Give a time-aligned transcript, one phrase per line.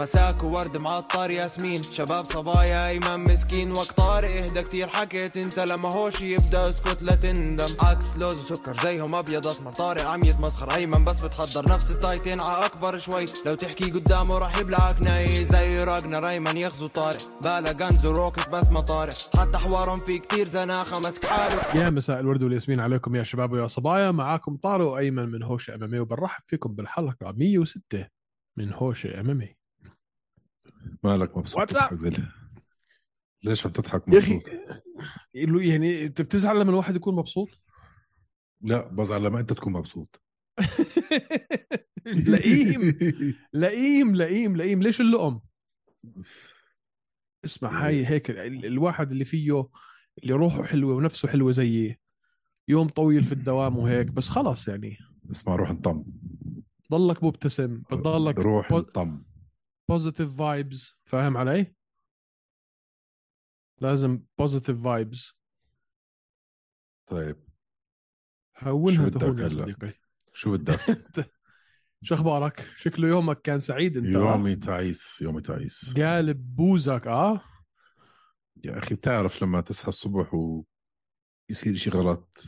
[0.00, 1.82] مساك وورد معطر ياسمين.
[1.82, 3.72] شباب صبايا ايمن مسكين.
[3.72, 4.88] وقت طارق إهدى كتير.
[4.88, 7.76] حكيت أنت لما هوش يبدأ اسكت لا تندم.
[7.80, 9.72] عكس لوز وسكر زيهم أبيض أسمر.
[9.72, 10.74] طارق عم يتمسخر.
[10.74, 12.40] أيمن بس بتحضر نفس التايتين.
[12.40, 13.26] ع أكبر شوي.
[13.46, 15.44] لو تحكي قدامه راح يبلعك ناي.
[15.44, 17.42] زي راجنا ريمان يغزو طارق.
[17.42, 19.14] بالا غنز وروكت بس ما طارق.
[19.38, 20.98] حتى حوارهم في كتير زناخة.
[20.98, 21.84] مسك حاله.
[21.84, 24.10] يا مساء الورد والياسمين عليكم يا شباب ويا صبايا.
[24.10, 28.06] معاكم طارق وأيمن من هوشه امامي وبنرحب فيكم بالحلقة 106
[28.58, 29.59] من هوشه امامي
[31.02, 32.12] مالك مبسوط زي
[33.42, 37.48] ليش عم تضحك يا أخي مبسوط؟ يعني أنت بتزعل لما الواحد يكون مبسوط؟
[38.60, 40.22] لا بزعل لما أنت تكون مبسوط.
[42.06, 42.80] لئيم.
[43.52, 44.82] لئيم لئيم لئيم.
[44.82, 45.40] ليش اللقم
[47.44, 49.66] اسمع هاي هيك ال- الواحد اللي فيه
[50.22, 51.98] اللي روحه حلوة ونفسه حلوة زيي
[52.68, 54.98] يوم طويل في الدوام وهيك بس خلص يعني.
[55.30, 56.04] اسمع روح انطم.
[56.92, 59.22] ضلك مبتسم بتضلك روح انطم.
[59.90, 61.74] positive vibes فاهم علي؟
[63.80, 65.38] لازم positive vibes
[67.06, 67.48] طيب
[68.58, 69.94] هونها شو بدك تهون يا؟ صديقي
[70.32, 70.80] شو بدك؟
[72.02, 77.40] شو أخبارك؟ شكله يومك كان سعيد أنت؟ يومي تعيس يومي تعيس قالب بوزك آه
[78.64, 82.42] يا أخي بتعرف لما تصحى الصبح ويصير شيء غلط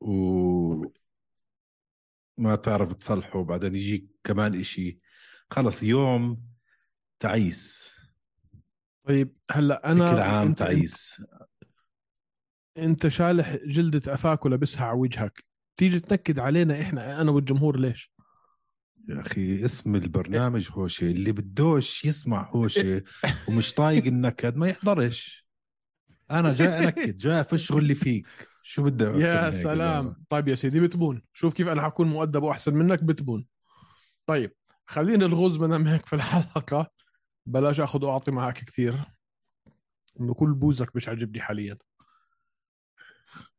[0.00, 1.01] و
[2.38, 4.98] ما تعرف تصلحه وبعدين يجيك كمان إشي.
[5.50, 6.42] خلص يوم
[7.20, 7.94] تعيس.
[9.06, 11.24] طيب هلأ أنا كل عام انت تعيس.
[12.78, 15.44] أنت شالح جلدة أفاك ولابسها على وجهك؟
[15.76, 18.12] تيجي تنكد علينا إحنا أنا والجمهور ليش؟
[19.08, 23.02] يا أخي اسم البرنامج هوشة اللي بدوش يسمع هوشة
[23.48, 25.46] ومش طايق النكد ما يحضرش.
[26.30, 28.26] أنا جاي أنكد جاي أفشغل اللي فيك.
[28.62, 30.24] شو بدي يا؟ سلام.
[30.28, 31.22] طيب يا سيدي بتبون.
[31.32, 33.46] شوف كيف أنا حكون مؤدب وأحسن منك بتبون.
[34.26, 34.52] طيب
[34.86, 36.90] خلينا الغوز ما دام هيك في الحلقة.
[37.46, 39.00] بلاش أخذ وأعطي معك كثير
[40.20, 41.78] إنه كل بوزك مش عاجبني حاليا.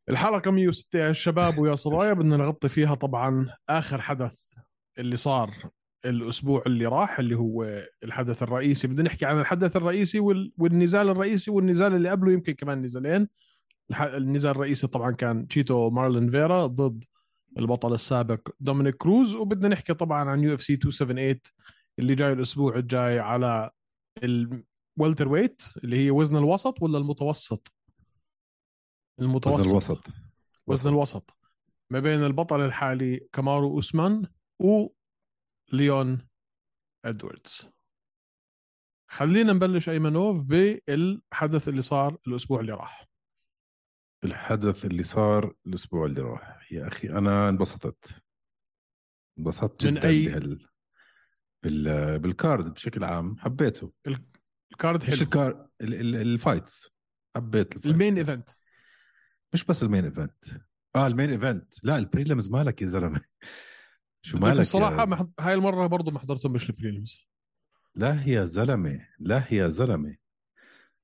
[0.09, 4.53] الحلقة 106 يا شباب ويا صبايا بدنا نغطي فيها طبعا آخر حدث
[4.97, 5.53] اللي صار
[6.05, 8.87] الأسبوع اللي راح اللي هو الحدث الرئيسي.
[8.87, 13.27] بدنا نحكي عن الحدث الرئيسي وال- والنزال الرئيسي والنزال اللي قبله يمكن كمان نزالين
[14.01, 17.03] النزال الرئيسي طبعا كان تشيتو مارلين فيرا ضد
[17.57, 19.35] البطل السابق دومينيك كروز.
[19.35, 21.39] وبدنا نحكي طبعا عن UFC 278
[21.99, 23.71] اللي جاي الأسبوع الجاي على
[24.23, 27.73] ال welterweight اللي هي وزن الوسط ولا المتوسط؟
[29.19, 29.59] المتوسط.
[29.59, 30.07] وزن الوسط.
[30.67, 31.37] وزن الوسط.
[31.89, 34.27] ما بين البطل الحالي كامارو أوسمان
[34.59, 36.27] وليون
[37.05, 37.69] إدواردز.
[39.07, 43.12] خلينا نبلش أيمنوف بالحدث اللي صار الأسبوع اللي راح.
[44.23, 46.71] الحدث اللي صار الأسبوع اللي راح.
[46.71, 48.23] يا أخي أنا انبسطت.
[49.39, 50.67] انبسطت جدا أي- بهال
[51.63, 52.19] بال...
[52.19, 53.37] بال card بشكل عام.
[53.37, 53.93] حبيته.
[54.71, 55.21] ال card مش حلو.
[55.21, 55.93] ال card ال...
[55.93, 56.15] ال...
[56.15, 56.91] ال fights.
[57.35, 57.85] حبيت ال fights.
[58.01, 58.49] ال main event.
[59.53, 60.43] مش بس ال main event.
[60.95, 61.73] آه ال main event.
[61.83, 63.21] لا ال prelims مالك يا زلمة.
[64.25, 65.05] شو مالك الصراحة يا...
[65.05, 65.31] ما حض...
[65.39, 67.19] هاي المرة برضه ما حضرتهم مش ال prelims
[67.95, 70.15] لا يا زلمة لا يا زلمة.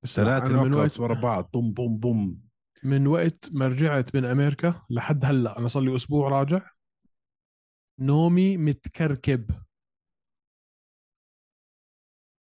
[0.05, 1.49] ثلاثة knock ورا بعض.
[1.53, 2.48] بوم بوم بوم.
[2.83, 5.59] من وقت ما رجعت من أمريكا لحد هلأ.
[5.59, 6.69] أنا صار لي أسبوع راجع.
[7.99, 9.51] نومي متكركب.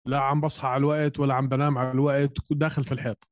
[0.07, 2.33] لا عم بصحى على الوقت ولا عم بنام على الوقت.
[2.51, 3.29] داخل في الحيط.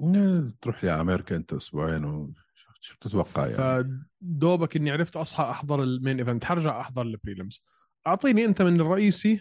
[0.00, 2.32] إيه، تروح لي على أمريكا أنت أسبوعين و...
[2.80, 3.56] شو بتتوقع يعني؟
[4.22, 7.64] فدوبك إني عرفت أصحى أحضر ال main event حرجع أحضر ال prelims
[8.06, 9.40] أعطيني أنت من الرئيسي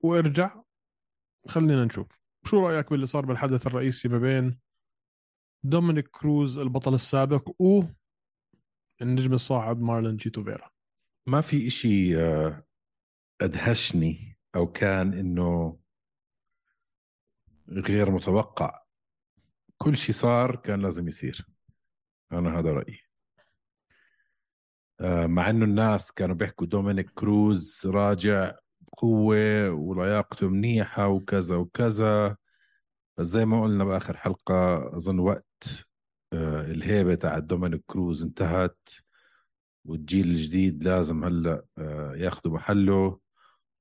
[0.00, 0.62] وارجع.
[1.48, 2.20] خلينا نشوف.
[2.44, 4.58] شو رأيك باللي صار بالحدث الرئيسي ما بين
[5.68, 7.82] دومينيك كروز البطل السابق و
[9.02, 10.70] النجم الصاعد مارلون تشيتو فيرا.
[11.26, 12.64] ما في إشي آه،
[13.40, 15.78] أدهشني أو كان إنه
[17.68, 18.82] غير متوقع.
[19.78, 21.46] كل شيء صار كان لازم يصير.
[22.32, 23.00] أنا هذا رأيي.
[25.00, 32.36] آه، مع إنه الناس كانوا بيحكوا دومينيك كروز راجع بقوة ولياقته منيحة وكذا وكذا.
[33.18, 35.45] بس زي ما قلنا بآخر حلقة أظن وقت
[36.32, 38.88] آه، الهيبة تاع دومينيك كروز انتهت
[39.84, 43.26] والجيل الجديد لازم هلا آه، ياخذوا محله.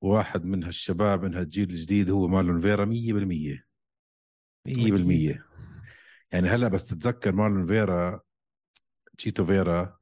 [0.01, 3.66] وواحد من هالشباب من هالجيل الجديد هو مارلون فيرا 100%
[4.66, 5.45] 100%
[6.31, 8.21] يعني هلا بس تتذكر مارلون فيرا
[9.18, 9.98] تشيتو فيرا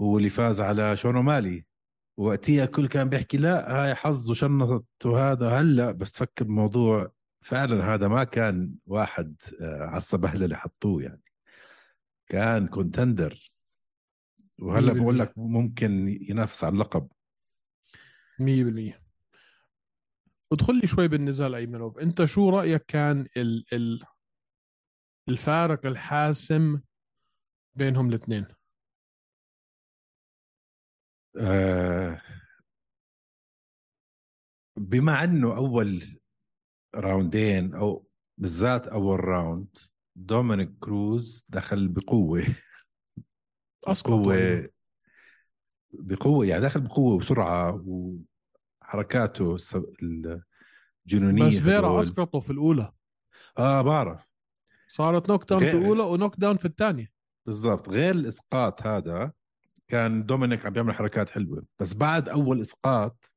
[0.00, 1.66] هو اللي فاز على شون أومالي
[2.16, 7.12] وقتها الكل كان بيحكي لا هاي حظ وشنطت وهذا هلا بس تفكر بموضوع
[7.44, 11.22] فعلا هذا ما كان واحد آه، على السبهلة اللي حطوه يعني.
[12.26, 13.52] كان contender
[14.58, 15.18] وهلا بقول.
[15.18, 17.08] لك ممكن ينافس على اللقب.
[18.40, 19.00] 100%
[20.52, 21.98] ادخل لي شوي بالنزال أيمنوف.
[21.98, 24.04] أنت شو رأيك كان ال ال
[25.28, 26.80] الفارق الحاسم
[27.74, 28.46] بينهم الاثنين؟
[31.40, 32.20] آه
[34.76, 36.20] بما أنه أول
[36.94, 38.06] راوندين أو
[38.38, 39.76] بالذات أول راوند
[40.16, 42.42] دومينيك كروز دخل بقوة.
[43.86, 44.68] بقوة
[45.92, 47.84] بقوة يعني دخل بقوة وسرعة
[48.82, 49.56] وحركاته
[50.02, 52.00] الجنونية بس فيرا.
[52.00, 52.92] أسقطه في الأولى.
[53.58, 54.28] آه بعرف.
[54.88, 57.12] صارت knockdown في الأولى و knockdown في الثانية.
[57.46, 57.88] بالضبط.
[57.88, 59.32] غير الإسقاط هذا
[59.88, 61.64] كان دومينيك عم بيعمل حركات حلوة.
[61.78, 63.33] بس بعد أول إسقاط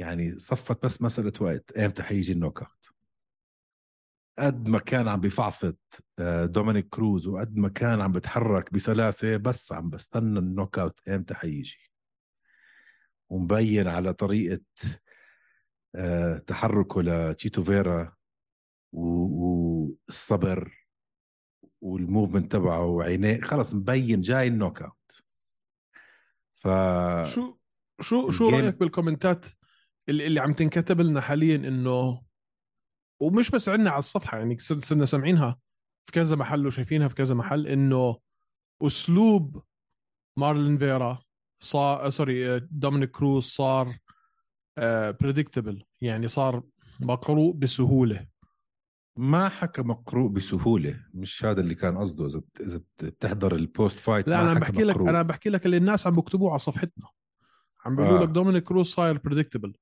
[0.00, 1.78] يعني صفت بس مسألة وقت.
[1.78, 2.90] إمتى حيجي ال knockout؟
[4.38, 5.78] قد ما كان عم بيفعفط
[6.18, 11.34] آه، دومينيك كروز وقد ما كان عم بتحرك بسلاسة بس عم بستنى ال knockout إمتى
[11.34, 11.90] حيجي.
[13.30, 14.64] ومبين على طريقة
[15.94, 18.16] آه، تحركه لتشيتو فيرا
[18.92, 20.86] والصبر
[21.80, 25.24] وال movement تبعه وعينيه خلص مبين جاي ال knockout.
[26.54, 26.68] ف
[27.28, 27.56] شو
[28.00, 29.46] شو شو رأيك بالكومنتات؟
[30.10, 32.22] اللي, اللي عم تنكتب لنا حاليا انه
[33.20, 35.58] ومش بس عندنا على الصفحة يعني صر- صرنا سامعينها
[36.06, 38.16] في كذا محل وشايفينها في كذا محل إنه
[38.82, 39.62] أسلوب
[40.36, 41.18] مارلون فيرا
[41.60, 43.98] صار sorry دومينيك كروز صار
[45.20, 46.62] predictable يعني صار
[47.00, 48.26] مقروء بسهولة
[49.16, 54.28] ما حكى مقروء بسهولة مش هذا اللي كان قصده إذا إذا بت- بتحضر ال post-fight
[54.28, 55.10] لا ما أنا بحكي لك مقروء.
[55.10, 57.06] أنا بحكي لك اللي الناس عم بكتبوه على صفحتنا
[57.84, 58.22] عم بيقولوا آه.
[58.22, 59.74] لك دومينيك كروز صاير predictable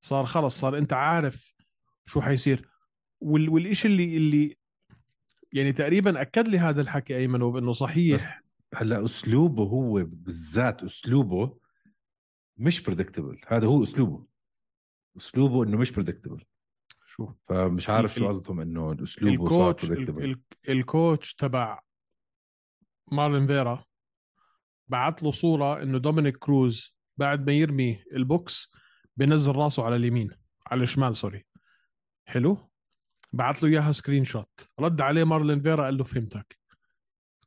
[0.00, 1.54] صار خلص صار أنت عارف
[2.06, 2.68] شو حيصير.
[3.20, 4.56] وال والشيء اللي اللي
[5.52, 8.42] يعني تقريبا أكد لي هذا الحكي ايمنوف إنه صحيح.
[8.74, 11.58] هلأ أسلوبه هو بالذات أسلوبه
[12.56, 14.26] مش predictable هذا هو أسلوبه.
[15.16, 16.44] أسلوبه إنه مش predictable
[17.06, 20.38] شوف فمش عارف شو قصدهم إنه أسلوبه صار ال coach
[20.68, 21.80] ال coach تبع
[23.12, 23.84] مارلون فيرا
[24.88, 28.72] بعت له صورة إنه دومينيك كروز بعد ما يرمي البوكس
[29.16, 30.30] بنزل راسه على اليمين
[30.66, 31.46] على الشمال sorry
[32.24, 32.70] حلو؟
[33.32, 36.58] بعت له إياها screenshot رد عليه مارلون فيرا قال له فهمتك.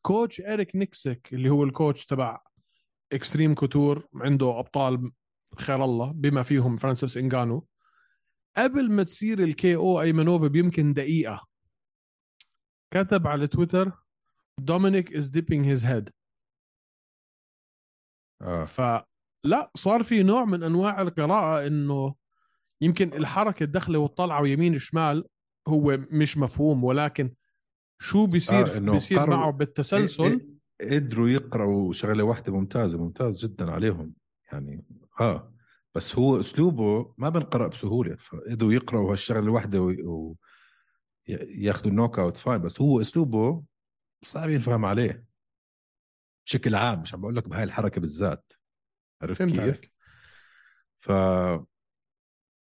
[0.02, 2.42] coach إريك نيكسيك اللي هو ال coach تبع
[3.12, 5.12] إكستريم كوتور عنده أبطال
[5.58, 7.68] خير الله بما فيهم فرانسيس إنغانو.
[8.58, 11.48] قبل ما تصير ال KO ايمنوف بيمكن دقيقة.
[12.92, 13.92] كتب على تويتر
[14.60, 16.10] دومينيك is dipping his head
[18.42, 18.64] آه.
[19.44, 22.16] فلا صار في نوع من أنواع القراءة إنه
[22.82, 25.26] يمكن الحركة الدخلة والطلعة ويمين شمال
[25.68, 27.34] هو مش مفهوم ولكن
[28.02, 34.14] شو بيصير آه، بيصير قرر- معه بالتسلسل؟ قدروا يقرأوا شغلة واحدة ممتازة ممتاز جدا عليهم
[34.52, 34.86] يعني
[35.20, 35.54] آه
[35.96, 39.90] بس هو أسلوبه ما بنقرأ بسهولة فقدروا يقرأوا هالشغلة الواحدة و...
[39.90, 40.36] و...
[41.28, 43.64] ي- ياخذوا ال knockout fine بس هو أسلوبه
[44.22, 45.26] صعب ينفهم عليه
[46.46, 48.54] بشكل عام مش عم بقول لك بهاي الحركة بالذات.
[49.22, 49.94] عرفت كيف؟ عليك.
[51.00, 51.12] ف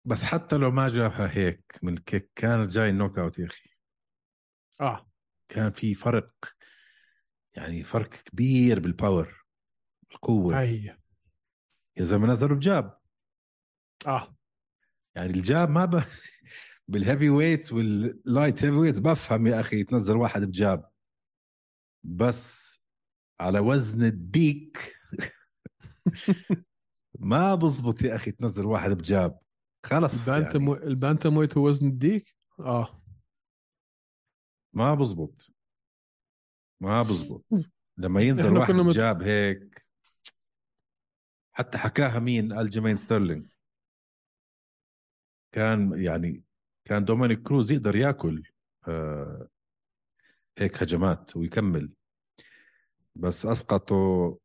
[0.06, 3.70] بس حتى لو ما جابها هيك من ال kick كانت جاي ال knockout يا أخي.
[4.82, 5.12] آه.
[5.50, 6.32] كان في فرق
[7.56, 9.46] يعني فرق كبير بال power
[10.12, 10.98] القوه هي.
[11.98, 12.98] يا زلمة نزلوا ب jab.
[14.08, 14.36] آه.
[15.16, 16.04] يعني ال jab ما ب...
[16.88, 20.90] بال heavyweights وال light heavyweights بفهم يا أخي تنزل واحد ب jab.
[22.04, 22.80] بس
[23.40, 25.01] على وزن الديك
[27.20, 29.40] ما بزبط يا أخي تنزل واحد ب jab.
[29.86, 30.84] خلص ال bantam يعني.
[30.84, 33.02] ال bantamweight هو وزن الديك؟ آه.
[34.74, 35.52] ما بزبط.
[36.82, 37.46] ما بزبط.
[37.98, 39.88] لما ينزل واحد كنا مت- ب jab هيك.
[41.54, 43.48] حتى حكاها مين؟ ألجيمين ستيرلينج.
[45.52, 46.44] كان يعني
[46.86, 48.44] كان دومينيك كروز يقدر ياكل
[48.88, 49.48] آه
[50.58, 51.94] هيك هجمات ويكمل.
[53.16, 54.38] بس أسقطه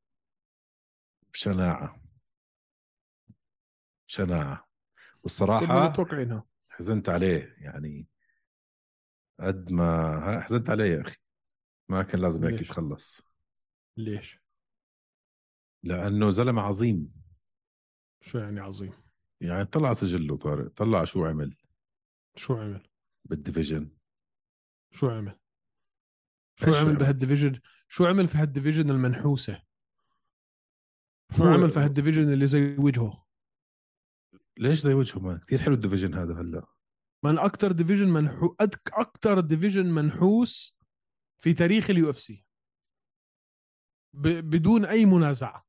[1.36, 2.02] شناعه
[4.16, 4.64] كنا
[5.22, 8.08] والصراحة متوقعينها حزنت عليه يعني
[9.40, 11.16] قد ما حزنت عليه يا أخي
[11.88, 13.22] ما كان لازم هيك ليش؟ يتخلص
[13.96, 14.40] ليش؟
[15.82, 17.12] لأنه زلمة عظيم
[18.20, 18.92] شو يعني عظيم؟
[19.40, 21.56] يعني طلع سجله طارق طلع شو عمل
[22.36, 22.88] شو عمل؟
[23.24, 23.90] بال division
[24.90, 25.38] شو عمل؟
[26.56, 29.65] شو عمل؟ بهال division؟ شو عمل في هال division المنحوسة؟
[31.32, 33.26] شو عمل في هال division اللي زي وجهه؟
[34.58, 36.66] ليش زي وجهه man كثير حلو ال division هذا هلا.
[37.24, 38.56] من أكثر division منحو
[38.90, 40.76] أكثر division منحوس
[41.42, 42.46] في تاريخ ال UFC.
[44.14, 45.66] بدون أي منازعة.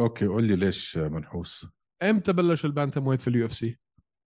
[0.00, 1.66] okay قول لي ليش منحوس.
[2.02, 3.78] إمتى بلش ال bantamweight في ال UFC؟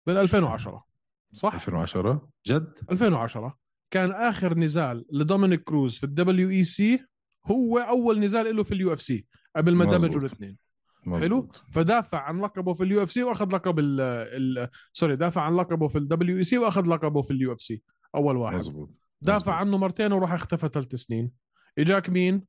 [0.07, 0.87] بال 2010
[1.33, 3.59] صح؟ 2010 جد؟ 2010
[3.93, 7.05] كان آخر نزال لدومينيك كروز في ال WEC
[7.45, 9.27] هو أول نزال له في ال UFC.
[9.57, 9.85] قبل ما.
[9.85, 10.57] دمجوا الاثنين.
[11.05, 11.51] حلو.
[11.71, 16.37] فدافع عن لقبه في ال UFC وأخذ لقب ال sorry دافع عن لقبه في ال
[16.37, 17.81] WEC وأخذ لقبه في ال UFC.
[18.15, 18.55] أول واحد.
[18.55, 18.89] مزبوط.
[19.21, 19.53] دافع مزبوط.
[19.53, 21.31] عنه مرتين وراح اختفى ثلاث سنين.
[21.77, 22.43] إجاك مين؟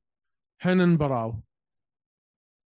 [0.61, 1.41] هنن براو.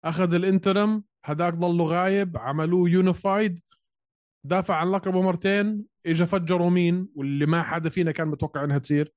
[0.04, 3.60] أخذ ال interim هداك ضله غايب عملوه unified
[4.44, 9.14] دافع عن لقبه مرتين اجى فجروا مين؟ واللي ما حدا فينا كان متوقع إنها تصير.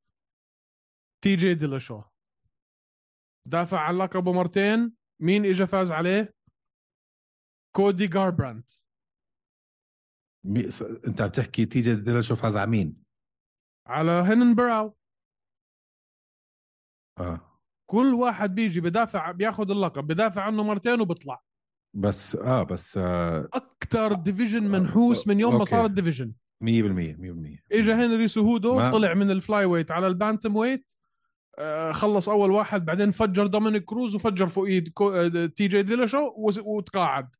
[1.22, 2.02] تي جي ديلاشو.
[3.48, 6.34] دافع عن لقبه مرتين مين اجى فاز عليه؟
[7.76, 8.64] كودي جاربراند
[10.46, 10.72] مي...
[10.72, 10.82] س...
[10.82, 13.04] أنت عم تحكي تيجي ديلاشو فاز على مين؟
[13.88, 14.96] على هنن براو.
[17.20, 17.60] آه.
[17.90, 21.44] كل واحد بيجي بدافع بياخذ اللقب بدافع عنه مرتين وبيطلع
[21.98, 25.64] بس آه بس آه أكثر division منحوس من يوم ما.
[25.64, 26.34] صار ال division
[26.64, 26.68] 100% 100%
[27.72, 30.94] اجى هنري سهودو ما- طلع من ال flyweight على ال bantamweight.
[30.94, 31.05] آه،
[31.92, 37.36] خلص أول واحد بعدين فجر دومينيك كروز وفجر فوق إيد آه، تي جي ديلاشو وتقاعد.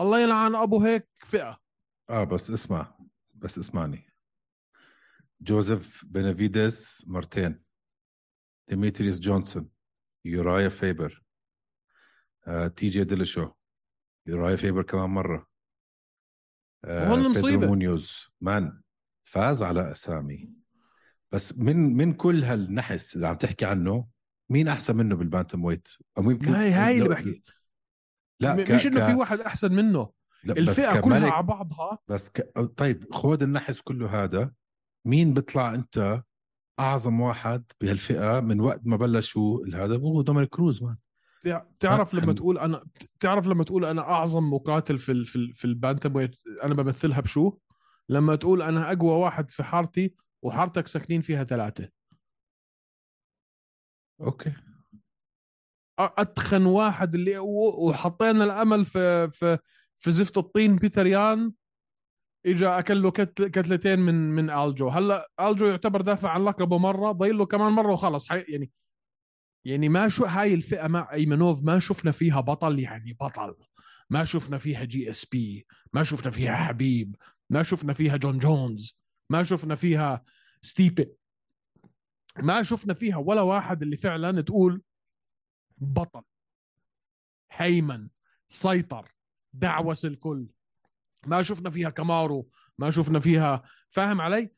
[0.00, 1.60] الله يلعن أبو هيك فئة.
[2.10, 2.98] آه بس اسمع
[3.34, 4.12] بس اسمعني.
[5.40, 7.64] جوزيف بنافيدس مرتين.
[8.68, 9.70] ديمتريس جونسون
[10.24, 11.24] يورايا فيبر.
[12.46, 13.50] آه، تي جي ديلاشو
[14.26, 15.46] يورايا فيبر كمان مرة.
[16.84, 17.66] آه، مصيبة.
[17.66, 18.82] مونيوز man
[19.22, 20.63] فاز على أسامي.
[21.34, 24.06] بس من من كل هالنحس اللي عم تحكي عنه
[24.50, 25.88] مين أحسن منه بال bantamweight؟
[26.18, 27.42] أو يمكن هاي هاي اللي بحكي.
[28.40, 30.10] لا ك- مش إنه ك- في واحد أحسن منه.
[30.44, 31.98] لا، الفئة كلها على بعضها.
[32.08, 32.58] بس ك...
[32.76, 34.52] طيب خود النحس كله هذا
[35.04, 36.22] مين بيطلع أنت
[36.80, 40.96] أعظم واحد بهالفئة من وقت ما بلشوا؟ هذا هو دومينيك كروز man.
[41.44, 42.84] تع- تعرف ما- لما تقول أنا
[43.20, 45.24] تعرف لما تقول أنا أعظم مقاتل في ال...
[45.26, 45.54] في ال...
[45.54, 47.52] في ال bantamweight أنا بمثلها بشو؟
[48.08, 51.88] لما تقول أنا أقوى واحد في حارتي وحارتك ساكنين فيها ثلاثة.
[54.20, 54.52] okay.
[55.98, 59.58] أتخن واحد اللي وحطينا الأمل في في
[59.98, 61.52] في زفت الطين بيتر يان
[62.46, 64.88] اجى أكل له كتل كتلتين من من ألجو.
[64.88, 68.28] هلأ ألجو يعتبر دافع عن لقبه مرة ضايل له كمان مرة وخلص.
[68.28, 68.70] حي يعني
[69.66, 73.54] يعني ما شو هاي الفئة مع ايمنوف ما شفنا فيها بطل يعني بطل.
[74.10, 77.16] ما شفنا فيها جي إس بي ما شفنا فيها حبيب
[77.50, 78.98] ما شفنا فيها جون جونز
[79.30, 80.24] ما شفنا فيها
[80.64, 81.14] ستيبي
[82.42, 84.82] ما شفنا فيها ولا واحد اللي فعلا تقول
[85.78, 86.22] بطل
[87.52, 88.08] هيمن
[88.48, 89.14] سيطر
[89.52, 90.46] دعوس الكل.
[91.26, 94.50] ما شفنا فيها كامارو ما شفنا فيها فاهم علي؟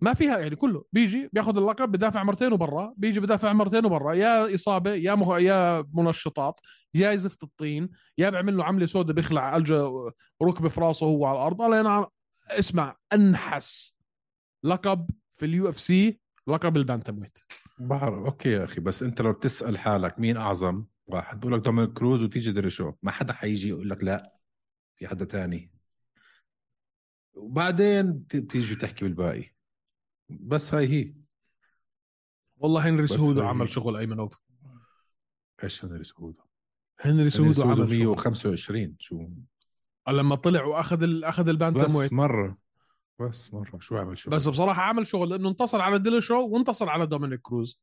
[0.00, 0.84] ما فيها يعني كله.
[0.92, 2.94] بيجي بياخذ اللقب بدافع مرتين وبرا.
[2.96, 4.14] بيجي بدافع مرتين وبرا.
[4.14, 5.28] يا إصابة يا مخ...
[5.38, 6.60] يا منشطات
[6.94, 9.90] يا زفت الطين يا بيعمل له عملة سوداء بيخلع ألجو
[10.42, 11.62] ركبة في راسه وهو على الأرض.
[11.62, 12.06] الله ينعم.
[12.50, 13.98] اسمع انحس.
[14.64, 17.38] لقب في ال UFC لقب ال bantamweight
[17.78, 21.92] بعرف okay يا أخي بس أنت لو بتسأل حالك مين أعظم واحد بقول لك دومينيك
[21.92, 24.34] كروز وتيجي ديلاشو ما حدا حيجي يقول لك لا
[24.96, 25.72] في حدا تاني.
[27.34, 29.44] وبعدين ت- تيجي تحكي بالباقي.
[30.28, 31.14] بس هاي هي.
[32.56, 34.40] والله هنري سهودو عمل شغل ايمنوف
[35.64, 36.42] إيش هنري سهودو؟
[37.00, 37.98] هنري سهودو عمل شغل.
[37.98, 39.28] 125 شو؟
[40.08, 41.24] لما طلع وأخذ ال...
[41.24, 42.58] أخذ ال bantam بس weight مرة.
[43.20, 47.06] بس مرة شو عمل شو بس بصراحة عمل شغل لأنه انتصر على ديلشو وانتصر على
[47.06, 47.80] دومينيك كروز.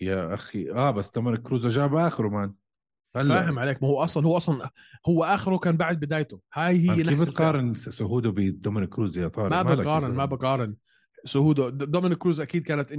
[0.00, 2.54] يا أخي آه بس دومينيك كروز جاب آخره man.
[3.16, 3.28] هلأ.
[3.42, 4.70] فاهم عليك ما هو أصلا هو أصلا
[5.08, 6.40] هو آخره كان بعد بدايته.
[6.54, 7.20] هاي هي كيف.
[7.22, 10.76] بتقارن سهودو بدومينيك كروز يا طارق؟ ما بقارن ما؟ بقارن.
[11.24, 12.92] سهودو د- دومينيك كروز أكيد كانت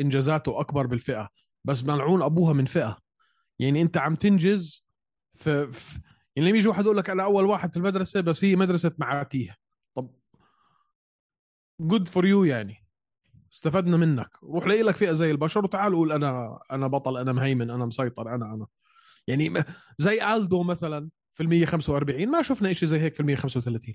[0.00, 1.28] إنجازاته أكبر بالفئة
[1.64, 2.98] بس ملعون أبوها من فئة.
[3.58, 4.86] يعني أنت عم تنجز
[5.34, 6.00] في, في
[6.36, 9.56] يعني لما يجي واحد يقول لك أنا أول واحد في المدرسة بس هي مدرسة معاتيه
[11.80, 12.84] good for you يعني.
[13.52, 14.30] استفدنا منك.
[14.42, 18.34] روح لاقي لك فئة زي البشر وتعال قول أنا أنا بطل أنا مهيمن أنا مسيطر
[18.34, 18.66] أنا أنا.
[19.26, 19.64] يعني
[19.98, 23.94] زي ألدو مثلا في ال 145 ما شفنا شيء زي هيك في ال 135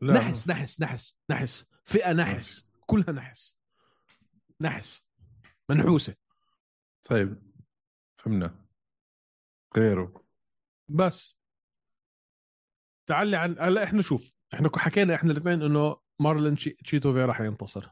[0.00, 0.14] لا.
[0.14, 1.66] نحس نحس نحس نحس.
[1.84, 2.66] فئة نحس.
[2.86, 3.58] كلها نحس.
[4.60, 5.04] نحس.
[5.68, 6.14] منحوسة.
[7.08, 7.42] طيب.
[8.18, 8.54] فهمنا.
[9.76, 10.24] غيره.
[10.88, 11.36] بس.
[13.06, 14.32] تعلي عن هلا إحنا شوف.
[14.54, 16.70] إحنا حكينا إحنا الاثنين إنه مارلين تشي...
[16.70, 17.90] تشيتو فيرا حينتصر.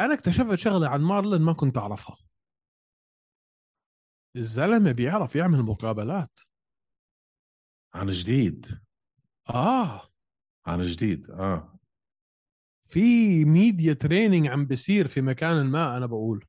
[0.00, 2.16] أنا اكتشفت شغلة عن مارلين ما كنت أعرفها.
[4.36, 6.38] الزلمة بيعرف يعمل مقابلات.
[7.94, 8.66] عن جديد.
[9.50, 10.02] آه.
[10.66, 11.78] عن جديد آه.
[12.88, 16.44] في ميديا تريننج عم بيصير في مكان ما أنا بقول.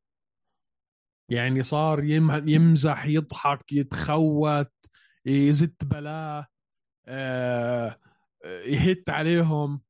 [1.30, 4.74] يعني صار يم- يمزح يضحك يتخوت
[5.26, 6.48] يزت بلاه
[7.06, 8.00] آه،
[8.46, 9.82] يهت عليهم.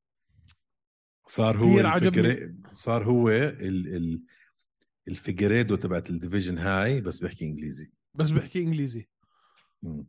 [1.27, 1.79] صار هو.
[1.79, 4.23] الفكرة صار هو ال ال
[5.07, 7.91] الفيجريدو تبعت ال division هاي بس بيحكي إنجليزي.
[8.13, 9.07] بس بحكي إنجليزي.
[9.85, 10.05] آه،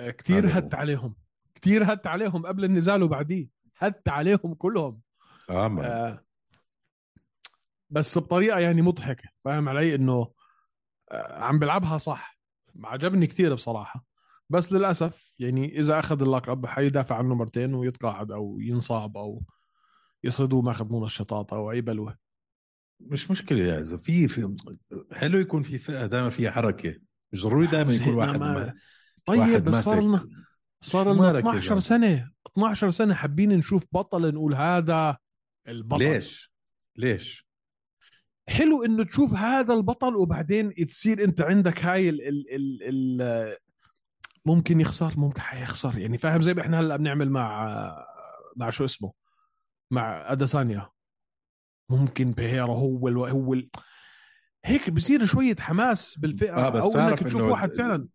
[0.00, 0.48] هو.
[0.48, 1.14] هت عليهم.
[1.54, 3.48] كتير هت عليهم قبل النزال وبعديه.
[3.78, 5.00] هت عليهم كلهم.
[5.48, 5.86] ما.
[5.86, 6.24] آه،
[7.90, 9.28] بس بطريقة يعني مضحكة.
[9.44, 10.32] فاهم علي؟ إنه
[11.10, 12.38] آه، عم بلعبها صح.
[12.84, 14.06] عجبني كثير بصراحة.
[14.50, 19.42] بس للأسف يعني إذا أخذ اللقب حيدافع عنه مرتين ويتقاعد أو ينصاب أو
[20.24, 22.16] يصيدوه منشطات أو اي بلوه
[23.00, 24.56] مش مشكلة يا إذا في, في
[25.12, 26.94] حلو يكون في فئة دائما فيها حركة
[27.32, 28.74] مش ضروري دائما يكون واحد ما- ما
[29.24, 30.00] طيب واحد بس صار.
[30.00, 30.28] لنا
[30.80, 35.16] صار لنا مالك يا 12 زلمة؟ سنة 12 سنة حابين نشوف بطل نقول هذا
[35.68, 36.52] البطل ليش؟
[36.96, 37.46] ليش؟
[38.48, 42.82] حلو إنه تشوف هذا البطل وبعدين تصير أنت عندك هاي ال ال ال
[43.22, 43.56] ال
[44.46, 48.06] ممكن يخسر ممكن حيخسر يعني فاهم زي ما إحنا هلأ بنعمل مع
[48.56, 49.12] مع شو اسمه
[49.92, 50.90] مع أداسانيا.
[51.90, 53.70] ممكن بيريرا هو ال هو ال
[54.64, 58.08] هيك بصير شوية حماس بالفئة آه، بس أو إنك تشوف إنه واحد فعلا.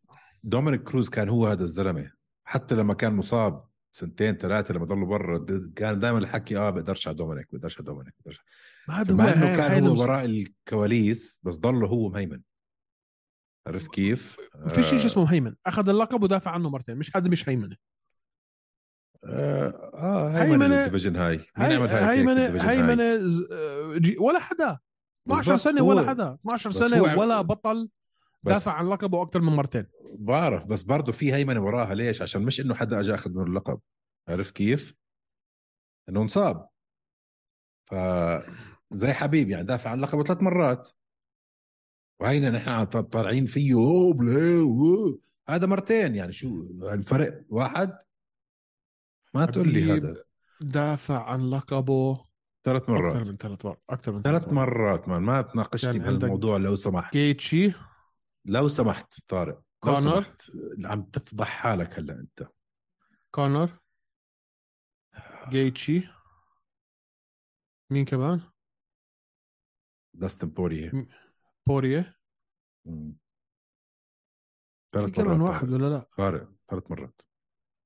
[0.44, 2.12] دومينيك كروز كان هو هذا الزلمة.
[2.48, 7.18] حتى لما كان مصاب سنتين ثلاثة لما ضلوا برا كان دائما الحكي آه بقدرش على
[7.18, 8.40] دومينيك بقدرش على دومينيك بقدرش
[8.88, 12.42] مع إنه هاي- كان هاي هو وراء الكواليس بس ضله هو مهيمن.
[13.68, 14.38] عرفت كيف؟
[14.68, 16.98] في شيء آه، اسمه هيمن أخذ اللقب ودافع عنه مرتين.
[16.98, 17.76] مش هذا مش هيمنة.
[19.26, 23.04] آه, آه هيمنة- هيمنة ال division هاي؟ مين هي عمل هاي هيمنه هاي؟ هيمنه
[23.52, 24.80] آه، جي- ولا حدا.
[25.28, 26.34] 12 بالضبط، سنة ولا حدا.
[26.34, 27.90] 12 بس سنة ولا بطل
[28.44, 29.86] دافع عن لقبه أكثر من مرتين.
[30.16, 31.96] بعرف بس برضه في هيمنة وراها.
[31.96, 33.80] ليش؟ عشان مش إنه حدا اجى أخذ منه اللقب.
[34.30, 34.94] عرفت كيف؟
[36.10, 36.68] إنه انصاب.
[37.90, 37.96] ف
[38.92, 40.90] زي حبيب يعني دافع عن لقبه ثلاث مرات.
[42.22, 43.76] وهينا نحن طالعين فيه.
[45.50, 47.98] هذا مرتين يعني شو الفرق واحد؟
[49.34, 50.24] ما تقول لي هذا.
[50.62, 52.26] دافع عن لقبه
[52.64, 55.08] ثلاث أكثر مرات من ثلاث مرات أكثر من ثلاث مرات.
[55.10, 57.14] ما ما تناقشني بهالموضوع لو سمحت.
[57.14, 57.74] جيتشي؟
[58.46, 59.64] لو سمحت طارق.
[59.80, 60.26] كونر.
[60.86, 62.48] عم تفضح حالك هلا أنت.
[63.32, 63.80] كونر؟
[65.50, 66.04] جيتشي؟
[67.90, 68.42] مين كمان؟
[70.14, 70.92] داستن بورية.
[71.68, 72.18] بورية؟
[74.94, 75.74] ثلاث كمان مرات واحد طارق.
[75.74, 77.22] ولا لا؟ طارق ثلاث مرات.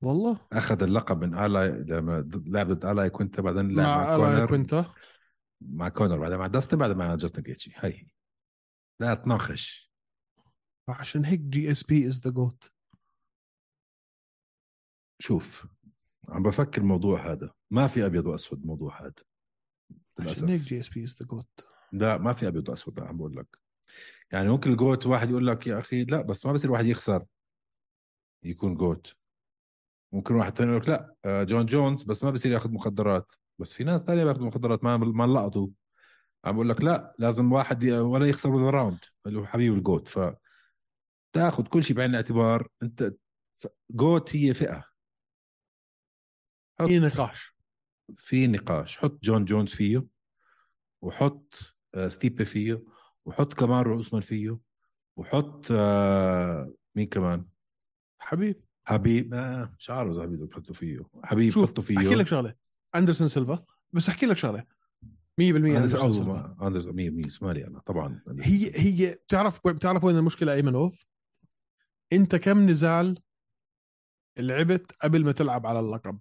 [0.05, 0.47] والله.
[0.53, 4.33] أخذ اللقب من آلاي لما لعب ضد آلاي كوينتا بعدين لعب مع, مع كونر.
[4.33, 4.93] الاي كوينتا
[5.61, 7.71] مع كونر بعدين مع داستن بعدين مع جاستن جيتشي.
[7.75, 8.07] هي هي
[8.99, 9.91] لا تناقش.
[10.87, 12.71] عشان هيك GSP is the GOAT
[15.21, 15.67] شوف
[16.29, 17.53] عم بفكر الموضوع هذا.
[17.71, 19.13] ما في أبيض وأسود الموضوع هذا.
[20.19, 23.57] عشان هيك GSP is the GOAT لا ما في أبيض وأسود عم بقول لك.
[24.31, 27.25] يعني ممكن ال GOAT واحد يقول لك يا أخي لا بس ما بصير واحد يخسر.
[28.43, 29.15] يكون GOAT
[30.15, 33.31] ممكن واحد ثاني يقول لك لا آه، جون جونز بس ما بصير ياخذ مخدرات.
[33.59, 35.67] بس في ناس ثانية بياخذوا مخدرات ما ما لقطوا.
[36.45, 40.07] عم بقول لك لا لازم واحد ولا يخسر ولا round اللي هو حبيب ال GOAT.
[40.07, 40.19] ف
[41.33, 42.67] تاخذ كل شيء بعين الاعتبار.
[42.83, 43.13] انت
[43.91, 44.83] GOAT هي فئة.
[46.79, 47.55] حط في نقاش.
[48.15, 48.97] في نقاش.
[48.97, 50.05] حط جون جونز فيه
[51.01, 52.83] وحط آه، ستيبي فيه
[53.25, 54.57] وحط كمارو اوسمان فيه
[55.17, 57.45] وحط آه، مين كمان؟
[58.19, 58.64] حبيب.
[58.85, 59.31] حبيب.
[59.31, 60.99] ما مش عارف إذا حبيب تحطه فيه.
[61.23, 61.97] حبيب شوف حطه فيه.
[61.97, 62.55] أحكي لك شغلة.
[62.95, 64.63] أندرسون سيلفا بس أحكي لك شغلة.
[65.37, 66.57] 100% أندرسون سيلفا.
[66.61, 71.05] أندرسون 100 100 سمالي أنا طبعا هي هي بتعرف بتعرف وين المشكلة ايمنوف
[72.13, 73.21] أنت كم نزال
[74.37, 76.19] لعبت قبل ما تلعب على اللقب؟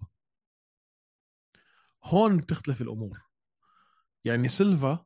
[2.04, 3.20] هون بتختلف الأمور.
[4.24, 5.04] يعني سيلفا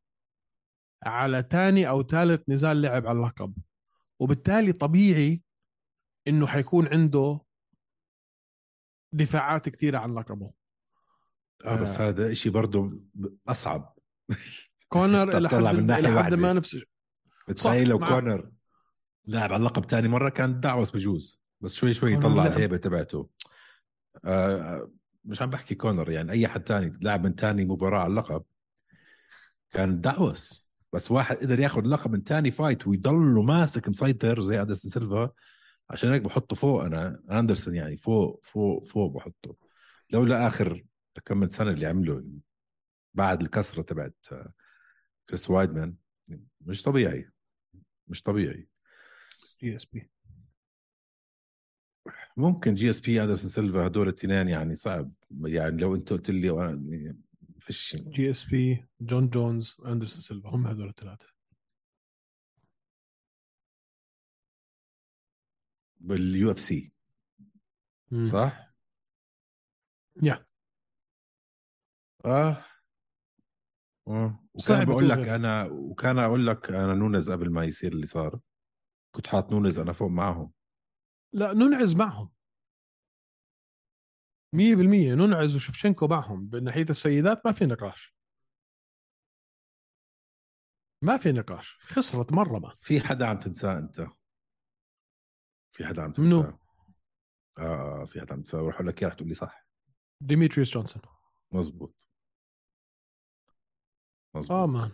[1.02, 3.54] على تاني أو ثالث نزال لعب على اللقب
[4.20, 5.42] وبالتالي طبيعي
[6.28, 7.40] إنه حيكون عنده
[9.12, 10.52] دفاعات كثيرة عن لقبه
[11.64, 12.08] آه بس آه.
[12.08, 13.00] هذا إشي برضه
[13.48, 13.94] أصعب
[14.88, 16.36] كونر إلى حد من حد واحدة.
[16.36, 16.76] ما نفس
[17.48, 18.50] بتخيل لو كونر
[19.26, 22.46] لعب على اللقب تاني مرة كان دعوس بجوز بس شوي شوي لعب.
[22.46, 23.28] الهيبة تبعته
[24.24, 24.90] آه
[25.24, 28.44] مش عم بحكي كونر يعني أي حد تاني لعب من تاني مباراة على اللقب
[29.70, 34.90] كان دعوس بس واحد قدر ياخذ لقب من تاني fight ويضله ماسك مسيطر زي اندرسون
[34.90, 35.30] سيلفا
[35.90, 36.82] عشان هيك بحطه فوق.
[36.84, 39.56] أنا أندرسون يعني فوق فوق فوق بحطه.
[40.10, 40.84] لولا اخر
[41.24, 42.24] كم من سنة اللي عمله
[43.14, 44.52] بعد الكسرة تبعت آه،
[45.28, 45.94] كريس وايدمان
[46.60, 47.30] مش طبيعي
[48.08, 48.68] مش طبيعي.
[49.60, 50.10] جي إس بي.
[52.36, 55.12] ممكن جي إس بي أندرسون سيلفا هدول الاثنين يعني صعب.
[55.44, 57.14] يعني لو أنت قلت لي وأنا-
[57.60, 57.96] فيش.
[57.96, 61.26] GSP جون جونز أندرسون سيلفا هم هذول الثلاثة
[66.08, 66.92] بال UFC
[68.32, 68.74] صح؟
[70.22, 70.46] يا.
[72.24, 72.64] آه.
[74.08, 74.44] آه.
[74.54, 75.18] وكان بقول لك.
[75.18, 78.40] أنا وكان أقول لك أنا نونز قبل ما يصير اللي صار
[79.14, 80.52] كنت حاط نونز أنا فوق معهم.
[81.32, 82.32] لا ننعز معهم.
[84.56, 86.48] 100% ننعز وشفشنكو معهم.
[86.48, 88.14] بناحيه السيدات ما في نقاش.
[91.02, 91.78] ما في نقاش.
[91.80, 92.72] خسرت مرة ما.
[92.74, 94.17] في حدا عم تنساه أنت؟
[95.70, 96.58] في حدا عم منو؟ تنساه؟
[97.58, 99.66] آه في حدا عم تنساه؟ بروح أقول لك إياه رح تقول لي صح.
[100.20, 101.02] ديميتريوس جونسون.
[101.52, 102.06] مزبوط.
[104.36, 104.56] مزبوط.
[104.56, 104.92] آه man.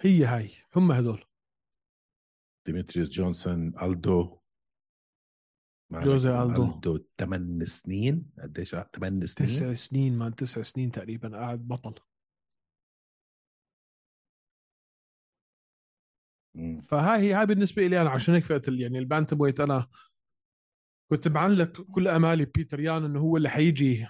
[0.00, 0.50] هي هاي.
[0.76, 1.24] هم هدول.
[2.66, 4.40] ديمتريوس جونسون ألدو.
[5.92, 6.64] جوزي ألدو.
[6.74, 9.48] ألدو 8 سنين؟ قديش؟ 8 سنين.
[9.48, 10.34] تسع سنين man.
[10.34, 11.36] تسع سنين تقريبا.
[11.36, 11.94] قاعد بطل.
[16.54, 16.80] مم.
[16.80, 19.88] فهاي هي هاي بالنسبة لي أنا عشان هيك ال- يعني ال bantamweight أنا
[21.10, 24.06] كنت معلق كل أمالي بيتر يان إنه هو اللي حيجي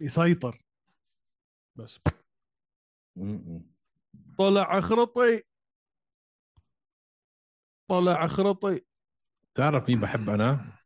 [0.00, 0.62] يسيطر.
[1.76, 2.00] بس.
[4.38, 5.42] طلع خرطي.
[7.88, 8.80] طلع خرطي.
[9.54, 10.78] تعرف مين بحب أنا؟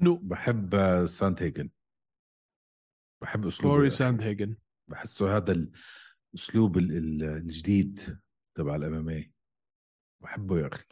[0.00, 0.16] no.
[0.16, 0.70] بحب
[1.06, 1.70] ساند هيجن
[3.22, 3.74] بحب أسلوبه.
[3.76, 3.90] كوري.
[3.90, 4.56] ساند هيجن
[4.90, 5.52] بحسه هذا
[6.32, 8.20] الاسلوب ال- ال- الجديد
[8.56, 9.32] تبع ال MMA
[10.22, 10.84] بحبه يا أخي.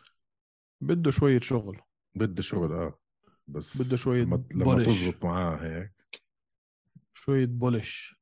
[0.81, 1.81] بده شوية شغل.
[2.15, 2.99] بده شغل آه.
[3.47, 4.87] بس بده شوية لما, لما polish.
[4.87, 6.23] تزبط معاه هيك.
[7.15, 8.21] شوية polish.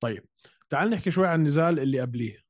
[0.00, 0.28] طيب
[0.68, 2.42] تعال نحكي شوي عن النزال اللي قبليه.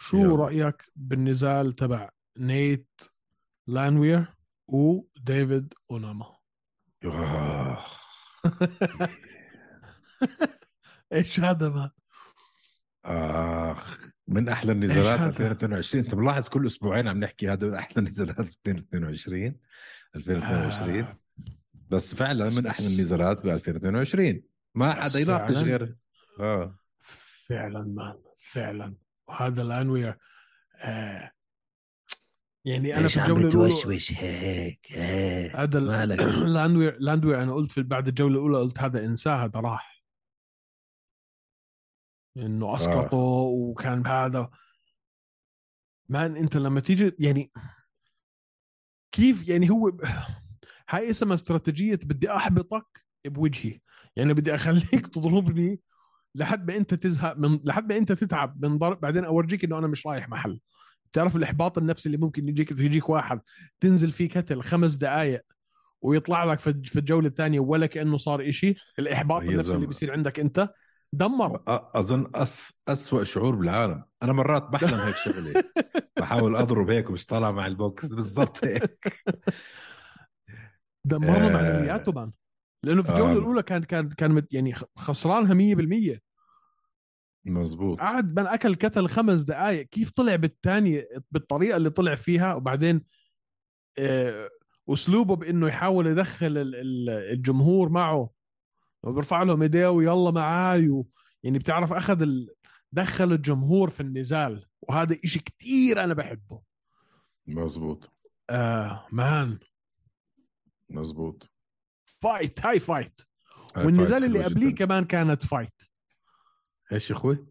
[0.00, 0.36] شو يلا.
[0.36, 3.00] رأيك بالنزال تبع نيت
[3.66, 4.34] لانوير
[4.68, 6.36] وديفيد أوناما؟
[11.12, 11.90] إيش هذا ما
[13.04, 14.03] آخ.
[14.28, 18.40] من أحلى النزالات هذا؟ 2022 انت ملاحظ كل أسبوعين عم نحكي هذا من أحلى النزالات
[18.40, 19.56] 2022
[20.16, 21.18] 2022 آه،
[21.90, 24.42] بس فعلا من أحلى النزالات ب 2022
[24.74, 25.56] ما حدا يناقش.
[25.62, 25.96] غير
[26.40, 26.78] آه.
[27.48, 28.94] فعلا مان فعلا.
[29.28, 30.18] وهذا لانوير
[30.82, 31.30] آه.
[32.64, 36.20] يعني أنا في عم الجولة الاولى بتوشوش هيك؟ هيك هذا ال- مالك؟
[36.54, 39.93] لاندوير لاندوير أنا قلت في بعد الجولة الأولى قلت هذا انساه هذا راح.
[42.36, 44.50] إنه أسقطه وكان هذا
[46.08, 47.52] man أنت لما تيجي يعني
[49.12, 49.92] كيف يعني هو
[50.90, 53.80] هاي اسمها استراتيجية بدي أحبطك بوجهي.
[54.16, 55.80] يعني بدي أخليك تضربني
[56.34, 59.00] لحد ما أنت تزهق من لحد ما أنت تتعب من ضرب.
[59.00, 60.60] بعدين أورجيك إنه أنا مش رايح محل.
[61.12, 63.40] بتعرف الإحباط النفسي اللي ممكن يجيك يجيك واحد
[63.80, 65.42] تنزل فيه كتل خمس دقائق
[66.02, 69.86] ويطلع لك في الجولة الثانية ولا كأنه صار إشي؟ الإحباط النفسي اللي.
[69.86, 70.68] بيصير عندك أنت.
[71.18, 71.62] دمر.
[71.68, 74.04] أظن أس أسوأ شعور بالعالم.
[74.22, 75.62] أنا مرات بحلم هيك شغلي
[76.18, 78.14] بحاول أضرب هيك ومش طالع مع البوكس.
[78.14, 79.00] بالضبط هيك.
[81.06, 81.52] دمرنا.
[81.52, 82.32] معنوياته مان
[82.84, 83.38] لأنه في الجولة آه.
[83.38, 85.54] الأولى كان كان كان يعني خسرانها
[86.14, 86.18] 100%
[87.46, 93.04] مزبوط قعد من أكل كتل خمس دقائق كيف طلع بالثانيه بالطريقة اللي طلع فيها؟ وبعدين
[93.98, 94.48] آه،
[94.90, 98.30] أسلوبه بإنه يحاول يدخل ال- ال- الجمهور معه
[99.04, 101.08] وبيرفع لهم إيديه ويلا معاي و...
[101.42, 102.54] يعني بتعرف أخذ ال...
[102.92, 106.62] دخل الجمهور في النزال وهذا إشي كتير أنا بحبه.
[107.46, 108.12] مزبوط.
[108.50, 109.58] آه مان.
[110.90, 111.50] مزبوط.
[112.22, 113.20] fight هاي fight
[113.76, 114.74] والنزال fight اللي قبليه.
[114.74, 115.82] كمان كانت fight
[116.92, 117.46] إيش يا أخوي؟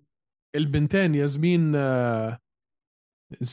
[0.56, 2.40] البنتين ياسمين آه...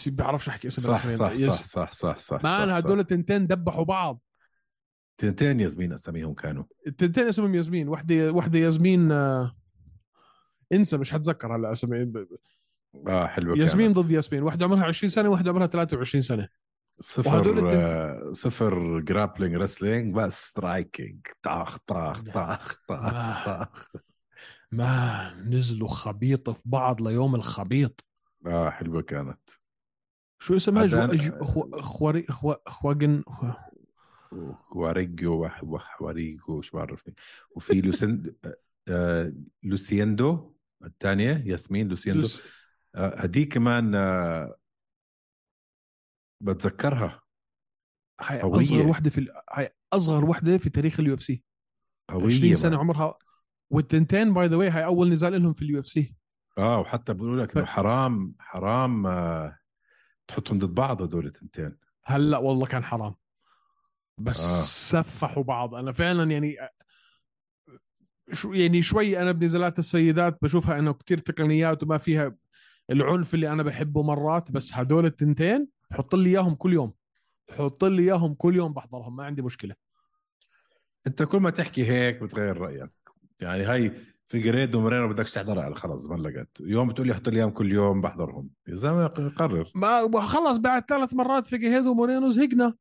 [0.06, 1.08] بعرفش أحكي اسم صح.
[1.08, 2.76] صح يس- صح صح صح صح man صح.
[2.76, 4.20] هدول التنتين دبحوا بعض.
[5.20, 6.64] تنتين ياسمين أساميهم كانوا.
[6.86, 7.88] التنتين اسمهم ياسمين.
[7.88, 9.56] وحده وحده ياسمين آه...
[10.72, 12.12] إنسى مش حتذكر هلا اسمي
[13.08, 13.92] آه حلوة ياسمين.
[13.92, 14.42] ضد ياسمين.
[14.42, 16.48] واحدة عمرها 20 سنة واحدة عمرها 23 سنة.
[17.00, 22.22] صفر آه صفر جرابلينج رسلينج بس سترايكينج طاخ طاخ.
[22.22, 23.44] طاخ طاخ ما.
[23.44, 23.86] طاخ.
[24.72, 28.04] ما نزلوا خبيط في بعض ليوم الخبيط.
[28.46, 29.50] آه حلوة كانت.
[30.42, 30.98] شو اسمها؟ جو...
[30.98, 31.32] عدنان- جو...
[31.32, 31.70] أخو...
[31.74, 32.26] أخواري...
[32.28, 32.54] أخو...
[34.32, 37.14] أخواجن واريجو وح- وح- وأريجو شو بعرفني
[37.56, 38.36] وفي لوسند
[38.88, 42.20] آه لوسيندو الثانية ياسمين لوسيندو.
[42.20, 42.42] لوس...
[42.94, 44.54] آه، هدي كمان آه
[46.40, 47.20] بتذكرها.
[48.20, 48.58] هاي قوية.
[48.64, 49.26] أصغر وحده في.
[49.52, 51.42] هاي أصغر وحده في تاريخ ال UFC
[52.08, 52.78] قوية 20 سنة man.
[52.80, 53.18] عمرها.
[53.70, 56.14] والتنتين by the way هاي أول نزال لهم في ال UFC
[56.58, 59.58] آه وحتى بيقولوا لك إنه حرام حرام آه
[60.28, 61.76] تحطهم ضد بعض هدول التنتين.
[62.04, 63.14] هلأ والله كان حرام.
[64.20, 64.62] بس آه.
[64.62, 65.74] سفحوا بعض.
[65.74, 66.56] أنا فعلا يعني
[68.32, 72.36] شو يعني شوي أنا بنزالات السيدات بشوفها إنه كتير تقنيات وما فيها
[72.90, 76.92] العنف اللي أنا بحبه مرات بس هدول التنتين حط لي إياهم كل يوم.
[77.58, 79.74] حط لي إياهم كل يوم بحضرهم ما عندي مشكلة.
[81.06, 82.90] أنت كل ما تحكي هيك بتغير رأيك.
[83.40, 83.92] يعني هاي
[84.26, 88.00] فيجريدو ومورينو بدكش تحضرها خلص ما لقيت يوم بتقول لي حط لي إياهم كل يوم
[88.00, 88.50] بحضرهم.
[88.68, 89.06] يا زلمة
[89.36, 89.70] قرر.
[89.74, 92.74] ما خلص بعد ثلاث مرات فيجريدو مورينو زهقنا.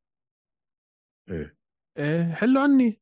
[1.30, 1.56] إيه.
[1.98, 3.00] إيه حلوا عني.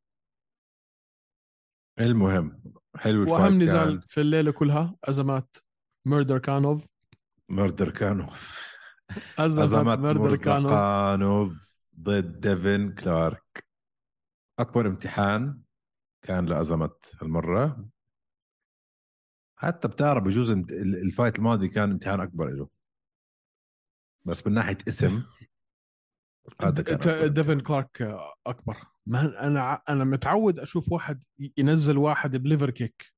[2.01, 2.63] المهم
[2.97, 3.63] حلو ال fight واهم كان.
[3.63, 5.57] نزال في الليلة كلها ازمات
[6.07, 6.87] ميردر كانوف.
[7.49, 8.69] مردر كانوف.
[9.39, 10.73] ازمات ميردر كانوف.
[10.73, 13.67] مرزقانوف ضد ديفن كلارك.
[14.59, 15.63] أكبر امتحان
[16.23, 17.89] كان لأزمت هالمرة.
[19.57, 20.51] حتى بتعرف بجوز
[20.81, 22.69] ال fight الماضي كان امتحان أكبر له
[24.25, 25.23] بس من ناحية اسم
[26.63, 27.61] هذا كان ديفن.
[27.61, 28.03] كلارك
[28.47, 28.77] اكبر.
[29.07, 31.25] ما أنا أنا متعود أشوف واحد
[31.57, 33.15] ينزل واحد ب liver kick.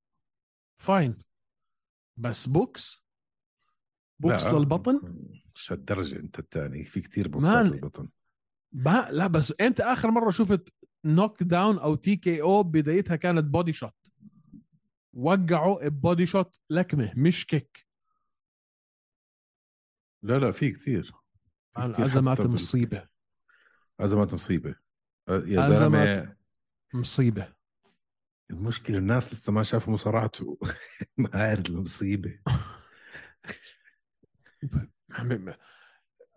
[0.82, 1.18] Fine.
[2.16, 3.04] بس بوكس.
[4.20, 5.00] بوكس لا، للبطن.
[5.54, 7.66] مش هالدرجة أنت الثاني في كتير بوكسات.
[7.66, 8.08] للبطن.
[8.72, 14.12] ما لا بس انت اخر مرة شفت knockdown أو TKO بدايتها كانت body shot
[15.12, 17.86] وقعوا body shot لكمة مش kick
[20.22, 21.12] لا لا في كتير.
[21.92, 22.12] في
[22.58, 23.10] كتير
[24.04, 24.74] أزمات مصيبة
[25.28, 25.68] يا.
[25.68, 26.34] زلمة
[26.94, 27.48] مصيبة
[28.50, 30.58] المشكلة الناس لسه ما شافوا مصارعته
[31.18, 32.38] ما عارف المصيبة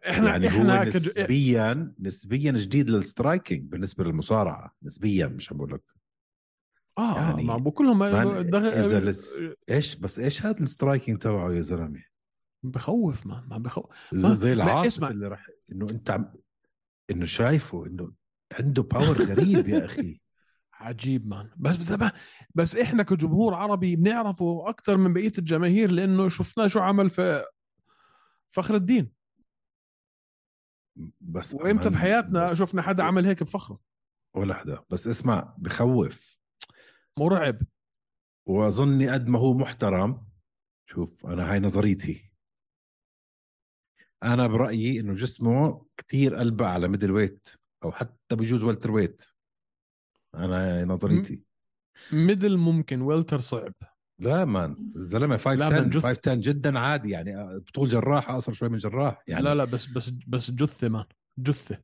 [0.10, 0.84] إحنا يعني إحنا هو.
[0.84, 5.82] نسبيا نسبيا جديد للسترايكينج بالنسبة للمصارعة نسبيا مش عم بقول لك
[6.98, 8.04] آه يعني ما كلهم.
[8.86, 9.46] إذا لس...
[9.70, 12.04] إيش بس إيش هذا ال striking تبعه يا زلمة
[12.64, 15.04] بخوف ما ما بخوف ما- زي العاصف.
[15.04, 16.34] اللي راح إنه أنت عم
[17.12, 18.12] إنه شايفه إنه
[18.60, 20.20] عنده power غريب يا أخي.
[20.74, 21.94] عجيب man بس
[22.56, 27.46] بس, إحنا كجمهور عربي بنعرفه أكثر من بقية الجماهير لأنه شفناه شو عمل في
[28.52, 29.12] فخر الدين.
[31.22, 33.80] بس وإمتى بحياتنا بس شفنا حدا عمل هيك بفخره.
[34.36, 34.84] ولا حدا.
[34.90, 36.38] بس اسمع بخوف.
[37.20, 37.62] مرعب.
[38.46, 40.26] وأظني قد ما هو محترم.
[40.90, 42.33] شوف أنا هاي نظريتي.
[44.24, 47.48] أنا برأيي إنه جسمه كتير قلبه على middleweight
[47.84, 49.22] أو حتى بجوز welterweight
[50.36, 51.42] أنا نظريتي.
[52.12, 53.74] middle ممكن welter صعب.
[54.20, 58.70] لا مان الزلمة لا مان، 510 جث- 510 جدا عادي يعني بطول جراح أقصر شوي
[58.70, 59.44] من جراح يعني.
[59.44, 61.06] لا لا بس بس بس جثة man
[61.38, 61.78] جثة.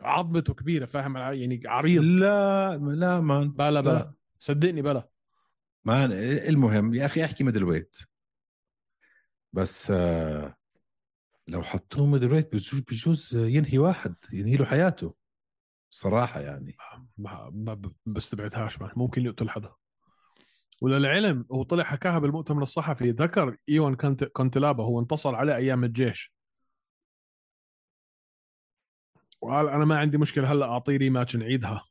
[0.00, 2.02] عظمته كبيرة فاهم؟ يعني عريض.
[2.02, 3.90] لا لا man بلا بلا.
[3.92, 4.14] لا.
[4.38, 5.08] صدقني بلا.
[5.84, 7.96] man المهم يا أخي أحكي middleweight
[9.52, 10.56] بس آه
[11.48, 15.14] لو حطوه middleweight بجوز, بجوز ينهي واحد ينهي له حياته.
[15.90, 16.76] صراحة يعني.
[17.18, 19.72] ما ما ب- بستبعدهاش man ممكن يقتل حدا.
[20.82, 26.34] وللعلم هو طلع حكاها بالمؤتمر الصحفي ذكر إيوان كانت كونتلابا هو انتصر عليه أيام الجيش.
[29.40, 31.84] وقال أنا ما عندي مشكلة هلا أعطيه rematch نعيدها.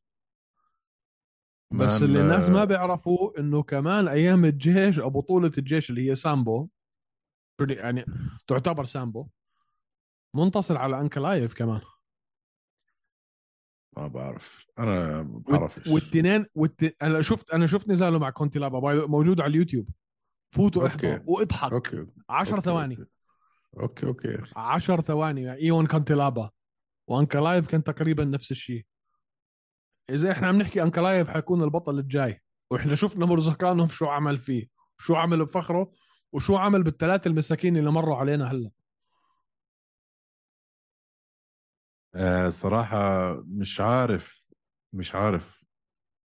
[1.72, 6.16] بس اللي الناس ما آه، بيعرفوا إنه كمان أيام الجيش أو بطوله الجيش اللي هي
[6.16, 6.70] سامبو
[7.70, 8.06] يعني
[8.48, 9.28] تعتبر سامبو.
[10.36, 11.82] منتصر على انكلايف كمان.
[13.98, 14.66] ما بعرف.
[14.80, 17.04] أنا بعرفش والتنين والت...
[17.04, 19.90] أنا شفت أنا شفت نزاله مع كونتي لابا موجود على اليوتيوب.
[20.52, 20.88] فوتوا.
[20.88, 21.74] احضر وإضحك.
[21.74, 22.06] Okay.
[22.30, 22.98] 10 okay، ثواني.
[23.80, 24.06] Okay.
[24.08, 24.52] Okay okay.
[24.56, 25.54] 10 ثواني.
[25.54, 26.50] إيون كونتيلابا
[27.08, 28.86] وانكلايف كان تقريبا نفس الشيء.
[30.10, 32.42] إذا إحنا عم نحكي انكلايف حيكون البطل الجاي.
[32.72, 34.68] وإحنا شفنا مرزقانوف شو عمل فيه.
[34.98, 35.92] شو عمل بفخره
[36.32, 38.72] وشو عمل بالثلاثة المساكين اللي مروا علينا هلأ.
[42.16, 44.54] آه صراحة مش عارف
[44.94, 45.66] مش عارف.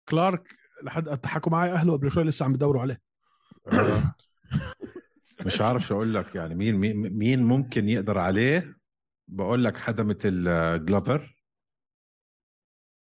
[0.09, 0.49] كلارك
[0.83, 3.01] لحد حكوا معي أهله قبل شوي لسه عم بدوروا عليه.
[3.73, 4.15] آه
[5.47, 8.77] مش عارف شو أقول لك يعني مين مين مين ممكن يقدر عليه؟
[9.29, 11.37] بقول لك حدا مثل آه، جلوفر.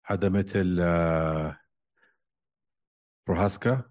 [0.04, 0.80] حدا مثل
[3.28, 3.84] بروهاسكا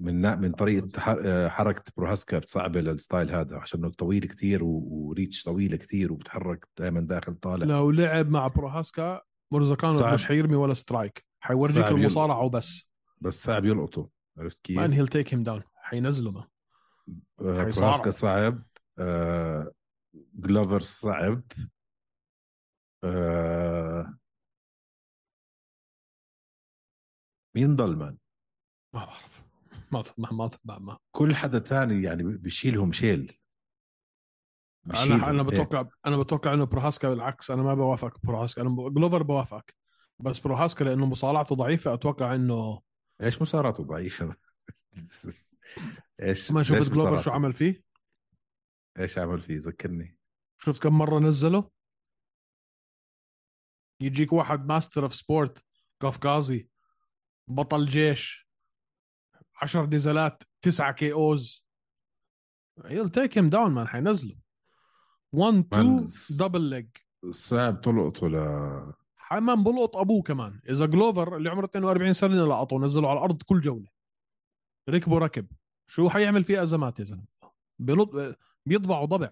[0.00, 4.64] من من طريقة ح- آه، حركة بروهاسكا بتصعبه لل style هذا عشان إنه طويل كتير
[4.64, 10.14] و- و reach طويلة كتير وبتحرك دائما داخل طالع لو لعب مع بروهاسكا مرزقانوف صعب.
[10.14, 12.86] مش حيرمي ولا strike حيورجيك المصارعة وبس
[13.20, 16.46] بس صعب يلقطه عرفت كيف؟ man he'll take him down حينزله.
[17.38, 18.62] بروهاسكا صعب
[18.98, 19.72] آه،
[20.34, 21.42] جلوفر صعب
[23.04, 24.18] آه،
[27.56, 28.16] مين ضل man؟
[28.94, 29.29] ما بعرف
[29.92, 30.98] ما ما ما, ما, ما.
[31.12, 33.38] كل حدا تاني يعني بشيلهم شيل.
[34.84, 35.48] بشيلهم أنا أنا هيك.
[35.48, 37.50] بتوقع أنا بتوقع إنه بروهاسكا بالعكس.
[37.50, 38.62] أنا ما بوافق بروهاسكا.
[38.62, 39.74] أنا جلوفر بوافقك
[40.18, 42.82] بس بروهاسكا لأنه مصارعته ضعيفة أتوقع إنه
[43.22, 44.36] إيش مصارعته ضعيفة؟
[46.22, 47.82] إيش ما شفت جلوفر؟ شو عمل فيه؟
[48.98, 50.16] إيش عمل فيه؟ ذكرني.
[50.58, 51.70] شفت كم مرة نزله؟
[54.00, 55.64] يجيك واحد master of sport
[56.00, 56.68] قفقازي
[57.48, 58.49] بطل جيش.
[59.62, 61.66] عشر نزالات تسعة KOs.
[62.80, 64.36] He'll take him down man حينزله.
[65.32, 66.88] 1 2 Man, double leg
[67.30, 70.60] صعب تلقط ولا حمام بلقط أبوه كمان.
[70.68, 73.88] إذا جلوفر اللي عمره 42 سنة لقطه نزله على الأرض كل جولة.
[74.88, 75.46] ركبه ركب.
[75.86, 77.26] شو حيعمل فيه أزمات يا زلمة؟
[77.78, 78.38] بلط...
[78.66, 79.30] بيطبعه طبع.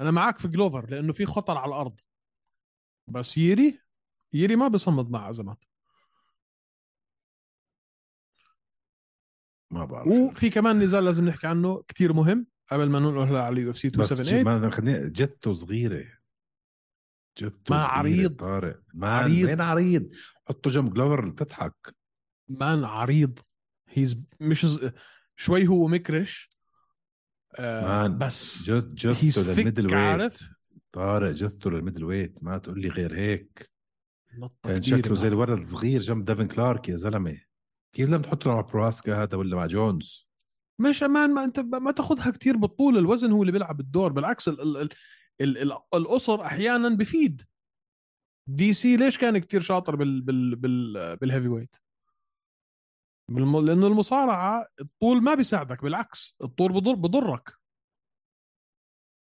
[0.00, 2.00] أنا معك في جلوفر لأنه في خطر على الأرض.
[3.08, 3.80] بس ييري
[4.32, 5.64] ييري ما بيصمد مع أزمات.
[9.70, 13.70] ما بعرف وفي كمان نزال لازم نحكي عنه كتير مهم قبل ما ننقل على ال
[13.70, 16.04] UFC بس جي- 278 ما خليني جثته صغيرة.
[17.38, 18.36] جثته ما عريض.
[18.36, 18.80] طارق.
[18.94, 19.46] ما عريض.
[19.48, 20.08] وين عريض؟
[20.48, 21.94] حطه جنب جلوفر تضحك
[22.48, 23.38] man عريض.
[23.88, 24.90] he's مش ز...
[25.36, 26.50] شوي هو مكرش.
[27.58, 30.38] آه man بس he's جثته لل middleweight؟
[30.92, 33.70] طارق جثته لل middleweight ما تقول لي غير هيك.
[34.62, 35.28] كان شكله زي.
[35.28, 37.38] الولد الصغير جنب ديفن كلارك يا زلمة.
[37.96, 40.28] كيف لم تحطه مع برواسكا هذا ولا مع جونز؟
[40.78, 44.48] مش آه man ما أنت ما تاخذها كتير بالطول الوزن هو اللي بيلعب الدور بالعكس
[44.48, 44.88] ال ال ال
[45.40, 47.42] ال ال القصر أحيانا بفيد.
[48.48, 51.76] DC ليش كان كتير شاطر بال بال بال بال heavyweight؟
[53.30, 53.66] بالم...
[53.66, 57.52] لأنه المصارعة الطول ما بيساعدك بالعكس الطول بضر بضرك.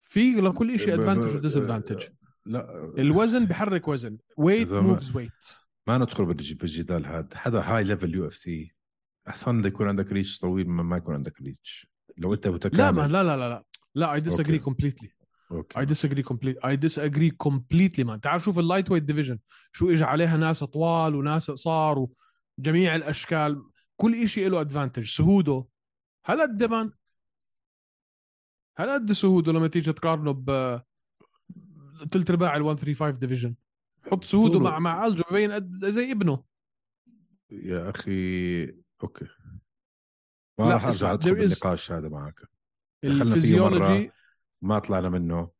[0.03, 2.09] في لكل شيء advantage و disadvantage
[2.47, 2.85] لا.
[2.99, 4.19] الوزن بحرك وزن.
[4.37, 8.75] weight moves weight ما ندخل بالج- بالجدال هذا حدا هاي level UFC
[9.29, 11.87] احسن يكون عندك reach طويل من ما يكون عندك reach
[12.19, 12.79] لو أنت متكامل.
[12.79, 13.65] لا ما لا لا لا لا.
[13.95, 14.59] لا I disagree.
[14.59, 15.11] completely
[15.79, 19.39] I disagree complete I disagree completely man تعال شوف ال lightweight division
[19.73, 22.07] شو اجى عليها ناس طوال وناس قصار
[22.59, 23.63] وجميع الأشكال.
[23.97, 25.65] كل شيء له advantage سهوده
[26.25, 26.93] هل قد man
[28.77, 30.81] هل قد سهوده لما تيجي تقارنه ب
[32.13, 33.55] ثلث ارباع ال 135 division
[34.13, 34.59] حط سهوده.
[34.59, 36.45] مع مع الجو ببين قد زي ابنه.
[37.51, 38.65] يا أخي
[39.03, 39.27] okay.
[40.59, 42.41] ما راح أرجع أدخل بالنقاش هذا معك.
[43.03, 44.11] دخلنا فيه الفيزيولوجي
[44.63, 45.51] ما طلعنا منه.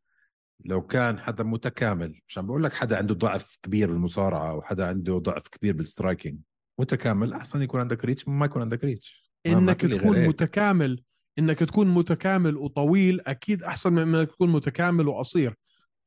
[0.65, 4.87] لو كان حدا متكامل مش عم بقول لك حدا عنده ضعف كبير بالمصارعة أو حدا
[4.87, 6.39] عنده ضعف كبير بال striking
[6.81, 10.29] متكامل أحسن يكون عندك reach ما يكون عندك reach إنك تكون.
[10.29, 11.05] متكامل
[11.39, 15.55] إنك تكون متكامل وطويل أكيد أحسن من إنك تكون متكامل وقصير.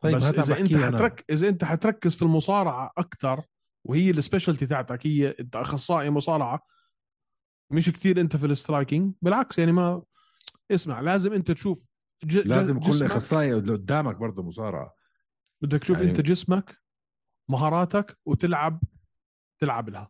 [0.06, 0.76] طيب بس إذا أنت.
[0.76, 3.42] حترك إذا أنت حتركز في المصارعة أكثر
[3.86, 6.66] وهي ال specialty تاعتك هي أنت أخصائي مصارعة
[7.72, 10.02] مش كتير أنت في ال striking بالعكس يعني ما
[10.72, 11.88] اسمع لازم أنت تشوف
[12.24, 12.38] ج...
[12.38, 14.94] لازم يكون أخصائي قدامك برضه مصارعة.
[15.62, 16.78] بدك تشوف يعني- أنت جسمك
[17.50, 18.82] مهاراتك وتلعب
[19.60, 20.10] تلعب لها.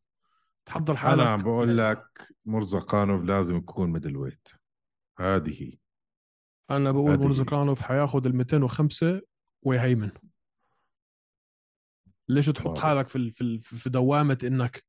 [0.66, 4.48] تحضر حالك أنا عم بقول لك مرزقانوف لازم يكون middleweight
[5.20, 5.78] هذه هي.
[6.72, 7.18] أنا بقول.
[7.20, 9.22] مرزقانوف حياخذ ال 205
[9.64, 10.12] ويهيمن.
[12.30, 12.80] ليش تحط.
[12.80, 14.84] حالك في في في دوامة إنك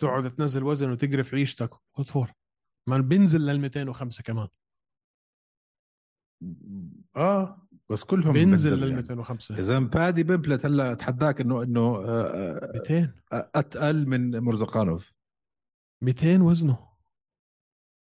[0.00, 2.32] تقعد تنزل وزن وتقرف عيشتك؟ وتفور
[2.88, 4.48] ما بينزل لل 205 كمان.
[7.16, 9.02] آه بس كلهم بينزل بنزل لل يعني.
[9.02, 15.12] 205 إذا بادي بيمبلت هلا اتحداك انه إنه آه، آه، 200 آه، أتقل من مرزقانوف.
[16.02, 16.88] 200 وزنه.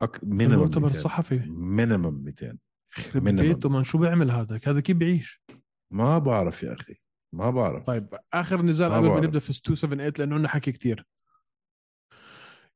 [0.01, 0.23] أك...
[0.23, 2.57] minimum 200 الصحفي minimum 200
[2.97, 3.23] يخرب.
[3.23, 5.41] بيته من شو بيعمل هذا؟ هذا كيف بيعيش؟
[5.91, 6.95] ما بعرف يا أخي
[7.33, 7.83] ما بعرف.
[7.83, 9.19] طيب آخر نزال قبل ما.
[9.19, 11.05] نبدأ في 278 لأنه عندنا حكي كتير.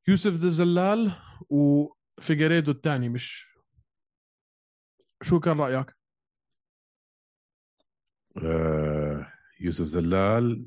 [0.07, 1.11] يوسف ذا زلال
[1.49, 3.47] وفيجاريدو الثاني مش
[5.21, 5.95] شو كان رأيك؟
[8.43, 10.65] آه يوسف زلال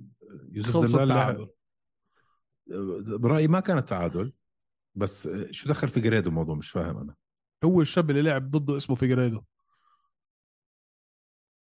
[0.52, 1.48] يوسف زلال لعب-
[3.20, 4.32] برأيي ما كان تعادل
[4.94, 7.14] بس شو دخل في جريدو الموضوع مش فاهم أنا.
[7.64, 9.42] هو الشاب اللي لعب ضده اسمه فيجاريدو.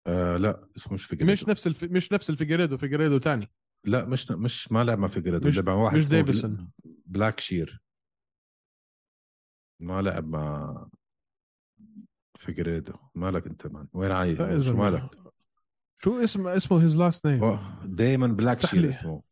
[0.09, 1.33] آه لا اسمه مش فيجريدو.
[1.33, 1.85] مش نفس الف...
[1.85, 3.51] مش نفس الفيجاريدو فيجاريدو ثاني
[3.85, 6.71] لا مش مش ما لعب مع فيجريدو مش- لعب مع واحد مش ديفيسون.
[7.07, 7.83] بلاك شير.
[9.81, 10.87] ما لعب مع
[12.39, 12.93] فيجريدو.
[13.15, 14.39] مالك انت man؟ وين عايش؟
[14.69, 14.77] شو.
[14.77, 15.11] مالك؟
[16.03, 18.89] شو اسمه اسمه his last name دايمن بلاك شير.
[18.89, 19.23] اسمه.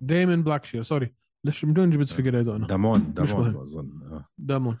[0.00, 1.14] دايمن بلاك شير سوري.
[1.44, 3.56] ليش بدون جبت فيجاريدو أنا؟ دامون دامون.
[3.56, 4.02] أظن.
[4.12, 4.28] آه.
[4.38, 4.78] دامون.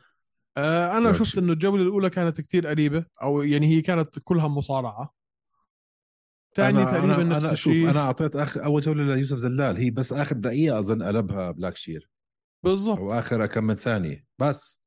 [0.56, 1.38] آه أنا شفت.
[1.38, 5.15] إنه الجولة الأولى كانت كتير قريبة أو يعني هي كانت كلها مصارعة.
[6.56, 7.90] ثاني أنا تقريبا أنا نفس أنا الشيء.
[7.90, 12.10] أنا أعطيت اخر أول جولة ليوسف زلال هي بس آخر دقيقة أظن قلبها بلاك شير
[12.64, 12.98] بالضبط.
[12.98, 14.24] أو آخر كم من ثانية.
[14.38, 14.80] بس.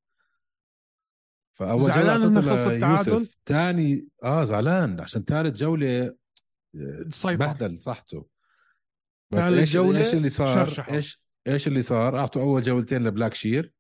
[1.54, 3.38] فأول جولة زعلان إنه خلص التعادل؟ ليوسف.
[3.46, 5.00] ثاني آه زعلان.
[5.00, 6.16] عشان ثالث جولة
[6.76, 8.28] آه، سيطر بهدل صحته.
[9.32, 10.86] بس إيش جولة إيش اللي صار.
[10.92, 13.74] إيش إيش اللي صار؟ أعطوا أول جولتين لبلاك شير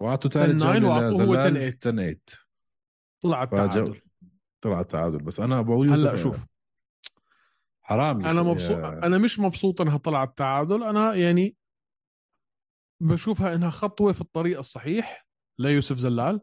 [0.00, 1.56] وأعطوا ثالث 10-9 جولة لزلال.
[1.56, 1.56] 10-8.
[1.56, 2.18] 10 8
[3.22, 4.00] طلع التعادل.
[4.60, 6.44] طلع تعادل بس أنا بقول هلأ شوف.
[7.88, 8.42] حرام أنا.
[8.42, 11.56] مبسوط أنا مش مبسوط إنها طلعت تعادل أنا يعني
[13.00, 15.26] بشوفها إنها خطوة في الطريق الصحيح
[15.58, 16.40] ليوسف زلال.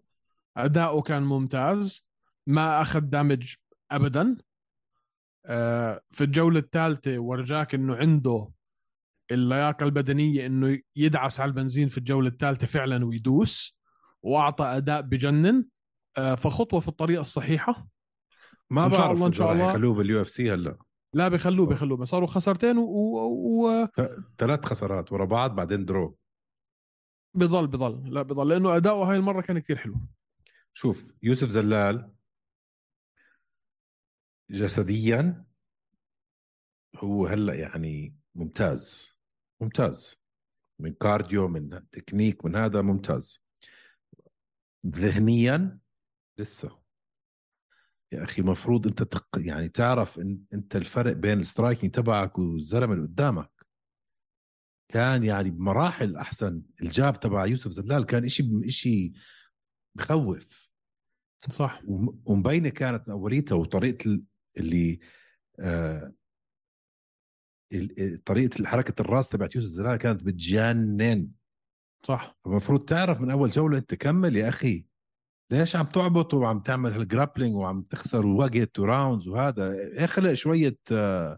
[0.57, 2.05] أداؤه كان ممتاز.
[2.47, 3.53] ما أخذ damage
[3.91, 4.37] ابدا.
[5.45, 8.51] آه، في الجولة الثالثة ورجاك إنه عنده
[9.31, 13.77] اللياقة البدنية إنه يدعس على البنزين في الجولة الثالثة فعلا ويدوس
[14.23, 15.65] وأعطى أداء بجنن.
[16.17, 17.87] آه، فخطوة في الطريق الصحيحة.
[18.69, 19.69] ما بعرف إذا شاء الله.
[19.69, 20.77] يخلوه بال UFC هلأ.
[21.16, 22.84] لا بيخلوه بيخلوه بس صاروا خسارتين و...
[22.84, 23.66] و...
[23.66, 23.88] و...
[24.38, 26.17] ثلاث خسارات ورا بعض بعدين draw
[27.36, 28.13] بضل بضل.
[28.13, 29.95] لا بضل لأنه أداؤه هاي المرة كان كثير حلو.
[30.74, 32.16] شوف يوسف زلال
[34.51, 35.45] جسديا
[36.95, 39.16] هو هلأ يعني ممتاز
[39.61, 40.16] ممتاز.
[40.80, 43.41] من cardio من تكنيك من هذا ممتاز.
[44.88, 45.80] ذهنيا
[46.38, 46.84] لسه.
[48.12, 49.28] يا أخي مفروض أنت تق...
[49.38, 53.51] يعني تعرف إن أنت الفرق بين ال striking تبعك والزلمة اللي قدامك.
[54.93, 56.62] كان يعني بمراحل أحسن.
[56.82, 59.12] ال jab تبع يوسف زلال كان إشي إشي
[59.97, 60.70] بخوف
[61.49, 61.82] صح.
[61.88, 64.24] وم- ومبينة كانت من اوليتها وطريقة ال-
[64.58, 64.99] اللي
[65.60, 66.14] آه
[67.74, 71.32] ال- طريقة حركة الراس تبعت يوسف زلال كانت بتجنن.
[72.03, 72.38] صح.
[72.45, 74.86] فالمفروض تعرف من أول جولة أنت كمل يا أخي.
[75.51, 79.75] ليش عم تعبط وعم تعمل هال grappling وعم تخسر وقت و rounds وهذا.
[80.05, 81.37] اخلق شوية آه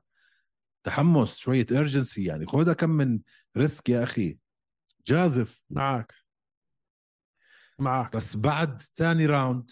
[0.83, 2.45] تحمس شوية urgency يعني.
[2.45, 3.19] خذها كم من
[3.57, 4.39] risk يا أخي.
[5.07, 5.61] جازف.
[5.69, 6.13] معك.
[7.79, 8.15] معك.
[8.15, 9.71] بس بعد ثاني round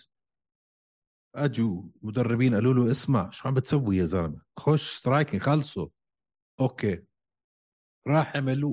[1.36, 5.88] أجوا مدربين قالوا له اسمع شو عم بتسوي يا زلمة؟ خش striking خلصوا.
[6.59, 7.03] okay.
[8.07, 8.63] راح عمل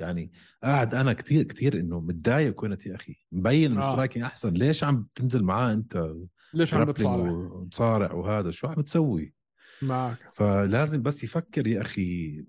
[0.00, 0.32] يعني
[0.62, 3.16] قاعد أنا كثير كثير إنه متضايق كنت يا أخي.
[3.32, 3.92] مبين إنه آه.
[3.92, 4.52] striking أحسن.
[4.52, 6.14] ليش عم تنزل معاه أنت
[6.54, 9.34] ليش عم بتصارع؟ وتصارع وهذا؟ شو عم تسوي؟
[9.82, 10.18] معك.
[10.32, 12.44] فلازم بس يفكر يا أخي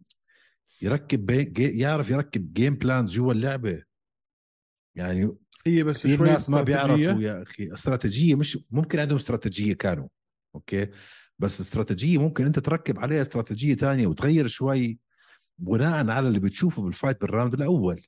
[0.81, 1.53] يركب بي...
[1.79, 3.83] يعرف يركب game plans جوا اللعبة.
[4.95, 5.37] يعني
[5.67, 6.61] هي بس كثير شوية ناس ما.
[6.61, 7.73] بيعرفوا يا أخي.
[7.73, 10.07] استراتيجية مش ممكن عندهم استراتيجية كانوا
[10.55, 10.87] okay؟
[11.39, 14.99] بس استراتيجية ممكن أنت تركب عليها استراتيجية تانية وتغير شوي.
[15.61, 18.05] بناء على اللي بتشوفه بال fight بال round الأول.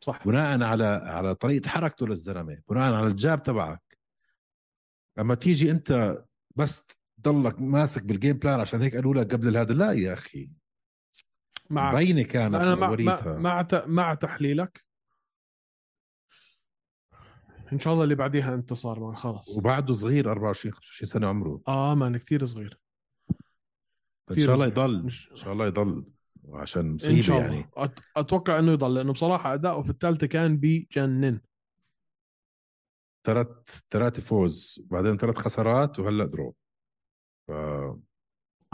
[0.00, 0.24] صح.
[0.26, 2.62] بناء على على طريقة حركته للزلمة.
[2.68, 3.98] بناء على ال jab تبعك.
[5.18, 6.22] اما تيجي أنت
[6.56, 6.86] بس
[7.22, 10.50] تضلك ماسك بال game plan عشان هيك قالوا لك قبل هذا لا يا أخي.
[11.70, 11.94] معك.
[11.94, 14.84] مبينه كانت أنا مع وريتها مع مع, مع تحليلك
[17.72, 21.60] إن شاء الله اللي بعديها انتصار ما خلص وبعده صغير 24 25 سنة عمره.
[21.68, 22.78] آه man كثير صغير.
[24.30, 24.66] إن شاء الله.
[24.66, 25.00] يضل.
[25.30, 26.04] إن شاء الله يضل.
[26.48, 27.94] عشان إن مصيبة شاء الله يعني.
[28.16, 31.40] أتوقع إنه يضل لأنه بصراحة أداؤه في الثالثة كان بجنن
[33.26, 36.54] ثلاث ثلاث فوز بعدين ثلاث خسارات وهلأ draw
[37.48, 37.50] ف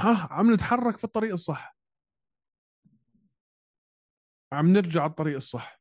[0.01, 1.77] ها عم نتحرك في الطريق الصح
[4.53, 5.81] عم نرجع على الطريق الصح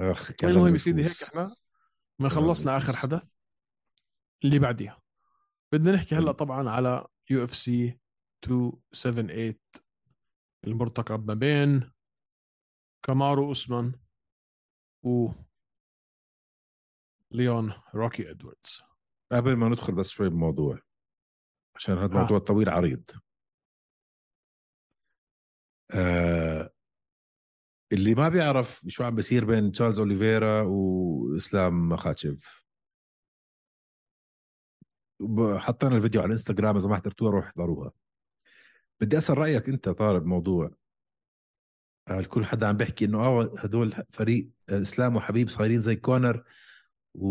[0.00, 1.22] أخ كان المهم يا سيدي هيك.
[1.22, 1.56] إحنا
[2.18, 2.96] ما خلصنا آخر.
[2.96, 3.32] حدث
[4.44, 5.02] اللي بعديها
[5.72, 6.32] بدنا نحكي هلأ.
[6.32, 7.98] طبعا على UFC
[8.44, 9.54] 278
[10.66, 11.92] المرتقب ما بين
[13.06, 14.00] كامارو أوسمان
[15.02, 15.28] و
[17.30, 18.82] ليون روكي إدواردز.
[19.32, 20.78] قبل ما ندخل بس شوي بالموضوع
[21.76, 22.20] عشان هذا ها.
[22.20, 23.10] موضوع طويل عريض.
[25.94, 26.70] آه
[27.92, 32.66] اللي ما بيعرف شو عم بيصير بين تشارلز أوليفيرا وإسلام مخاتشف.
[35.58, 37.92] حطينا الفيديو على الإنستغرام إذا ما حضرتوها روح احضروها.
[39.00, 40.70] بدي أسأل رأيك أنت طارق بموضوع
[42.08, 46.44] آه، كل حدا عم بيحكي إنه آه هدول فريق آه، إسلام وحبيب صايرين زي كونر
[47.14, 47.30] و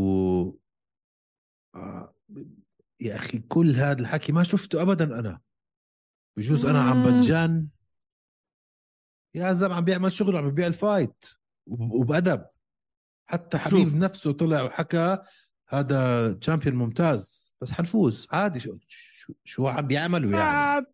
[1.76, 2.16] آه،
[3.02, 5.42] يا أخي كل هذا الحكي ما شفته ابدا أنا.
[6.38, 7.04] بجوز أنا عم.
[7.20, 7.68] بتجن
[9.36, 11.26] يا زلمه عم بيعمل شغل عم بيبيع ال fight
[11.68, 12.46] وب- وبأدب.
[13.30, 13.94] حتى حبيب شوف.
[13.98, 15.18] نفسه طلع وحكى
[15.70, 18.28] هذا champion ممتاز بس حنفوز.
[18.32, 20.86] عادي شو شو, شو عم بيعملوا يعني؟ آه،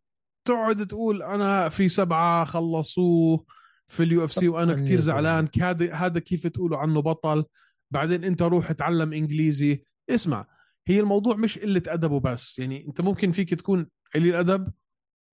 [0.48, 3.46] تقعد تقول أنا في سبعة خلصوه
[3.88, 5.00] في ال UFC وأنا كثير.
[5.00, 5.50] زعلان.
[5.62, 7.46] هذا هذا كيف تقولوا عنه بطل؟
[7.92, 9.86] بعدين أنت روح اتعلم إنجليزي.
[10.10, 10.48] اسمع
[10.88, 12.60] هي الموضوع مش قلة أدب وبس.
[12.60, 14.74] يعني أنت ممكن فيك تكون قليل أدب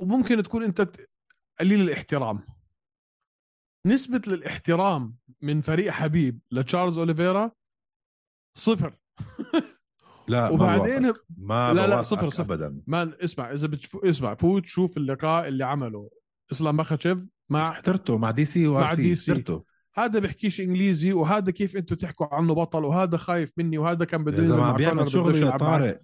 [0.01, 0.91] وممكن تكون أنت
[1.61, 2.47] قليل الاحترام.
[3.87, 7.53] نسبة الاحترام من فريق حبيب لتشارلز أوليفيرا
[8.57, 8.99] صفر.
[10.29, 11.13] لا وبعدين- ما.
[11.39, 12.43] ما لا، لا، صفر، صفر.
[12.43, 16.11] ابدا مان اسمع إذا بتشوف اسمع فوت شوف اللقاء اللي عمله
[16.53, 17.19] إسلام مخاتشيف
[17.51, 19.33] مع حضرته مع DC مع DC.
[19.33, 19.65] حضرته
[19.95, 24.39] هذا بيحكيش إنجليزي وهذا كيف أنتم تحكوا عنه بطل وهذا خايف مني وهذا كان بده
[24.39, 25.57] ينزل مع عم بيعمل كونر شغل بدوش يا.
[25.57, 26.01] طارق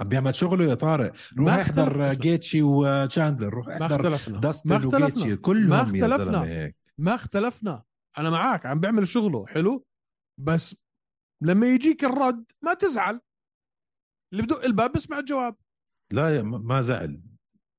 [0.00, 2.14] عم بيعمل شغله يا طارق روح ما احضر.
[2.14, 4.84] جيتشي وتشاندلر روح ما احضر ما داستن.
[4.86, 6.24] وجيتشي ما كلهم يا اختلفنا.
[6.24, 7.82] زلمه هيك ما اختلفنا
[8.18, 9.86] أنا معك عم بيعمل شغله حلو
[10.38, 10.76] بس
[11.42, 13.20] لما يجيك الرد ما تزعل
[14.32, 15.56] اللي بدق الباب بسمع الجواب.
[16.12, 17.22] لا ما زعل.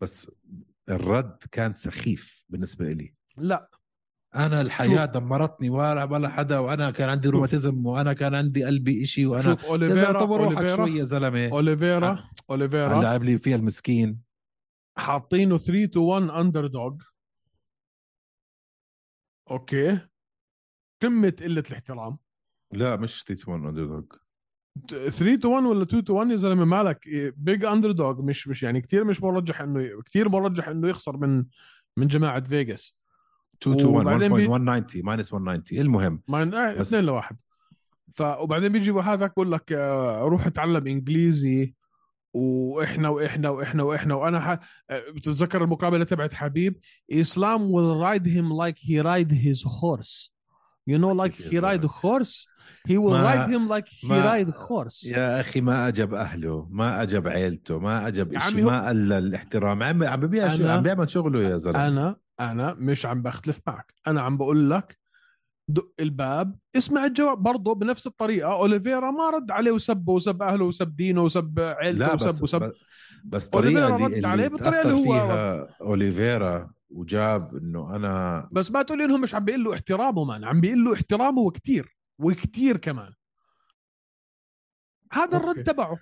[0.02, 0.32] بس
[0.90, 3.70] الرد كان سخيف بالنسبة لي لا.
[4.36, 5.16] أنا الحياة شوف.
[5.16, 9.66] دمرتني ولا ولا حدا وأنا كان عندي روماتيزم وأنا كان عندي قلبي إشي وأنا شوف
[9.66, 11.50] أوليفيرا طور روحك شوي يا زلمة.
[11.52, 13.02] أوليفيرا أوليفيرا.
[13.02, 14.22] لعب لي فيها المسكين.
[14.98, 17.02] حاطينه 3 to 1 underdog
[19.52, 20.08] Okay.
[21.04, 22.18] قمة قلة الاحترام.
[22.74, 24.06] لا مش two to one under dog
[24.90, 27.00] 3 to 1 ولا 2 to 1 يا زلمة؟ مالك.
[27.38, 31.46] big underdog مش مش يعني كثير مش مرجح إنه كثير مرجح إنه يخسر من
[31.98, 32.98] من جماعة فيغاس.
[33.64, 36.22] 2 to 1 وبعدين بي- 1.190 minus 190 المهم.
[36.28, 37.38] ما آه، بس- اثنين لواحد.
[38.14, 41.74] ف وبعدين بيجي هذاك بقول لك آه، روح اتعلم إنجليزي
[42.34, 44.16] وإحنا وإحنا وإحنا وإحنا.
[44.16, 44.50] وأنا ح...
[44.90, 46.80] آه، بتتذكر المقابلة تبعت حبيب؟
[47.12, 50.30] إسلام will ride him like he ride his horse.
[50.90, 52.48] You know like كيف he يا ride زلمة؟ horse
[52.88, 55.08] he will ما- ride him like he ما- ride horse.
[55.12, 59.84] يا أخي ما أجب أهله ما أجب عيلته ما أجب شيء هو- ما قل الاحترام.
[59.84, 61.88] عم عم ببيع شو أنا- عم بيعمل شغله يا زلمة.
[61.88, 63.94] أنا أنا مش عم بختلف معك.
[64.08, 64.98] أنا عم بقول لك
[65.68, 67.38] دق الباب اسمع الجواب.
[67.38, 72.14] برضه بنفس الطريقة أوليفيرا ما رد عليه وسبه وسب أهله وسب دينه وسب عيلته لا
[72.14, 72.72] وسب بس وسب بس-
[73.24, 77.96] بس أوليفيرا طريقه رد اللي, عليه اللي بالطريقة تاثر اللي هو- فيها أوليفيرا وجاب إنه
[77.96, 81.42] أنا بس ما تقول إنهم مش عم بيقول له احترامه man عم بيقول له احترامه
[81.42, 83.14] وكتير وكتير كمان.
[85.14, 85.38] هذا okay.
[85.38, 86.00] الرد تبعه.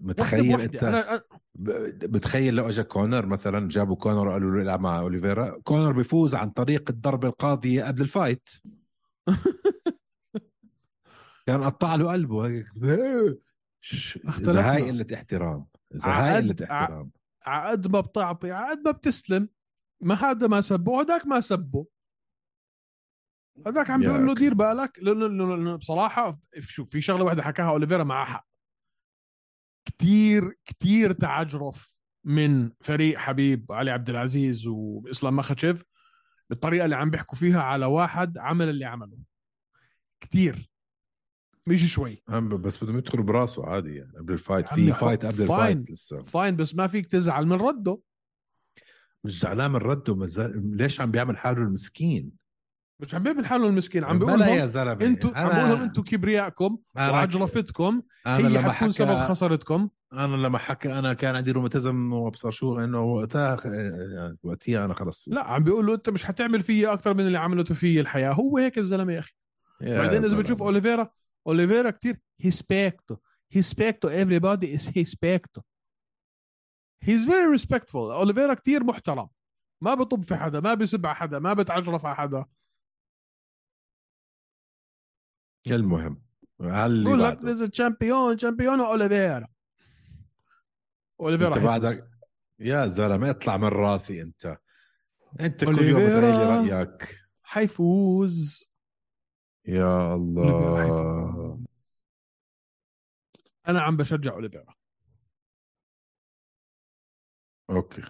[0.00, 0.60] متخيل.
[0.60, 1.22] أنت؟ أنا
[1.54, 6.50] بتخيل لو اجى كونر مثلا جابوا كونر وقالوا له العب مع أوليفيرا كونر بيفوز عن
[6.50, 8.48] طريق الضربة القاضية قبل ال fight.
[11.46, 12.66] كان قطع له قلبه هيك.
[13.80, 14.72] ش- إذا.
[14.72, 15.66] هاي قلة احترام.
[15.94, 17.10] إذا هاي قلة احترام.
[17.46, 19.48] عقد ما بتعطي عقد ما بتستلم
[20.00, 21.86] ما هذا ما سبه وهذاك ما سبه.
[23.66, 24.34] هذاك عم بيقول له.
[24.34, 24.98] دير بالك.
[25.02, 28.46] لأنه بصراحة شوف في شغلة واحدة حكاها أوليفيرا معها حق.
[29.84, 35.82] كتير كتير تعجرف من فريق حبيب علي عبد العزيز وإسلام مخشف
[36.50, 39.18] بالطريقة اللي عم بيحكوا فيها على واحد عمل اللي عمله.
[40.20, 40.70] كتير.
[41.66, 42.22] مش شوي.
[42.38, 44.68] بس بدهم يدخلوا براسه عادي يعني قبل ال fight.
[44.68, 45.42] في fight قبل.
[45.42, 46.24] ال fight لسه.
[46.24, 48.00] fine بس ما فيك تزعل من رده.
[49.24, 50.26] مش زعلان من رده.
[50.54, 52.45] ليش عم بيعمل حاله المسكين؟
[53.00, 54.92] مش عم بيعمل حاله المسكين عم بيقول يا زلمة.
[55.06, 59.88] أنتوا عم بقول لهم أنتوا كبريائكم أنا- وعجرفتكم أنا هي لما حكى سبب خسارتكم.
[60.12, 65.28] أنا لما حكى أنا كان عندي روماتيزم وابصر شو إنه وقتها يعني وقتها أنا خلص.
[65.28, 68.32] لا عم بيقول له أنت مش حتعمل فيي أكثر من اللي عملته فيي الحياة.
[68.32, 69.32] هو هيك الزلمه يا أخي.
[69.80, 70.38] بعدين إذا.
[70.38, 71.10] بتشوف أوليفيرا
[71.46, 73.16] أوليفيرا كثير respect to
[73.52, 75.60] respect to everybody is respect to
[77.04, 77.94] he's very respectful.
[77.96, 79.28] أوليفيرا كثير محترم.
[79.80, 82.44] ما بطب في حدا ما بيسب على حدا ما بتعجرف على حدا.
[85.74, 86.22] المهم
[86.60, 89.48] على اللي بعده؟ champion champion أوليفيرا.
[91.20, 91.64] أوليفيرا أنت.
[91.64, 92.10] بعدك
[92.58, 94.58] يا زلمة اطلع من راسي أنت.
[95.40, 96.30] أنت كل يوم أوليفيرا.
[96.30, 97.18] بتغير لي رأيك.
[97.42, 98.64] حيفوز.
[99.64, 100.76] يا الله.
[100.82, 101.66] حيفوز.
[103.68, 104.74] أنا عم بشجع أوليفيرا.
[107.70, 108.02] Okay.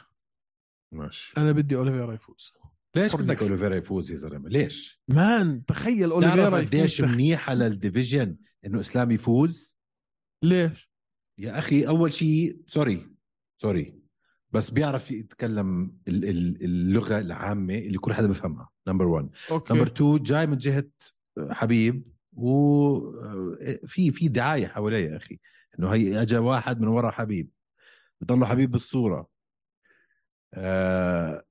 [0.92, 1.32] ماشي.
[1.40, 2.52] أنا بدي أوليفيرا يفوز.
[2.97, 3.16] ليش.
[3.16, 8.36] بدك أوليفيرا يفوز يا زلمة ليش؟ man تخيل تعرف اوليفيرا قديش منيحه لل division
[8.66, 9.78] إنه إسلام يفوز؟
[10.42, 10.90] ليش؟
[11.38, 13.09] يا أخي أول شيء sorry
[13.62, 14.01] Sorry
[14.51, 19.74] بس بيعرف يتكلم ال- ال- اللغة العامة اللي كل حدا بفهمها number 1 okay.
[19.74, 20.88] Number 2 جاي من جهة
[21.51, 25.38] حبيب وفي في دعاية حواليه يا أخي
[25.78, 27.51] إنه هي اجى واحد من ورا حبيب
[28.20, 29.28] بضله حبيب بالصورة.
[30.55, 31.44] آه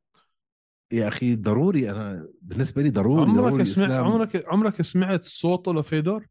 [0.96, 5.74] يا أخي ضروري أنا بالنسبة لي ضروري ضروري عمرك سمعت اسلام عمرك عمرك سمعت صوته
[5.74, 6.28] لفيدور؟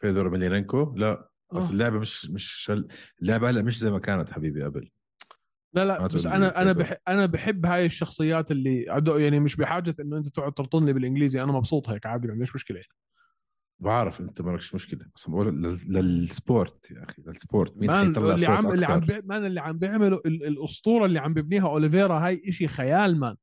[0.00, 1.72] فيدور إميليانينكو لا بس آه.
[1.72, 2.72] اللعبة مش مش
[3.22, 4.90] اللعبة هلأ مش زي ما كانت حبيبي قبل
[5.74, 6.88] لا لا بس أنا أنا فيدور.
[6.88, 11.42] بح أنا بحب هاي الشخصيات اللي يعني مش بحاجة إنه أنت تقعد ترطن لي بالإنجليزي
[11.42, 12.80] أنا مبسوط هيك عادي ما عنديش مشكلة
[13.80, 15.06] بعرف انت مالكش مشكلة.
[15.16, 17.76] بس بقول لل- لل sport يا أخي لل sport.
[17.76, 19.06] مين man حيطلع اللي عم اللي عم.
[19.24, 20.44] man اللي عم بيعمله ال...
[20.46, 23.36] الأسطورة اللي عم ببنيها أوليفيرا هاي إشي خيال man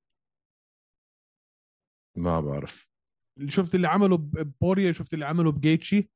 [2.17, 2.87] ما بعرف.
[3.47, 6.09] شفت اللي عمله ببوارييه شفت اللي عمله بجيتشي؟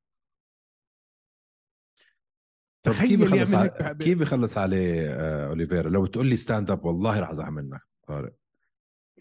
[2.82, 7.20] طب كيف بخلص بح- كيف بخلص عليه آه أوليفيرا؟ لو بتقول لي stand up والله
[7.20, 8.34] راح أزعل منك طارق.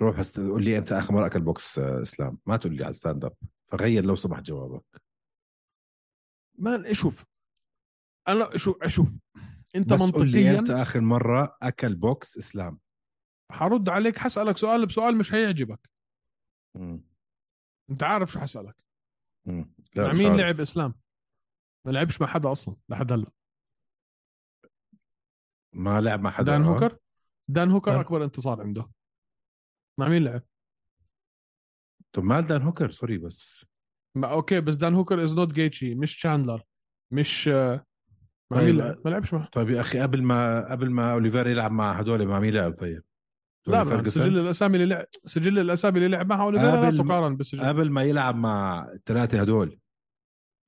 [0.02, 0.22] روح.
[0.38, 2.38] قول لي إمتى آخر مرة أكل بوكس آه إسلام.
[2.46, 3.34] ما تقول لي على stand up
[3.72, 5.02] فغير لو سمحت جوابك.
[6.58, 7.26] man شوف.
[8.28, 9.10] أنا شو شوف.
[9.76, 12.80] أنت بس منطقيا إمتى آخر مرة أكل بوكس إسلام.
[13.52, 15.90] حرد عليك حسألك سؤال بسؤال مش هيعجبك.
[16.76, 17.04] مم.
[17.90, 18.40] أنت عارف شو
[19.46, 19.74] مم.
[19.96, 20.38] لا مع مين.
[20.38, 20.94] لعب إسلام؟
[21.86, 23.32] ما لعبش مع حدا أصلا لحد هلأ.
[25.74, 26.68] ما لعب مع حدا دان آه.
[26.74, 26.98] هوكر؟
[27.48, 28.92] دان هوكر دان- أكبر انتصار عنده.
[30.00, 30.44] مع مين لعب؟
[32.16, 33.66] طب مال دان هوكر sorry بس.
[34.16, 36.62] ما okay بس دان هوكر is not جيتشي مش تشاندلر
[37.14, 37.86] مش آه،
[38.52, 41.48] مع طيب، مين لعب ما لعبش مع طيب يا أخي قبل ما قبل ما أوليفير
[41.48, 43.04] يلعب مع هدول مع مين لعب طيب؟
[43.68, 47.90] لا؟ سجل الأسامي اللي لعب سجل الأسامي اللي لعب معها اوليفيرا لا تقارن بسجل قبل
[47.90, 49.80] ما يلعب مع الثلاثة هدول.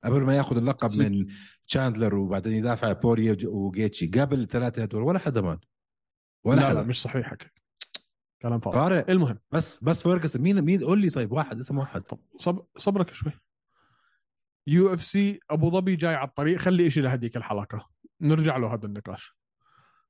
[0.04, 1.26] قبل ما ياخذ اللقب سج- من
[1.66, 5.58] تشاندلر وبعدين يدافع بوارييه وج- وجيتشي قبل الثلاثة هدول ولا حدا man.
[6.44, 6.80] ولا لا حدا.
[6.80, 7.48] لا مش صحيح حكي.
[8.44, 8.76] كلام فاضي.
[8.76, 12.00] طارق المهم بس بس فيرجسون مين مين قول لي طيب واحد اسم واحد.
[12.02, 12.64] طب صب...
[12.76, 13.32] صبرك شوي.
[14.66, 17.88] UFC أبو ظبي جاي على الطريق خلي شيء لهديك الحلقة.
[18.20, 19.34] نرجع له هذا النقاش.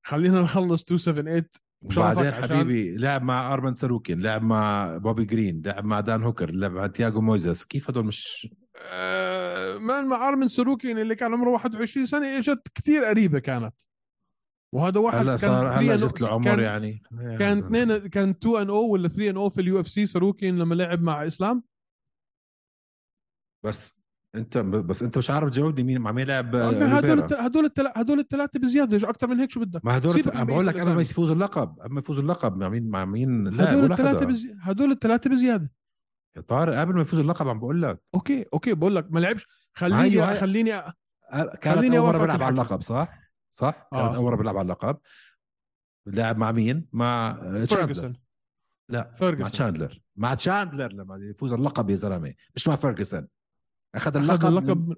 [0.03, 1.45] خلينا نخلص 278
[1.83, 6.23] بشرفك وبعدين عشان- حبيبي لعب مع أرمن ساروكين لعب مع بوبي جرين لعب مع دان
[6.23, 11.33] هوكر لعب مع تياغو مويزس كيف هدول مش؟ آه، man مع أرمن ساروكين اللي كان
[11.33, 13.75] عمره 21 سنة إجت كثير قريبة كانت.
[14.75, 17.03] وهذا واحد هلا صار هلا 3 جبت له عمر كان يعني.
[17.39, 20.59] كان اثنين كان 2 ان أو ولا 3 ان أو في اليو اف سي ساروكين
[20.59, 21.63] لما لعب مع إسلام.
[23.65, 24.05] بس
[24.35, 27.19] انت بس انت مش عارف تجاوبني مين مع مين لعب هدول.
[27.19, 30.67] الت- هدول التلا- هدول الثلاثه بزيادة أكثر من هيك شو بدك؟ ما هدول عم بقول
[30.67, 31.03] لك قبل ما.
[31.03, 34.55] يفوز اللقب قبل ما يفوز اللقب مع مين مع مين لا هدول الثلاثه بزي...
[34.61, 35.71] هدول الثلاثه بزيادة.
[36.37, 38.01] يا طارق قبل ما يفوز اللقب عم بقول لك.
[38.15, 39.47] okay okay بقول لك ما لعبش.
[39.73, 40.83] خليني خليني
[41.65, 42.53] خليني أول مرة بيلعب على.
[42.53, 43.24] اللقب صح؟
[43.55, 44.17] صح؟ كانت آه.
[44.17, 44.99] أول مرة بيلعب على اللقب.
[46.07, 48.17] لعب مع مين؟ مع تشاندلر فيرجسون
[48.89, 52.35] لا مع فيرجسون تشاندلر مع تشاندلر لما يفوز اللقب يا زلمة.
[52.57, 53.29] مش مع فيرجسون
[53.95, 54.97] أخذ اللقب, اللقب اللقب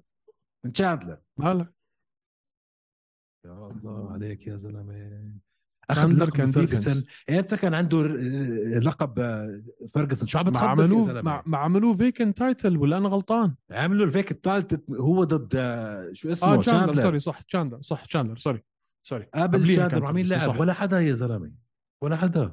[0.63, 1.73] من تشاندلر هلا.
[3.45, 5.33] يا الله عليك يا زلمة.
[5.89, 7.03] أخذ اللقب كان فيرجسون.
[7.29, 8.01] إمتى كان عنده
[8.79, 10.27] لقب آه، فيرجسون.
[10.27, 11.41] شو عم بتخبص يا عملوه زلمة.
[11.45, 13.55] ما عملوه vacant title ولا أنا غلطان.
[13.71, 18.05] عملوا ال vacant title هو ضد آه، شو اسمه؟ آه تشاندلر sorry صح تشاندلر صح
[18.05, 18.63] تشاندلر sorry
[19.03, 20.59] سوري قبل تشاندلر مع مين لعب.
[20.59, 21.51] ولا حدا يا زلمة.
[22.01, 22.51] ولا حدا.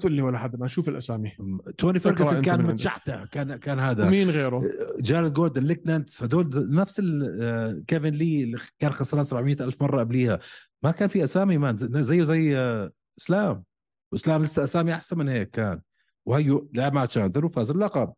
[0.00, 1.32] تقول لي ولا حدا ما أشوف الأسامي.
[1.78, 2.62] توني فيرجسون كان.
[2.62, 4.06] متشحتع كان كان هذا.
[4.06, 4.62] ومين غيره؟
[5.00, 7.02] جارد جوردن ليكنانت هدول نفس
[7.40, 10.38] آه، كيفن لي اللي كان خسران 700 ألف مرة قبليها.
[10.86, 13.64] ما كان في أسامي مان زيه زي آه، إسلام.
[14.12, 15.80] وإسلام لسه أسامي أحسن من هيك كان.
[16.26, 18.12] وهيو لعب مع تشاندر وفاز اللقب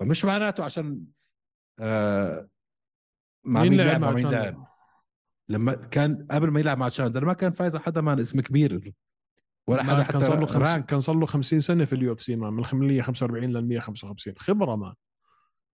[0.00, 1.04] فمش معناته عشان
[1.78, 2.48] آه
[3.44, 4.66] مع مين, لعب مع مين؟ لعب.
[5.48, 8.94] لما كان قبل ما يلعب مع تشاندلر ما كان فايز حدا man اسم كبير.
[9.66, 10.74] ولا حدا كان حتى صار له خمس...
[10.74, 14.94] كان صار له 50 سنة في ال UFC من 145 لل 155 خبرة man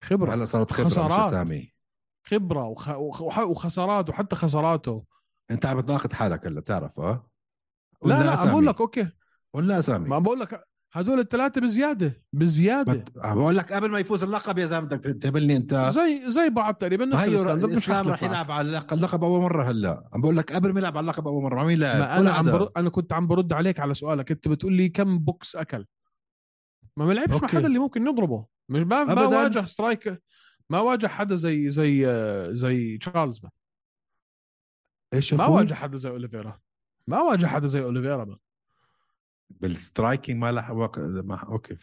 [0.03, 0.33] خبرة.
[0.33, 1.25] هلا صارت خبرة مش خسارات.
[1.25, 1.73] أسامي.
[2.23, 2.89] خبرة وخ...
[3.39, 5.05] وخسارات وحتى خساراته.
[5.51, 7.29] أنت عم بتناقض حالك هلا بتعرف آه
[8.05, 8.51] لا لا عم أسامي.
[8.51, 9.07] بقول لك okay
[9.53, 13.11] قلنا أسامي ما بقول لك هدول الثلاثة بزيادة بزيادة بت...
[13.17, 17.05] بقول لك قبل ما يفوز اللقب يا زلمة بدك تهبلني انت زي زي بعض تقريبا
[17.05, 17.27] ما نفس
[17.63, 18.23] الإسلام حختلف رح.
[18.23, 21.27] يلعب على اللق- اللقب أول مرة هلا عم بقول لك قبل ما يلعب على اللقب
[21.27, 22.45] أول مرة مع مين لعب ما أنا عم.
[22.51, 25.85] برد أنا كنت عم برد عليك على سؤالك أنت بتقول لي كم بوكس أكل
[26.97, 27.47] ما ما لعبش مع.
[27.47, 29.25] حدا اللي ممكن نضربه مش ما, ما.
[29.25, 30.21] واجه سترايك
[30.69, 32.05] ما واجه حدا زي زي
[32.53, 33.51] زي تشارلز مان.
[35.13, 36.59] إيش ما؟ واجه حدا زي أوليفيرا.
[37.07, 38.37] ما واجه حدا زي أوليفيرا.
[39.49, 40.99] بالسترايكينج ما لح وق...
[40.99, 41.35] ما...
[41.35, 41.75] أوكي.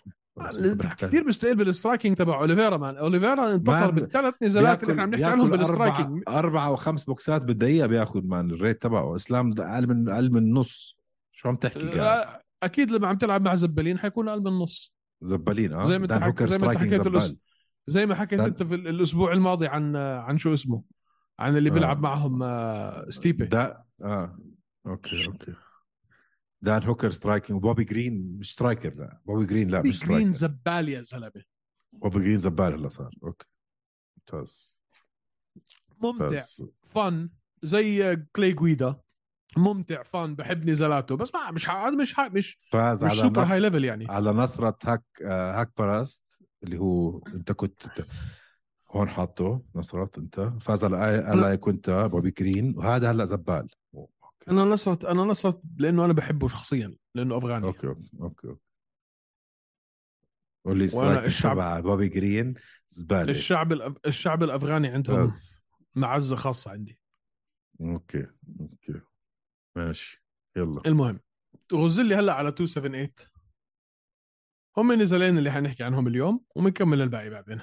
[0.99, 2.97] كثير مستقل بال striking تبع أوليفيرا man.
[2.97, 7.05] أوليفيرا انتصر بالثلاث نزالات اللي إحنا عم نحكي عنهم بال striking أربعة, أربعة أو خمس
[7.05, 9.17] بوكسات بالدقيقة بياخذ man ال rate تبعه.
[9.17, 10.97] إسلام ده أقل من أقل من نص
[11.33, 14.95] شو عم تحكي قاعد؟ لا، أكيد لما عم تلعب مع زبالين حيكون أقل من النص.
[15.21, 15.85] زبالين آه.
[15.85, 16.49] زي ما انت حكيت
[17.87, 20.83] زي ما حكيت أنت في ال- الأسبوع الماضي عن عن شو اسمه؟
[21.39, 21.73] عن اللي آه.
[21.75, 23.47] بيلعب معهم آه، ستيبي.
[23.47, 24.39] دا آه.
[24.87, 25.55] okay okay.
[26.63, 29.21] دان هوكر striking وبوبي جرين مش striker لا.
[29.27, 31.33] بوبي جرين لا بوبي مش جرين سترايكر زبال يا زلمة.
[31.93, 33.11] بوبي جرين زبال هلا صار.
[33.25, 33.47] okay.
[34.17, 34.77] ممتاز.
[36.03, 36.27] ممتع.
[36.27, 37.31] بس fun.
[37.63, 39.01] زي كلي جويدا.
[39.57, 40.35] ممتع fun.
[40.35, 43.61] بحب نزالاته بس ما مش ح- هذا مش ح- مش فاز مش على super high
[43.61, 44.07] level يعني.
[44.11, 48.07] على نصرت هاك آه، هاكباراست اللي هو أنت كنت
[48.91, 50.41] هون حاطه نصرت أنت.
[50.41, 52.79] فاز على كنت بوبي جرين.
[52.79, 53.69] وهذا هلأ زبال.
[53.95, 54.51] okay.
[54.51, 57.67] أنا نصرت أنا نصرت لأنه أنا بحبه شخصيا لأنه أفغاني.
[57.67, 58.57] okay okay okay
[60.67, 62.55] قول لي strike الشعب- بوبي جرين
[62.89, 63.31] زبالة.
[63.31, 63.95] الشعب الأف...
[64.07, 65.65] الشعب الأفغاني عندهم ممتاز
[65.95, 66.99] معزة خاصة عندي.
[67.81, 68.27] okay
[68.61, 69.01] okay.
[69.77, 70.25] ماشي
[70.57, 70.83] يلا.
[70.87, 71.21] المهم
[71.73, 73.11] غز لي هلأ على 278
[74.77, 77.61] هم النزالين اللي حنحكي عنهم اليوم وبنكمل الباقي بعدين.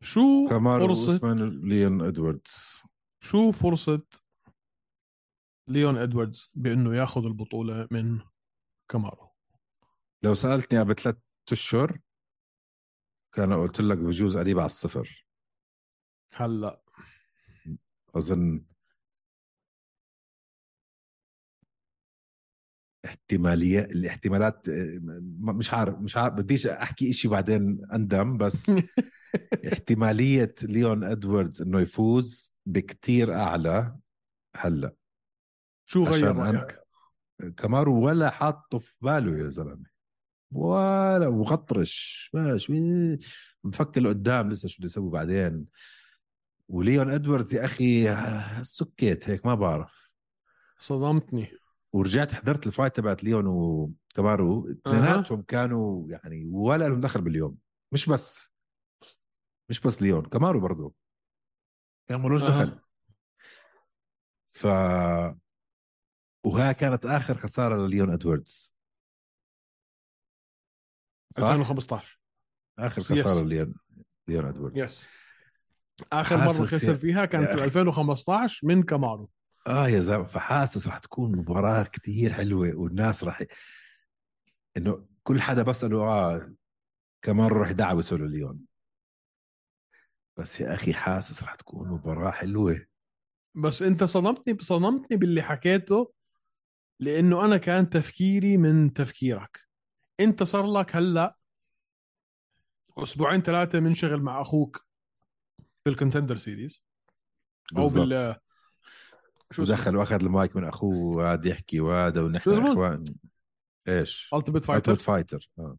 [0.00, 2.82] شو اوسمان ليون إدواردز.
[3.20, 4.02] شو فرصة
[5.68, 8.20] ليون إدواردز بأنه ياخذ البطولة من
[8.88, 9.28] كامارو
[10.22, 11.16] لو سألتني قبل ثلاث
[11.52, 11.98] أشهر
[13.32, 15.26] كان قلت لك بجوز قريب على الصفر.
[16.34, 16.82] هلأ.
[18.16, 18.64] أظن
[23.06, 25.00] احتماليه الاحتمالات آه،
[25.40, 28.72] مش عارف مش عارف بديش أحكي إشي بعدين أندم بس
[29.72, 33.96] احتمالية ليون إدواردز إنه يفوز بكتير أعلى
[34.56, 34.94] هلأ.
[35.84, 36.80] شو غير رأيك؟
[37.56, 39.86] كمارو ولا حاطه في باله يا زلمة.
[40.52, 42.30] ولا وغطرش.
[42.34, 42.72] باش
[43.64, 45.66] مفكر لقدام لسه شو بده يسوي بعدين.
[46.68, 50.10] وليون إدواردز يا أخي آه، سكيت هيك ما بعرف.
[50.80, 51.48] صدمتني.
[51.96, 57.58] ورجعت حضرت ال fight تبعت ليون وكامارو اثنيناتهم كانوا يعني ولا لهم دخل باليوم.
[57.92, 58.52] مش بس.
[59.70, 60.94] مش بس ليون كامارو برضه
[62.08, 62.42] كان ملوش.
[62.44, 62.80] دخل.
[64.56, 64.66] ف
[66.46, 68.76] وها كانت آخر خسارة لليون إدواردز.
[71.34, 72.20] صح؟ 2015
[72.78, 73.04] آخر Yes.
[73.04, 73.74] خساره ليون
[74.28, 74.76] إدواردز.
[74.82, 75.06] yes
[76.12, 77.64] آخر مرة خسر فيها كانت في أخي.
[77.64, 79.30] 2015 من كامارو
[79.66, 83.46] آه يا زلمة فحاسس رح تكون مباراة كتير حلوة والناس رح ي-
[84.76, 86.52] إنه كل حدا بساله آه
[87.22, 88.60] كمان رح يدعبسوا لليون
[90.38, 92.86] بس يا أخي حاسس رح تكون مباراة حلوة.
[93.54, 96.12] بس أنت صدمتني صدمتني باللي حكيته
[97.00, 99.60] لأنه أنا كان تفكيري من تفكيرك.
[100.20, 101.36] أنت صار لك هلأ
[102.98, 104.86] أسبوعين ثلاثة منشغل مع أخوك
[105.86, 106.82] بال contender series
[107.76, 108.06] أو بالضبط.
[108.08, 108.36] بال
[109.50, 113.04] شو؟ ودخل واخذ المايك من أخوه وقعد يحكي وهذا ونحن؟ إخوان.
[113.88, 115.78] إيش؟ ultimate fighter fighter fighter آه.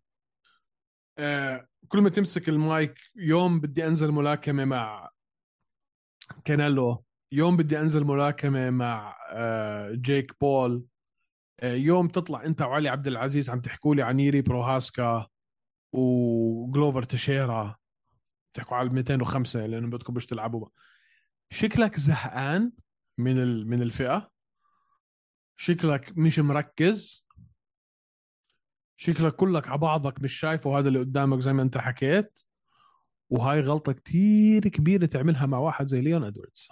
[1.17, 5.09] آه كل ما تمسك المايك يوم بدي أنزل ملاكمة مع
[6.45, 10.85] كانيلو يوم بدي أنزل ملاكمة مع آه جيك بول
[11.59, 15.27] آه يوم تطلع أنت وعلي عبد العزيز عم تحكوا لي عن ييري بروهاسكا
[15.93, 17.75] وجلوفر تشيرا.
[18.53, 20.67] تحكوا على 205 لأنه بدكم مش تلعبوا.
[21.49, 22.71] شكلك زهقان.
[23.17, 23.67] من ال...
[23.67, 24.31] من الفئة.
[25.55, 27.27] شكلك مش مركز.
[28.99, 32.39] شكلك كلك على بعضك مش شايفه هذا اللي قدامك زي ما انت حكيت.
[33.29, 36.67] وهاي غلطة كتير كبيرة تعملها مع واحد زي ليون إدواردز.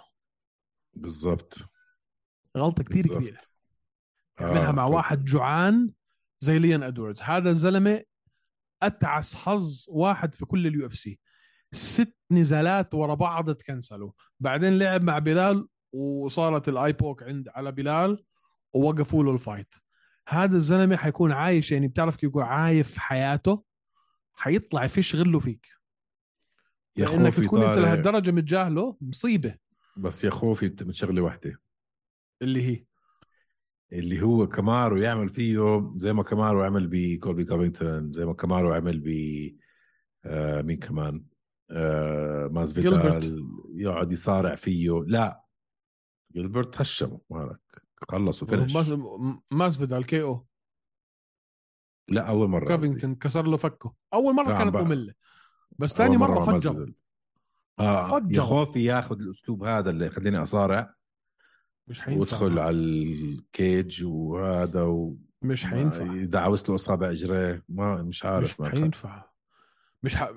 [0.96, 1.58] بالضبط.
[2.56, 3.18] غلطة كتير بالضبط.
[3.18, 3.38] كبيرة
[4.36, 5.92] تعملها مع قلت- واحد جوعان
[6.40, 7.22] زي ليون إدواردز.
[7.22, 8.02] هذا الزلمة
[8.82, 11.20] أتعس حظ واحد في كل ال UFC
[11.72, 14.12] ست نزالات ورا بعض تكنسلوا.
[14.40, 18.24] بعدين لعب مع بلال وصارت ال eye poke عند على بلال
[18.74, 19.74] ووقفوا له ال fight.
[20.28, 23.64] هذا الزلمة حيكون عايش يعني بتعرف كيف يكون عايف حياته؟
[24.34, 25.66] حيطلع يفش غله فيك.
[26.96, 29.54] يا خوفي تكون أنت لهالدرجة متجاهله مصيبة.
[29.96, 31.60] بس يا خوفي من شغله واحدة
[32.42, 32.84] اللي هي؟
[33.92, 39.00] اللي هو كامارو يعمل فيه زي ما كامارو عمل بكولبي كوفينغتون زي ما كامارو عمل
[39.00, 39.08] ب
[40.24, 41.24] آه مين كمان؟
[41.70, 45.04] آه ماسفيدال يقعد يصارع فيه.
[45.06, 45.45] لا
[46.36, 48.92] جيلبرت هشمه مالك خلص و finish ماس
[49.50, 50.46] ماسفيدال KO.
[52.08, 52.76] لا أول مرة قصدي.
[52.76, 53.94] كوفينغتون كسر له فكه.
[54.14, 54.84] أول مرة نعم كانت بقى.
[54.84, 55.14] مملة.
[55.78, 56.92] بس ثاني مرة مع فجر.
[57.78, 58.36] آه فجر.
[58.36, 60.94] يا خوفي ياخذ الأسلوب هذا اللي خليني أصارع.
[61.88, 62.20] مش حينفع.
[62.20, 66.14] وادخل على الكيج وهذا و مش حينفع.
[66.14, 67.64] يدعوس له اصابع إجرية.
[67.68, 69.30] ما مش عارف مش حينفع.
[70.02, 70.30] مش ح...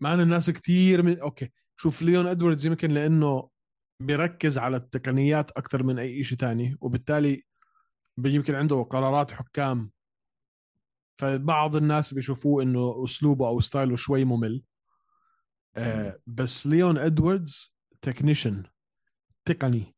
[0.00, 1.52] معنا الناس كتير من okay.
[1.76, 3.53] شوف ليون إدواردز يمكن لأنه
[4.06, 7.42] بيركز على التقنيات أكثر من أي شيء تاني وبالتالي
[8.24, 9.90] يمكن عنده قرارات حكام.
[11.18, 14.62] فبعض الناس بيشوفوه إنه أسلوبه أو style ه شوي ممل.
[15.76, 18.62] آه بس ليون إدواردز technician
[19.44, 19.94] تقني.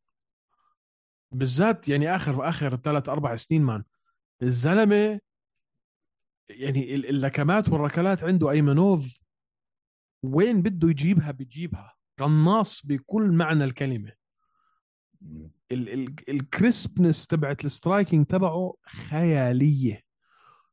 [1.32, 3.84] بالذات يعني آخر آخر ثلاث أربع سنين man
[4.42, 5.20] الزلمة
[6.48, 9.18] يعني ال- اللكمات والركلات عنده أيمنوف
[10.22, 11.95] وين بده يجيبها بيجيبها.
[12.18, 14.12] قناص بكل معنى الكلمة.
[15.20, 15.50] مم.
[15.72, 20.02] ال- ال- ال crispness تبعت ال striking تبعه خيالية.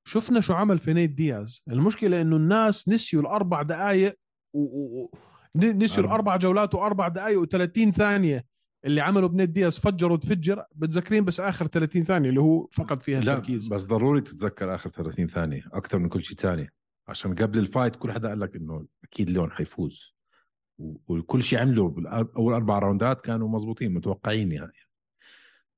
[0.06, 1.64] شفنا شو عمل في نيت دياز.
[1.68, 4.16] المشكلة إنه الناس نسيوا الأربع دقائق
[4.54, 4.60] و...
[5.04, 5.12] و...
[5.56, 6.06] نسيوا أربع.
[6.14, 8.46] الأربع جولات وأربع دقائق و30 ثانية
[8.86, 10.64] اللي عملوا بنيت دياز فجر وتفجر.
[10.76, 13.68] بتذكرين بس آخر 30 ثانية اللي هو فقد فيها لا التركيز.
[13.68, 16.70] بس ضروري تتذكر آخر 30 ثانية أكثر من كل شيء ثاني
[17.08, 20.13] عشان قبل ال fight كل حدا قال لك إنه أكيد ليون حيفوز.
[20.80, 24.74] وكل شيء عمله باول أربع round ات كانوا مزبوطين متوقعين يعني.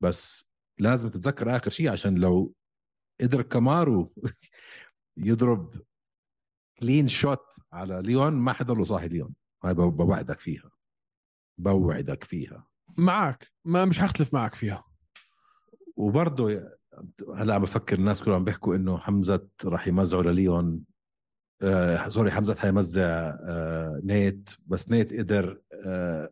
[0.02, 2.54] بس لازم تتذكر آخر شيء عشان لو
[3.22, 4.14] قدر كامارو
[5.18, 5.82] يضرب
[6.80, 9.36] clean shot على ليون ما حدا له صاحي ليون.
[9.64, 10.72] هاي بو- بوعدك فيها.
[11.58, 12.68] بوعدك فيها.
[12.98, 13.52] معك.
[13.66, 14.84] ما مش هختلف معك فيها.
[15.96, 16.62] وبرضه
[17.36, 20.84] هلا عم بفكر الناس كلهم عم بيحكوا إنه حمزة راح يمزعوا لليون.
[21.66, 26.30] آه sorry حمزة حيمزع آه نيت بس نيت قدر آه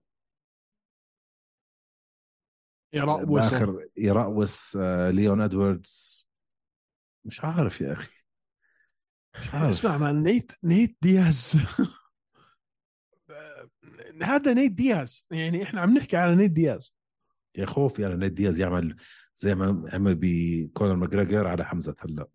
[2.94, 6.28] يرقصوا بآخر يرقص آه ليون إدواردز.
[7.26, 8.12] مش عارف يا أخي.
[9.40, 9.70] مش عارف.
[9.70, 11.54] اسمع ما نيت نيت دياز.
[14.22, 15.26] هذا نيت دياز.
[15.32, 16.94] يعني إحنا عم نحكي على نيت دياز.
[17.56, 18.96] يا خوفي أنا نيت دياز يعمل
[19.36, 22.28] زي ما عمل بكونر ماجريجر على حمزة هلأ.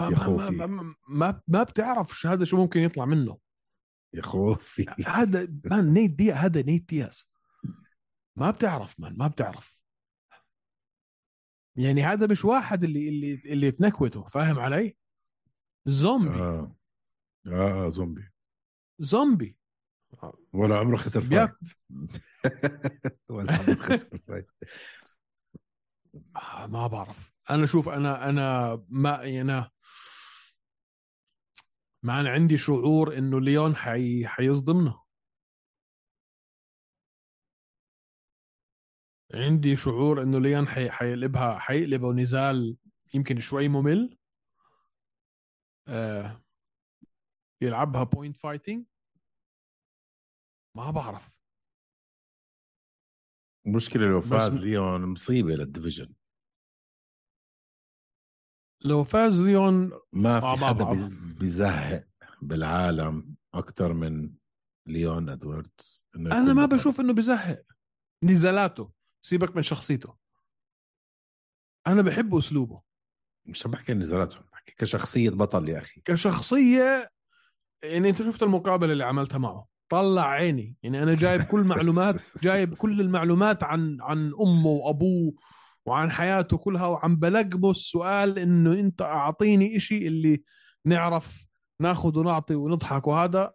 [0.00, 0.52] يا ما, خوفي.
[0.52, 3.38] ما, ما, ما, بتعرف هذا شو ممكن يطلع منه.
[4.14, 4.86] يا خوفي.
[5.06, 7.28] هذا man نيت دياز هذا نيت دياز.
[8.36, 9.76] ما بتعرف man ما بتعرف.
[11.76, 14.96] يعني هذا مش واحد اللي اللي اللي تنكوته فاهم علي؟
[15.86, 16.34] زومبي.
[16.34, 16.76] آه.
[17.46, 18.28] آه, آه زومبي.
[18.98, 19.58] زومبي.
[20.52, 21.50] ولا عمره خسر fight
[23.30, 24.46] ولا عمره خسر fight
[26.72, 27.32] ما بعرف.
[27.50, 29.71] أنا شوف أنا أنا ما يعني
[32.04, 35.02] ما أنا عندي شعور إنه ليون حي حيصدمنا.
[39.34, 42.76] عندي شعور إنه ليون حي حيقلبها حيقلبه نزال
[43.14, 44.18] يمكن شوي ممل.
[45.88, 46.42] آه
[47.62, 48.86] يلعبها point fighting
[50.76, 51.30] ما بعرف.
[53.66, 56.14] المشكلة لو فاز م- ليون مصيبة لل division.
[58.84, 61.08] لو فاز ليون ما في حدا
[61.40, 62.04] بيزهق
[62.42, 64.30] بالعالم أكثر من
[64.86, 66.04] ليون إدواردز.
[66.16, 66.66] إنه أنا ما.
[66.66, 67.62] بشوف إنه بزهق
[68.24, 68.92] نزالاته.
[69.22, 70.14] سيبك من شخصيته.
[71.86, 72.82] أنا بحب أسلوبه.
[73.46, 76.00] مش عم بحكي نزالاته بحكي كشخصية بطل يا أخي.
[76.04, 77.10] كشخصية
[77.84, 80.76] يعني أنت شفت المقابلة اللي عملتها معه؟ طلع عيني.
[80.82, 85.34] يعني أنا جايب كل معلومات جايب كل المعلومات عن عن أمه وأبوه.
[85.86, 90.42] وعن حياته كلها وعم بلقمه السؤال إنه أنت أعطيني إشي اللي
[90.84, 91.46] نعرف
[91.80, 93.52] ناخذ ونعطي ونضحك وهذا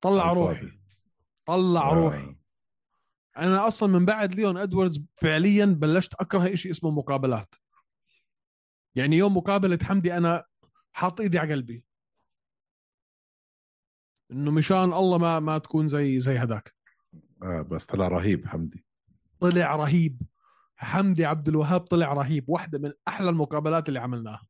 [0.00, 0.70] طلع روحي.
[1.46, 1.94] طلع آه.
[1.94, 2.36] روحي.
[3.36, 7.54] أنا أصلا من بعد ليون إدواردز فعليا بلشت أكره شيء اسمه مقابلات.
[8.94, 10.44] يعني يوم مقابلة حمدي أنا
[10.92, 11.84] حاط إيدي على قلبي.
[14.30, 16.74] إنه مشان الله ما ما تكون زي زي هذاك
[17.42, 18.84] آه بس طلع رهيب حمدي.
[19.40, 20.22] طلع رهيب.
[20.80, 24.42] حمدي عبد الوهاب طلع رهيب واحدة من أحلى المقابلات اللي عملناها.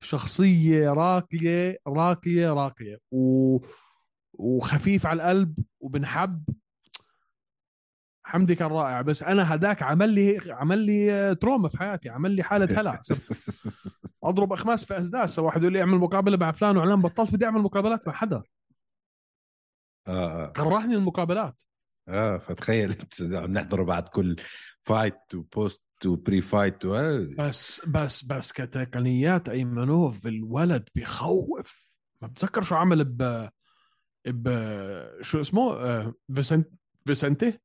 [0.00, 2.98] شخصية راقية راقية راقية.
[3.10, 3.58] و...
[4.32, 6.44] وخفيف على القلب وبنحب
[8.24, 12.42] حمدي كان رائع بس أنا هداك عمل لي عمل لي تروما في حياتي عمل لي
[12.42, 13.00] حالة هلع.
[14.24, 17.62] أضرب أخماس في أسداس واحد يقول لي اعمل مقابلة مع فلان وعلان بطلت بدي أعمل
[17.62, 18.42] مقابلات مع حدا.
[20.08, 21.62] آه كرهني المقابلات.
[22.08, 22.96] آه فتخيل
[23.42, 24.36] عم نحضره بعد كل
[24.88, 27.24] fight و post و pre fight و...
[27.38, 31.90] بس بس بس كتقنيات أيمنوف الولد بخوف
[32.22, 33.48] ما بتذكر شو عمل ب
[34.26, 34.48] ب
[35.22, 36.68] شو اسمه؟ آه، فيسنت
[37.06, 37.58] فيسنتي؟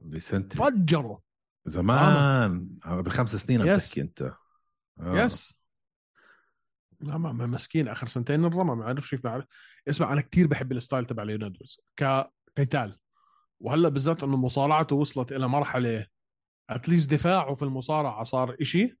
[0.00, 1.22] بسنت فجره.
[1.64, 2.68] زمان.
[2.86, 3.76] آه، بخمس سنين عم.
[3.76, 4.32] تحكي أنت.
[5.00, 5.24] آه.
[5.24, 5.54] yes
[7.00, 7.88] لا ما مسكين.
[7.88, 8.74] آخر سنتين الرمى.
[8.74, 9.44] ما عرف كيف بعرف
[9.88, 12.99] اسمع أنا كتير بحب ال style تبع ليون إدواردز كقتال
[13.60, 16.06] وهلا بالذات إنه مصارعته وصلت إلى مرحلة
[16.70, 18.98] at least دفاعه في المصارعة صار إشي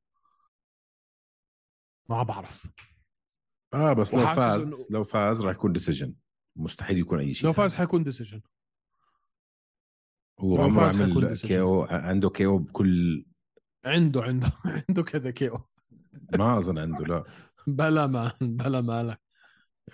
[2.08, 2.66] ما بعرف.
[3.74, 6.14] آه بس لو فاز إنه- لو فاز راح يكون decision
[6.56, 7.74] مستحيل يكون أي شيء لو فاز.
[7.74, 8.40] حيكون decision
[10.40, 11.36] هو عمره عمل.
[11.36, 13.24] KO عنده KO بكل
[13.84, 14.52] عنده عنده
[14.88, 15.60] عنده كذا كيو
[16.38, 17.24] ما أظن عنده لا.
[17.66, 19.20] بلا ما بلا مالك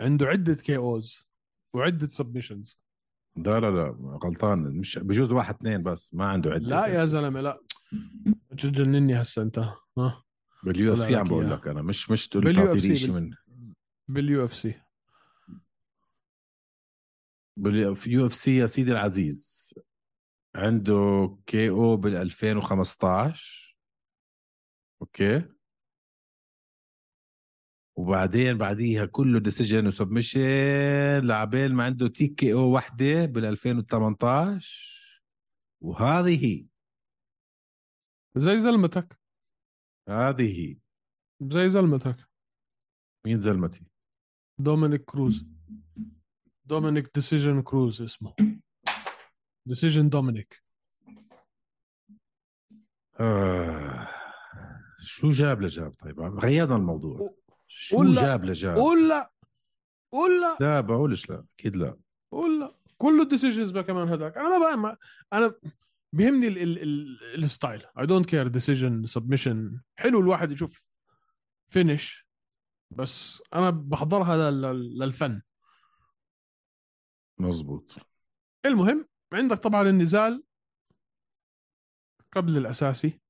[0.01, 1.29] عنده عدة كي أوز
[1.75, 2.81] وعدة سبمشنز
[3.37, 4.59] لا لا لا غلطان.
[4.59, 6.67] مش بجوز واحد اثنين بس ما عنده عدة.
[6.67, 7.61] لا يا زلمة لا.
[8.59, 9.59] تجنني هسه انت
[9.99, 10.23] ها.
[10.65, 11.51] باليو اف سي عم بقول.
[11.51, 13.31] لك أنا مش مش تقول باليو تعطي اف لي سي شيء من
[14.09, 14.75] باليو اف سي
[17.57, 19.75] باليو اف سي يا سيدي العزيز
[20.57, 23.77] عنده KO بال 2015
[25.03, 25.43] okay؟
[27.97, 35.23] وبعدين بعديها كله decision و submission لعبين ما عنده TKO وحدة بال 2018
[35.81, 36.67] وهذه هي.
[38.37, 39.19] زي زلمتك.
[40.09, 40.79] هذه هي.
[41.43, 42.17] زي زلمتك.
[43.27, 43.85] مين زلمتي؟
[44.59, 45.47] دومينيك كروز.
[46.65, 48.35] دومينيك decision كروز اسمه.
[49.67, 50.63] decision دومينيك.
[53.21, 54.09] آه.
[54.99, 57.35] شو جاب لجاب طيب؟ غيرنا الموضوع.
[57.79, 58.23] شو قول لا.
[58.23, 59.33] جاب لجاب قول لا
[60.13, 60.81] ولا لا.
[60.81, 61.97] بقولش لا أكيد لا.
[62.31, 64.97] ولا كله decisions بقى كمان هذاك أنا ما بقى ما
[65.33, 65.55] أنا
[66.13, 67.87] بيهمني ال ال ال ال style.
[67.99, 70.87] I don't care decision submission حلو الواحد يشوف
[71.69, 72.27] finish
[72.91, 75.43] بس أنا بحضرها لل- لل fun.
[77.39, 77.97] مزبوط
[78.67, 80.43] المهم عندك طبعا النزال
[82.33, 83.21] قبل الأساسي.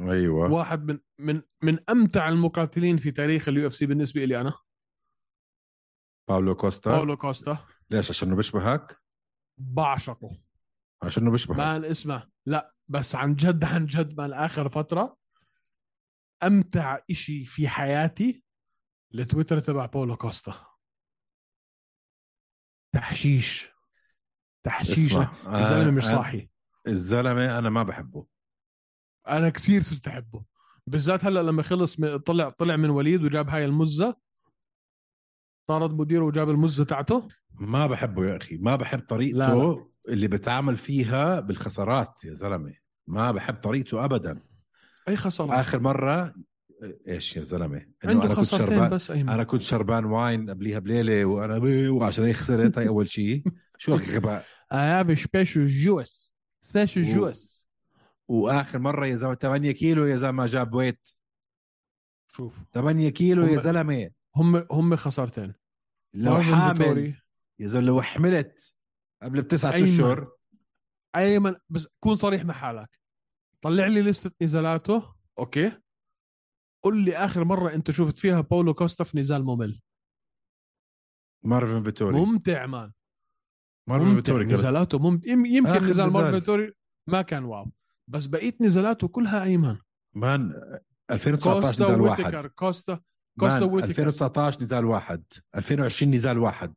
[0.00, 0.52] أيوه.
[0.52, 4.52] واحد من من من أمتع المقاتلين في تاريخ ال UFC بالنسبة لي أنا.
[6.28, 6.90] باولو كوستا.
[6.90, 7.66] باولو كوستا.
[7.90, 9.02] ليش؟ عشانه بيشبهك
[9.58, 10.42] بعشقه.
[11.02, 12.28] عشانه بيشبهك man اسمع.
[12.46, 15.16] لا بس عن جد عن جد man آخر فترة
[16.42, 18.44] أمتع إشي في حياتي
[19.14, 20.66] التويتر تبع باولو كوستا.
[22.94, 23.70] تحشيش.
[24.66, 25.16] تحشيش.
[25.46, 26.50] الزلمة مش آه، صاحي.
[26.86, 28.26] الزلمة أنا ما بحبه.
[29.28, 30.42] أنا كثير صرت أحبه.
[30.86, 31.96] بالذات هلأ لما خلص
[32.26, 34.16] طلع طلع من وليد وجاب هاي المزة.
[35.68, 37.28] طارد مديره وجاب المزة تاعته.
[37.60, 38.56] ما بحبه يا أخي.
[38.56, 39.84] ما بحب طريقته لا، لا.
[40.08, 42.74] اللي بتعامل فيها بالخسارات يا زلمة.
[43.06, 44.42] ما بحب طريقته ابدا.
[45.08, 46.34] أي خسارة؟ آخر مرة
[47.08, 50.78] إيش يا زلمة؟ إنه عنده أنا كنت شربان بس ايمن أنا كنت شربان wine قبليها
[50.78, 53.42] بليلة وأنا بي- وعشان هيك خسرت هاي أول شيء
[53.78, 56.32] شو الغباء؟ I have a special juice.
[56.72, 57.51] Special و- juice.
[58.28, 61.08] وآخر مرة يا زلمة 8 كيلو يا زلمة جاب weight.
[62.32, 64.10] شوف 8 كيلو يا زلمة.
[64.36, 65.54] هم هم خسارتين.
[66.14, 67.22] لو حامل.
[67.58, 68.74] يا زلمة لو حملت
[69.22, 69.82] قبل بتسعة.
[69.82, 70.32] أشهر.
[71.16, 73.00] ايمن بس كون صريح مع حالك.
[73.60, 75.72] طلع لي لستة نزالاته أوكي.
[76.84, 79.80] قل لي آخر مرة أنت شفت فيها باولو كوستا في نزال ممل.
[81.44, 82.16] مارفن فيتوري.
[82.16, 82.92] ممتع man.
[83.88, 86.12] مارفن فيتوري نزالاته ممتع يم- يمكن نزال.
[86.12, 86.72] مارفن فيتوري
[87.06, 87.72] ما كان wow.
[88.08, 89.76] بس بقيه نزالاته كلها أيمن.
[90.14, 90.52] man
[91.10, 92.46] 2019 كوستا نزال واحد.
[92.46, 93.00] كوستا
[93.40, 95.24] كوستا ويتكر 2019 نزال واحد.
[95.56, 96.74] 2020 نزال واحد.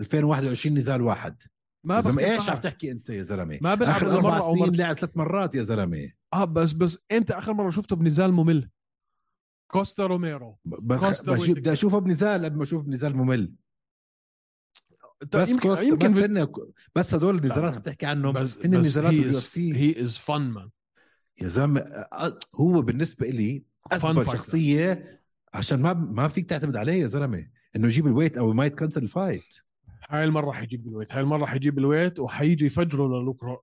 [0.00, 1.42] 2021 نزال واحد.
[1.84, 2.58] ما زلمة بختلف إيش عم.
[2.58, 4.76] تحكي أنت يا زلمة؟ ما بلعب آخر أربع سنين.
[4.76, 6.12] لعب ثلاث مرات يا زلمة.
[6.32, 8.70] آه بس بس إمتى آخر مرة شفته بنزال ممل.
[9.70, 10.58] كوستا روميرو.
[10.64, 11.20] بس.
[11.22, 13.52] بدي أشوفه بنزال قد ما أشوف بنزال ممل.
[15.32, 16.48] بس يمكن كوستا يمكن بس هن
[16.94, 17.76] بس هدول النزالات لا.
[17.76, 18.46] عم تحكي عنهم هن
[18.80, 20.70] نزالات هي باليو از اف سي هي از فن مان
[21.42, 21.84] يا زلمة
[22.54, 24.26] هو بالنسبة لي أثبت.
[24.26, 25.20] شخصية
[25.54, 29.02] عشان ما ما فيك تعتمد عليه يا زلمة إنه يجيب ال weight أو ما يتكنسل
[29.02, 29.54] ال fight
[30.10, 33.06] هاي المرة حيجيب ال weight هاي المرة حيجيب ال weight وحيجي يفجره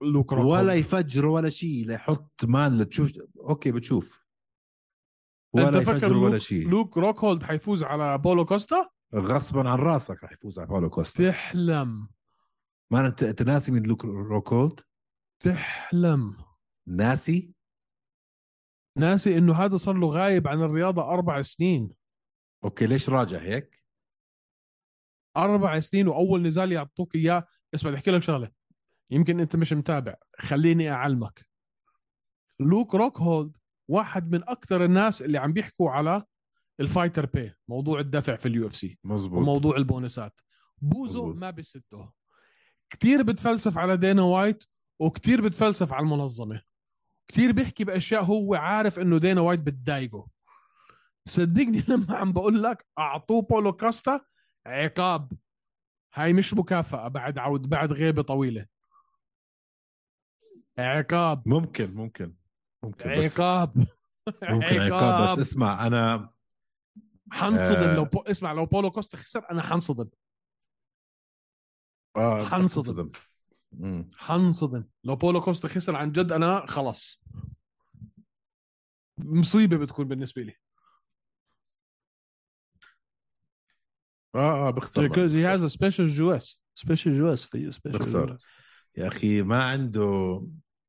[0.01, 0.75] للوك روك هولد.
[0.75, 4.23] يفجر ولا شيء ليحط man لتشوف أوكي بتشوف
[5.53, 10.23] ولا فكر يفجر ولا شيء لوك روك هولد حيفوز على بولو كوستا غصبا عن راسك
[10.23, 11.29] رح يفوز على باولو كوستا.
[11.31, 12.07] تحلم.
[12.91, 14.79] ما انت أنت ناسي من لوك روكولد؟
[15.39, 16.37] تحلم.
[16.87, 17.53] ناسي؟
[18.97, 21.91] ناسي إنه هذا صار له غايب عن الرياضة أربع سنين.
[22.63, 23.83] أوكي ليش راجع هيك؟
[25.37, 27.47] أربع سنين وأول نزال يعطوك إياه.
[27.73, 28.51] اسمع بدي أحكي لك شغلة.
[29.09, 30.15] يمكن أنت مش متابع.
[30.39, 31.47] خليني أعلمك.
[32.59, 33.57] لوك روك هولد
[33.87, 36.23] واحد من أكثر الناس اللي عم بيحكوا على
[36.79, 40.41] ال fighter pay موضوع الدفع في ال UFC مزبوط وموضوع البونسات.
[40.81, 41.35] بوزه مظبوط.
[41.41, 42.11] ما بيسده
[42.89, 44.63] كتير بتفلسف على دينا وايت
[44.99, 46.61] وكتير بتفلسف على المنظمة.
[47.27, 50.27] كتير بيحكي بأشياء هو عارف إنه دينا وايت بتضايقه.
[51.25, 54.21] صدقني لما عم بقول لك أعطوه بولو كاستا
[54.65, 55.31] عقاب.
[56.13, 58.65] هاي مش مكافأة بعد عود بعد غيبة طويلة.
[60.77, 61.47] عقاب.
[61.47, 62.35] ممكن ممكن
[62.83, 63.77] ممكن بس عقاب.
[64.49, 66.33] ممكن عقاب بس اسمع أنا
[67.33, 67.95] حنصدم آه.
[67.95, 68.19] لو بو...
[68.21, 70.09] اسمع لو بولو كوستا خسر أنا حنصدم
[72.15, 73.11] آه حنصدم.
[74.17, 77.21] حنصدم لو بولو كوستا خسر عن جد أنا خلص
[79.17, 80.55] مصيبة بتكون بالنسبة لي.
[84.35, 88.37] آه آه بخسر because he has a special juice special juice for you special بخسر.
[88.37, 88.43] juice.
[88.97, 90.01] يا أخي ما عنده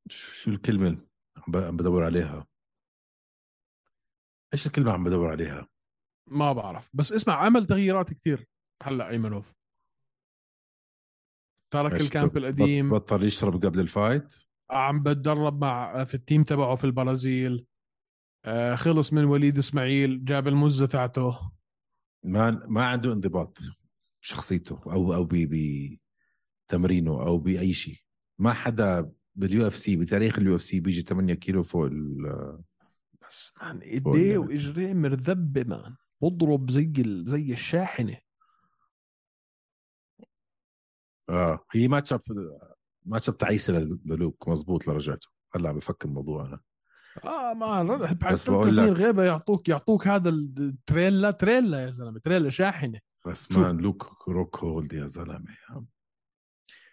[0.08, 0.98] شو الكلمة اللي
[1.36, 2.46] عم ب- عم بدور عليها؟
[4.54, 5.68] إيش الكلمة عم بدور عليها؟
[6.26, 6.90] ما بعرف.
[6.94, 8.46] بس اسمع عمل تغييرات كثير
[8.82, 9.52] هلأ ايمنوف
[11.72, 14.34] ترك ال camp القديم بطل يشرب قبل ال fight؟
[14.70, 17.66] عم بتدرب مع في ال team تبعه في البرازيل.
[18.44, 21.50] آه، خلص من وليد إسماعيل جاب المزة تاعته.
[22.24, 23.58] ما ما عنده انضباط
[24.20, 25.28] شخصيته أو أو
[26.68, 27.98] بتمرينه أو باي شيء.
[28.38, 32.62] ما حدا بال UFC بتاريخ ال UFC بيجي 8 كيلو فوق ال-
[33.28, 34.38] بس man إيديه.
[34.38, 35.96] وإجريه مرزبة man.
[36.28, 37.24] بضرب زي ال...
[37.28, 38.16] زي الشاحنة.
[41.28, 42.20] آه هي match up
[43.04, 45.28] match up تعيسه لل- للوك مزبوط لرجعته.
[45.54, 46.60] هلأ عم بفكر الموضوع أنا.
[47.24, 52.18] آه ما بعد بس ثلاث بقول سنين غيبة يعطوك يعطوك هذا التريلا تريلا يا زلمة
[52.18, 53.00] تريلا شاحنة.
[53.26, 53.52] بس.
[53.52, 55.84] man لوك روك هولد يا زلمة يا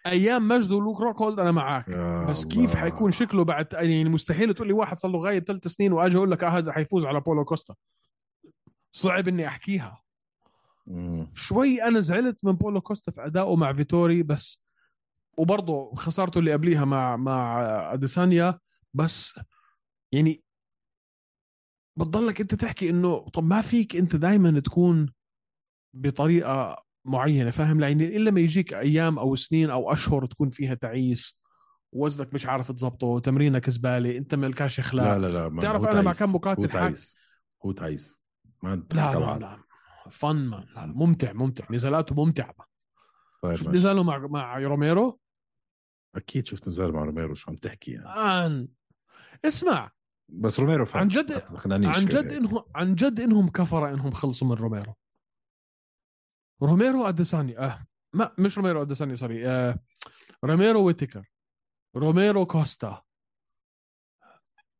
[0.06, 1.90] أيام مجد ولوك روكهولد أنا معك
[2.30, 2.48] بس الله.
[2.48, 6.16] كيف حيكون شكله بعد يعني مستحيل تقول لي واحد صار له غايب ثلاث سنين وأجي
[6.16, 7.74] أقول لك آه هذا حيفوز على بولو كوستا.
[8.92, 10.02] صعب إني أحكيها.
[10.86, 11.32] مم.
[11.34, 14.62] شوي أنا زعلت من بولو كوستا في ادائه مع فيتوري بس
[15.38, 17.62] وبرضه خسارته اللي قبليها مع مع
[17.92, 18.58] أديسانيا
[18.94, 19.40] بس
[20.12, 20.42] يعني
[21.96, 25.12] بتضلك أنت تحكي إنه طب ما فيك أنت دائما تكون
[25.94, 31.38] بطريقة معينة فاهم؟ يعني إلا ما يجيك أيام أو سنين أو أشهر تكون فيها تعيس
[31.92, 35.18] وزنك مش عارف تظبطه تمرينك زباله أنت ملكاش إخلاق.
[35.18, 36.12] لا لا لا هو أنا مع.
[36.12, 37.16] كم مقاتل هو تعيس.
[37.64, 38.21] هو تعيس.
[38.62, 39.38] ما لا لا.
[39.38, 39.58] لا.
[40.10, 41.66] fun man لا ممتع ممتع.
[41.70, 42.54] نزالاته ممتعة.
[43.42, 43.68] طيب ماشي.
[43.68, 45.20] نزاله مع مع روميرو؟
[46.14, 48.06] أكيد شفت نزال مع روميرو شو عم تحكي يعني.
[48.06, 48.68] آن.
[49.44, 49.90] اسمع.
[50.28, 51.44] بس روميرو عن جد-
[51.86, 52.04] عن.
[52.04, 54.94] جد انهم عن جد إنهم كفره إنهم خلصوا من روميرو.
[56.62, 59.78] روميرو أديساني آه ما مش روميرو أديساني سوري آه
[60.44, 61.30] روميرو ويتكر
[61.96, 63.02] روميرو كوستا.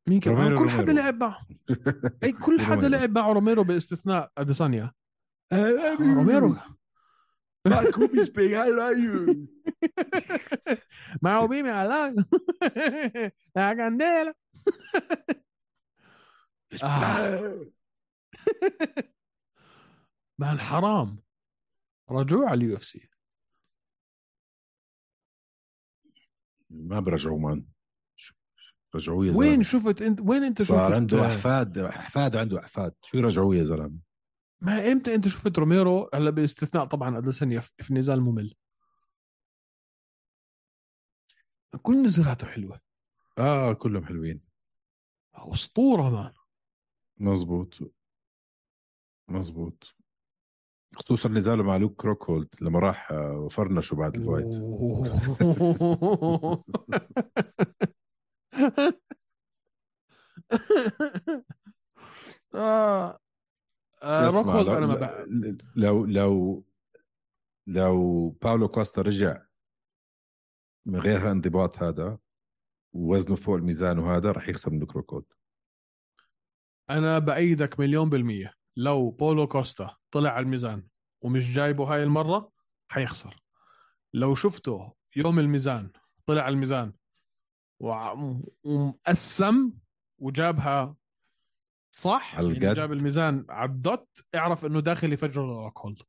[0.08, 1.02] مين كمان روميرو كل حدا روميرو.
[1.04, 1.46] لعب معه.
[2.22, 2.88] أي كل حدا روميرو.
[2.88, 4.92] لعب مع روميرو باستثناء أديسانيا.
[5.52, 6.56] آه روميرو.
[7.68, 9.36] Bakubi speak I love you
[11.22, 12.14] مع بيمي على
[13.56, 14.32] لا candela
[16.84, 17.66] آه.
[20.38, 21.22] man حرام
[22.10, 23.08] رجوع على ال UFC.
[26.70, 27.71] ما برجعوه man.
[28.94, 32.94] رجعوه يا وين زلمه شفت انت وين انت صار شفت عنده احفاد إحفاد عنده إحفاد.
[33.02, 33.98] شو يرجعوه يا زلمة؟
[34.60, 38.54] ما إمتى انت شفت روميرو؟ هلا باستثناء طبعا اديسانيا في في نزال ممل.
[41.82, 42.80] كل نزالاته حلوة.
[43.38, 44.40] آه كلهم حلوين.
[45.34, 46.32] أسطورة man
[47.16, 47.78] مزبوط.
[49.28, 49.94] مزبوط.
[50.94, 54.46] خصوصا نزاله مع لوك روكهولد لما راح آه، فرنشه بعد ال fight.
[62.54, 63.18] آه.
[64.02, 65.26] آه أنا ما بقى.
[65.76, 66.64] لو لو
[67.66, 69.42] لو باولو كوستا رجع
[70.86, 72.18] من غير هالانضباط هذا
[72.92, 75.24] ووزنه فوق الميزان وهذا رح يخسر من لوك روكهولد
[76.90, 80.88] أنا بأيدك مليون بالمية لو بولو كوستا طلع على الميزان
[81.22, 82.52] ومش جايبه هاي المرة
[82.88, 83.42] حيخسر
[84.14, 85.92] لو شفته يوم الميزان
[86.26, 86.92] طلع على الميزان
[87.82, 89.72] ومقسم
[90.18, 90.96] وجابها.
[91.92, 92.54] صح؟ يعني.
[92.58, 94.08] جاب الميزان على ال dot.
[94.34, 96.02] اعرف إنه داخل يفجر لوك روكهولد.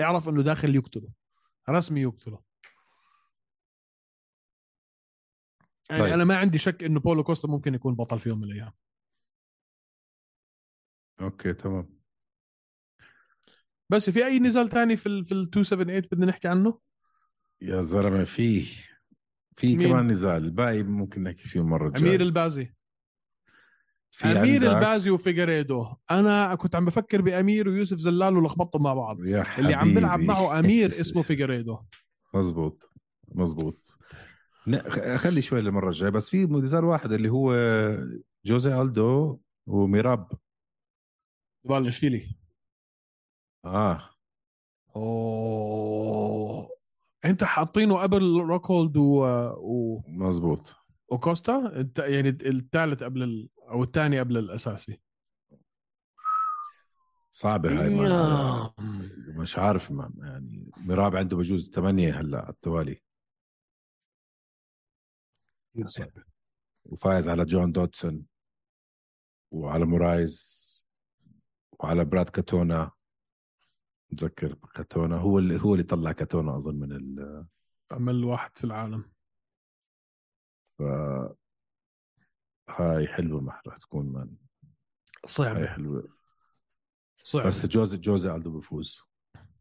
[0.00, 1.08] اعرف إنه داخل يقتله.
[1.68, 2.42] رسمي يقتله.
[5.90, 6.12] يعني طيب.
[6.12, 8.72] أنا ما عندي شك إنه بولو كوستا ممكن يكون بطل في يوم من الأيام.
[11.20, 12.00] okay تمام.
[13.90, 16.80] بس في أي نزال تاني في ال في ال 278 بدنا نحكي عنه؟
[17.60, 18.66] يا زلمة في
[19.54, 22.72] في؟ كمان نزال الباقي ممكن نحكي فيه المره الجايه أمير البازي.
[24.10, 24.38] في أمير
[24.70, 29.24] عندك- البازي وفيجاريدو أنا كنت عم بفكر بأمير ويوسف زلال ولخبطهم مع بعض.
[29.24, 30.26] يا اللي عم حبيبي.
[30.26, 31.78] معه أمير اسمه فيجاريدو
[32.34, 32.90] مزبوط
[33.28, 33.98] مزبوط.
[35.16, 37.54] خلي شوي للمرة الجاية بس في نزال واحد اللي هو
[38.46, 40.32] جوزي ألدو وميراب.
[41.64, 42.36] بلش فيلي.
[43.64, 44.10] آه.
[44.96, 46.73] أوه.
[47.24, 49.24] انت حاطينه قبل روكولد و...
[49.56, 50.02] و...
[50.08, 50.74] مزبوط
[51.08, 51.98] وكوستا؟ الت...
[51.98, 53.48] يعني الثالث قبل ال...
[53.68, 55.00] أو الثاني قبل الأساسي.
[57.30, 58.74] صعبه هاي ما
[59.28, 63.02] مش عارف ما يعني ميراب عنده بجوز ثمانية هلا على التوالي.
[66.84, 68.26] وفايز على جون دوتسون
[69.50, 70.64] وعلى مورايز
[71.80, 72.90] وعلى براد كاتونا.
[74.14, 77.46] متذكر كاتونا هو اللي هو اللي طلع كاتونا أظن من ال
[77.92, 79.12] أمل واحد في العالم.
[80.78, 80.82] ف
[82.70, 84.36] هاي حلوة ما رح تكون man.
[84.64, 86.16] هاي صعبة حلوة.
[87.24, 87.48] صعبة.
[87.48, 89.00] بس جوزي جوزي ألدو بفوز.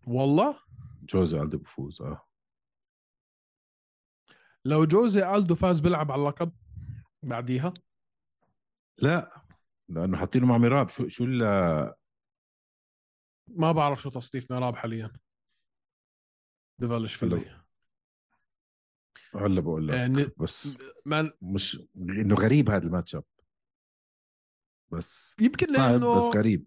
[0.08, 0.60] والله؟
[1.04, 2.22] جوزي ألدو بفوز آه.
[4.66, 6.52] لو جوزي ألدو فاز بيلعب على اللقب
[7.24, 7.74] بعديها؟
[8.98, 9.42] لا.
[9.90, 10.90] لأنه حاطينه مع ميراب.
[10.90, 11.26] شو شو
[13.48, 15.12] ما بعرف شو تصنيف ميراب حاليا.
[16.80, 17.64] ببلش فيلي
[19.36, 23.24] هلا بقول لك يعني بس ما مش إنه غريب هذا الماتش أب.
[24.92, 26.66] بس يمكن صعب لأنه بس غريب.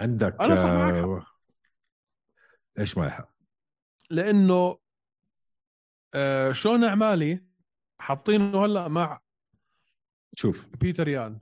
[0.00, 0.94] عندك أنا صح معك.
[0.94, 1.26] آه،
[2.78, 3.30] إيش معي حق
[4.10, 4.78] لأنه
[6.14, 7.44] آه شون عمالي
[7.98, 9.20] حاطينه هلأ مع
[10.34, 10.68] شوف.
[10.68, 11.40] بيتر يان.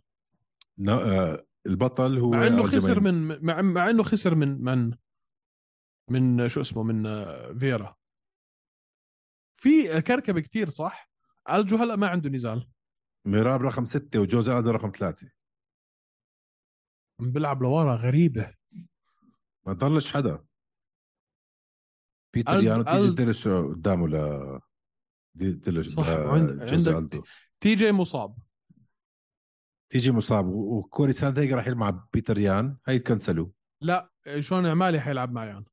[0.78, 3.00] ن- آه، البطل هو مع إنه خسر.
[3.00, 4.94] من مع, مع إنه خسر من من
[6.10, 7.96] من شو اسمه من آه، فيرا
[9.60, 11.10] في كركبة كتير صح؟
[11.50, 12.68] ألجو هلأ ما عنده نزال.
[13.26, 15.30] ميراب رقم ستة وجوزي ألدو رقم ثلاثة.
[17.20, 18.54] بيلعب لورا غريبة.
[19.66, 20.44] ما ضلش حدا.
[22.34, 24.14] بيتر يانو تيجي ديلش قدامه ل
[25.82, 26.06] صح،
[26.64, 27.22] جوزي عندك
[27.60, 28.36] تي جي مصاب.
[29.92, 30.46] تي جي مصاب.
[30.46, 32.76] وكوري ساندهيجن راح يلعب مع بيتر يان.
[32.86, 33.48] هاي تكنسلوا
[33.82, 35.64] لا شون أومالي حيلعب مع يان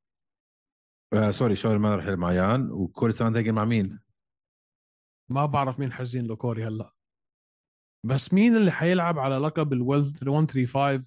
[1.14, 2.72] آه sorry شون ما راح يلعب مع يان.
[2.72, 4.00] وكوري ساندهيجن مع مين؟
[5.32, 6.94] ما بعرف مين حاجزين له كوري هلا.
[8.06, 11.04] بس مين اللي حيلعب على لقب ال 135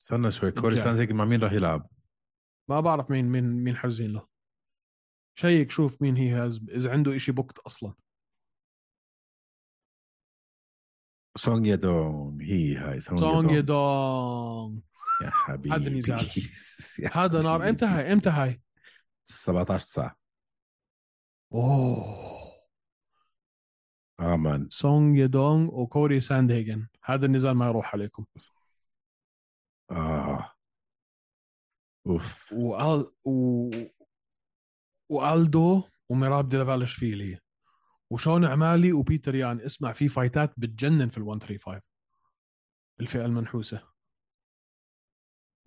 [0.00, 0.76] استنى شوي كوري.
[0.76, 1.90] ساندهيجن مع مين راح يلعب؟
[2.70, 4.28] ما بعرف مين مين مين حاجزين له.
[5.38, 7.94] check شوف مين هي هاز إذا عنده إشي booked أصلا.
[11.36, 14.78] سونج يدونغ هي هاي سونج, يدونغ
[15.22, 16.26] يا حبيبي هذا نزال.
[17.12, 17.68] هذا نار.
[17.68, 18.62] إمتى هاي إمتى هاي
[19.24, 20.16] 17 ساعة
[21.54, 22.04] اوه
[24.20, 28.24] آه man سونج يدونغ وكوري ساندهيجن هذا النزال ما يروح عليكم
[29.90, 30.50] آه
[32.06, 33.70] اوف وال و...
[35.08, 37.38] وألدو وميراب دفاليشفيلي
[38.14, 41.80] وشون أومالي وبيتر يان اسمع في فايتات بتجنن في ال 135
[43.00, 43.82] الفئة المنحوسة.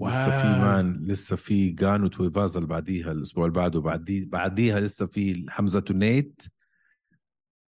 [0.01, 5.05] لسه في man لسه في جان وتويفازا اللي بعديها الأسبوع اللي بعده بعدي بعديها لسه
[5.07, 6.41] في حمزة ونيت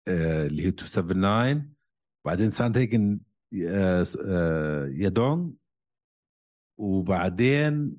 [0.08, 1.74] آه اللي هي 279
[2.24, 3.20] بعدين ساند هيجن
[3.68, 5.50] آه آه يدونغ
[6.78, 7.96] وبعدين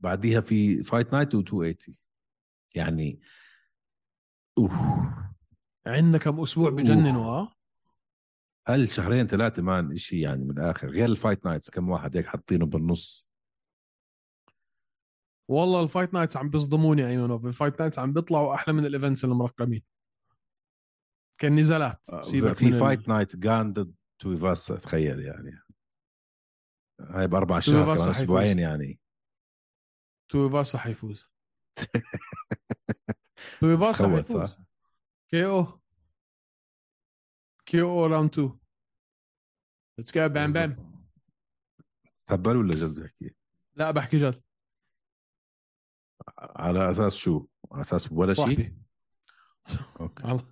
[0.00, 1.96] بعديها في fight night و280
[2.74, 3.20] يعني
[4.58, 4.72] اوف
[5.86, 7.52] عندنا كم أسبوع بجننوا آه.
[8.68, 12.26] هل شهرين ثلاثة مان شيء يعني من الآخر غير ال fight nights كم واحد هيك
[12.26, 13.28] حاطينه بالنص؟
[15.50, 19.82] والله الفايت نايتس عم بيصدموني ايمنوف الفايت نايتس عم بيطلعوا أحلى من ال events المرقمين.
[21.40, 25.58] كان نزالات سيبك آه، في ال- fight night جان ضد تويفاسا تخيل يعني.
[27.00, 28.08] هاي بأربع شهور كمان.
[28.10, 29.00] أسبوعين يعني.
[30.28, 31.26] تويفاسا حيفوز.
[33.60, 34.56] تويفاسا حيفوز؟
[35.32, 38.58] KO KO round 2
[39.98, 41.02] let's go Bam Bam
[42.26, 43.34] تهبل ولا جد بحكي؟
[43.74, 44.42] لا بحكي جد.
[46.38, 48.76] على أساس شو؟ على أساس ولا شيء؟
[50.00, 50.46] أوكي.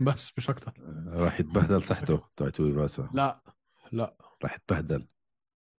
[0.00, 0.72] بس مش أكثر
[1.06, 3.42] راح يتبهدل صحته تاع تويفاسا لا
[3.92, 4.16] لا.
[4.42, 5.08] راح يتبهدل.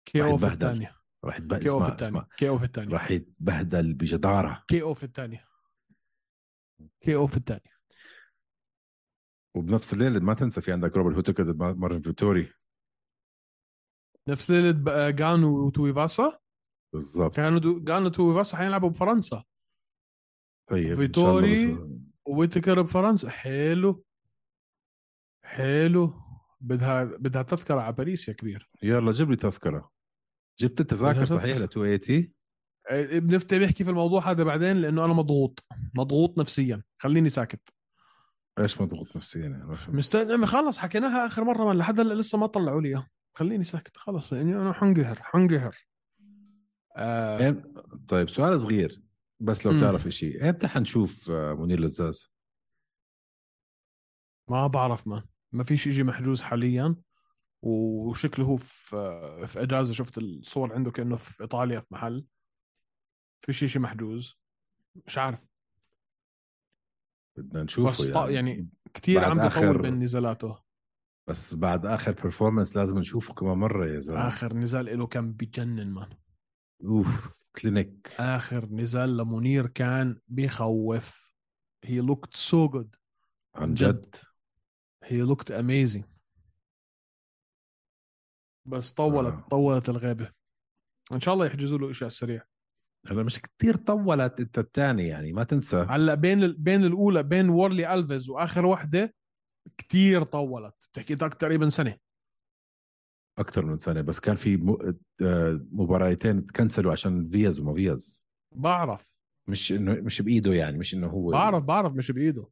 [0.04, 0.46] KO في.
[0.46, 0.96] الثانية.
[1.24, 1.64] راح يتبهدل.
[1.64, 2.92] KO في اسمع KO في الثانية.
[2.92, 4.64] راح يتبهدل بجدارة.
[4.68, 5.48] KO في الثانية.
[7.00, 7.73] KO في الثانية.
[9.56, 12.52] وبنفس الليلة ما تنسى في عندك روبرت ويتكر ضد مارفن فيتوري.
[14.28, 16.38] نفس ليله بقى جان وتويفاسا
[16.94, 17.36] بالضبط.
[17.36, 17.80] كانوا دو...
[17.80, 19.44] جان وتويفاسا حيلعبوا بفرنسا.
[20.70, 21.90] طيب فيتوري الله بس-
[22.28, 23.30] ويتكر بفرنسا.
[23.30, 24.04] حلو.
[25.44, 26.14] حلو.
[26.60, 28.70] بدها بدها تذكرة على باريس يا كبير.
[28.82, 29.90] يلا جيب لي تذكرة.
[30.60, 31.82] جبت التذاكر صحيح ل تذكرة.
[31.82, 32.32] 280
[32.90, 35.64] إيه، بنفتح نحكي في الموضوع هذا بعدين لأنه أنا مضغوط.
[35.94, 36.82] مضغوط نفسيا.
[37.02, 37.73] خليني ساكت.
[38.58, 39.96] إيش مضغوط نفسيا يعني؟ ما فهمت.
[39.96, 43.06] مستني خلص حكيناها آخر مرة من لحد هلا لسه ما طلعوا لي.
[43.34, 45.76] خليني ساكت خلص يعني أنا حنقهر حنقهر.
[46.96, 47.48] آه.
[47.48, 47.74] إم...
[48.08, 49.02] طيب سؤال صغير
[49.40, 49.78] بس لو مم.
[49.78, 52.32] بتعرف شيء إمتى حنشوف آه، منير لزاز؟
[54.48, 55.24] ما بعرف ما.
[55.52, 56.96] ما في شيء محجوز حاليا
[57.62, 59.92] وشكله هو في في إجازة.
[59.92, 62.26] شفت الصور عنده كأنه في إيطاليا في محل.
[63.40, 64.38] في شيء شيء محجوز.
[65.06, 65.40] مش عارف.
[67.36, 68.34] بدنا نشوفه يعني.
[68.34, 70.64] يعني كثير عم بيطول آخر- بين نزالاته.
[71.28, 74.28] بس بعد آخر performance لازم نشوفه كمان مرة يا زلمة.
[74.28, 76.16] آخر نزال له كان بجنن man
[76.84, 81.34] أوف clinic آخر نزال لمنير كان بخوف.
[81.86, 82.88] He looked so good.
[83.54, 84.14] عن جد.
[85.04, 86.04] he looked amazing.
[88.66, 89.46] بس طولت آه.
[89.50, 90.32] طولت الغيبة.
[91.12, 92.44] إن شاء الله يحجزوا له شيء على السريع.
[93.06, 95.86] هلا مش كتير طولت أنت الثاني يعني ما تنسى.
[95.90, 96.52] هلأ بين ال...
[96.56, 99.14] بين الأولى بين وورلي ألفيز وآخر وحدة
[99.78, 100.74] كتير طولت.
[100.92, 101.96] بتحكي تق- تقريبا سنة.
[103.38, 104.96] أكثر من سنة بس كان في م...
[105.22, 109.14] آه، مباراتين تكنسلوا عشان فيز وما فيز بعرف.
[109.48, 111.30] مش إنه مش بإيده يعني مش إنه هو.
[111.30, 112.48] بعرف بعرف مش بإيده.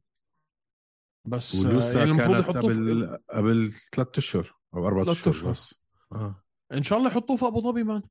[1.27, 2.57] بس آه، ولوسا يعني المفروض كانت.
[2.57, 5.51] قبل قبل ثلاث أشهر أو أربع أشهر.
[5.51, 5.75] بس.
[6.11, 6.43] آه.
[6.73, 8.01] إن شاء الله يحطوه في أبو ظبي man.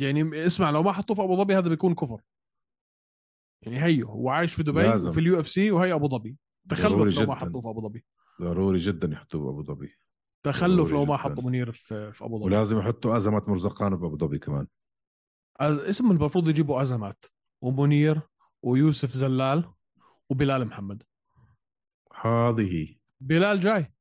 [0.00, 2.20] يعني اسمع لو ما حطوه في أبو ظبي هذا بيكون كفر.
[3.62, 5.10] يعني هيو هو عايش في دبي لازم.
[5.10, 6.36] وفي ال UFC وهي أبو ظبي.
[6.68, 7.34] تخلف لو ما.
[7.34, 8.04] حطوه في أبو ظبي.
[8.40, 9.94] ضروري جدا يحطوه بابو ظبي.
[10.42, 11.16] تخلف لو ما.
[11.16, 12.46] حطوا منير في في أبو ظبي.
[12.46, 14.66] ولازم يحطوا أزمات مرزقان بابو ظبي كمان.
[15.60, 17.24] اسم المفروض يجيبوا أزمات.
[17.62, 18.20] ومنير
[18.62, 19.64] ويوسف زلال
[20.30, 21.02] وبلال محمد.
[22.20, 22.72] هذه.
[22.72, 23.92] هي بلال جاي.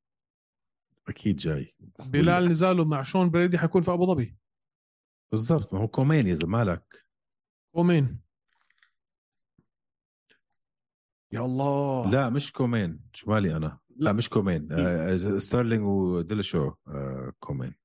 [1.08, 1.76] أكيد جاي.
[2.00, 4.39] بلال نزاله مع شون بريدي حيكون في أبو ظبي.
[5.32, 7.06] بالضبط ما هو co-main يا زلمة.
[7.74, 8.22] ومين
[11.32, 12.12] يا الله.
[12.12, 13.10] لا مش co-main.
[13.14, 13.80] شو مالي أنا.
[13.90, 14.14] لا, لا.
[14.14, 14.72] مش co-main.
[14.72, 17.76] آه ستيرلينج وديلشو آه co-main.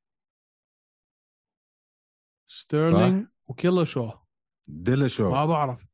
[2.47, 4.11] ستيرلينج وديلا شو.
[4.69, 5.87] ديلشو ما بعرف.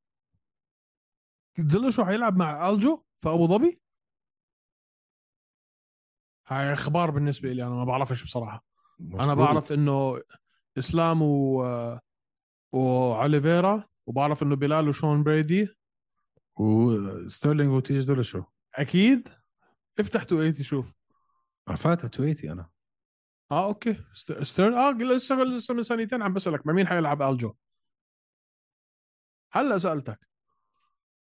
[1.58, 3.82] ديلشو حيلعب مع ألجو في أبو ظبي؟
[6.46, 8.64] هاي أخبار بالنسبة لي أنا ما بعرفش بصراحة.
[9.00, 9.38] أنا مفروض.
[9.38, 10.22] بعرف إنه
[10.80, 11.56] إسلام و
[12.72, 15.68] واوليفيرا وبعرف إنه بلال وشون بريدي.
[16.56, 18.42] وستيرلينج وتي جي ديلشو
[18.74, 19.28] أكيد.
[20.00, 20.92] افتح تويتي شوف.
[21.68, 22.70] آه، فاتح تويتي أنا.
[23.50, 24.04] آه أوكي.
[24.12, 27.54] ست- ستيرن آه لسه لسه من سنتين عم بسألك مع مين حيلعب الجو
[29.52, 30.28] هلا سألتك.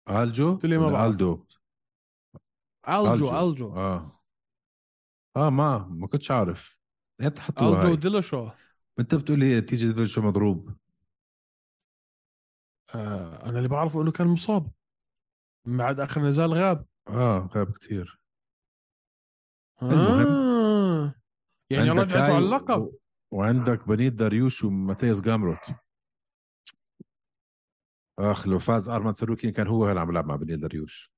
[0.10, 1.12] الجو قلت لي ما بعرف.
[1.12, 1.46] الدو
[2.90, 4.20] الجو الجو آه.
[5.36, 6.80] آه ما ما كنتش عارف.
[7.22, 8.50] إمتى حطوها الجو ديلاشو
[9.00, 10.78] انت بتقول لي تيجي ديلشو مضروب.
[12.96, 14.72] آه أنا اللي بعرفه إنه كان مصاب.
[15.68, 16.86] بعد آخر نزال غاب.
[17.08, 18.20] آه غاب كثير
[19.82, 21.16] آه.
[21.70, 23.00] يعني رجعته على اللقب و-
[23.32, 25.60] وعندك بنيت داريوش وماتياس جامروت.
[28.20, 31.12] أخ لو فاز أرمان ساروكين كان هو اللي عم يلعب مع بنيت داريوش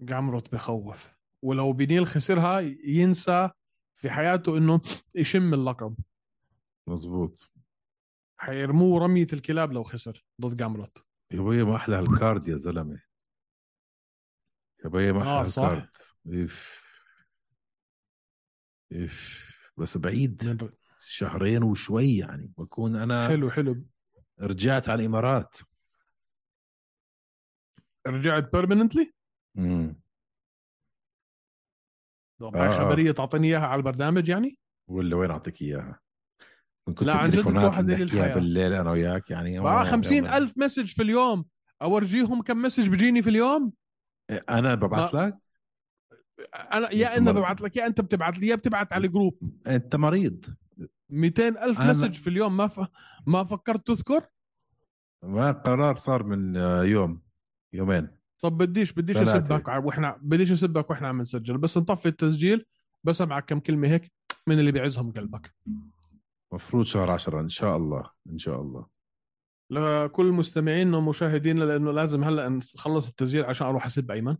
[0.00, 1.14] جامروت بخوف.
[1.42, 3.50] ولو بنيل خسرها ينسى
[4.00, 4.80] في حياته إنه
[5.14, 5.96] يشم اللقب.
[6.86, 7.50] مزبوط
[8.36, 11.04] حيرموه رمية الكلاب لو خسر ضد جامروت.
[11.30, 13.02] يا بي ما أحلى هال card يا زلمة.
[14.84, 15.44] يا بي ما أحلى آه،.
[15.44, 15.88] هال card.
[16.26, 16.84] اف
[18.92, 19.44] اف
[19.76, 20.68] بس بعيد.
[20.98, 22.52] شهرين وشوي يعني.
[22.58, 23.84] بكون أنا حلو حلو.
[24.40, 25.56] رجعت على الإمارات.
[28.06, 29.12] رجعت permanently
[29.58, 30.00] امم
[32.40, 32.78] طب آه، آه.
[32.78, 36.03] خبرية تعطيني إياها على البرنامج يعني؟ ولا وين أعطيك إياها؟
[36.88, 38.34] من لا، عن جد.
[38.34, 39.60] بالليل أنا وياك يعني.
[39.60, 40.36] مع خمسين يلا.
[40.36, 41.44] ألف message في اليوم.
[41.82, 43.72] أورجيهم كم message بجيني في اليوم؟
[44.48, 45.38] أنا ببعث لك؟
[46.72, 49.96] أنا يا مر- ببعث لك يا أنت بتبعث لي يا بتبعث على ال group أنت
[49.96, 50.44] مريض.
[51.10, 52.56] 200 ألف أنا- message في اليوم.
[52.56, 52.80] ما ف...
[53.26, 54.26] ما فكرت تذكر؟
[55.22, 57.20] ما قرار صار من آه، يوم
[57.72, 58.08] يومين.
[58.42, 59.16] طب بديش بديش.
[59.16, 61.58] أسبك وإحنا بديش أسبك وإحنا عم نسجل.
[61.58, 62.66] بس نطفي التسجيل.
[63.04, 64.12] بسمعك كم كلمة هيك
[64.46, 65.54] من اللي بيعزهم قلبك.
[66.54, 68.86] مفروض شهر عشرة إن شاء الله إن شاء الله.
[69.70, 74.36] لكل مستمعينا ومشاهدينا لأنه لازم هلأ نخلص التسجيل عشان أروح أسب أيمن.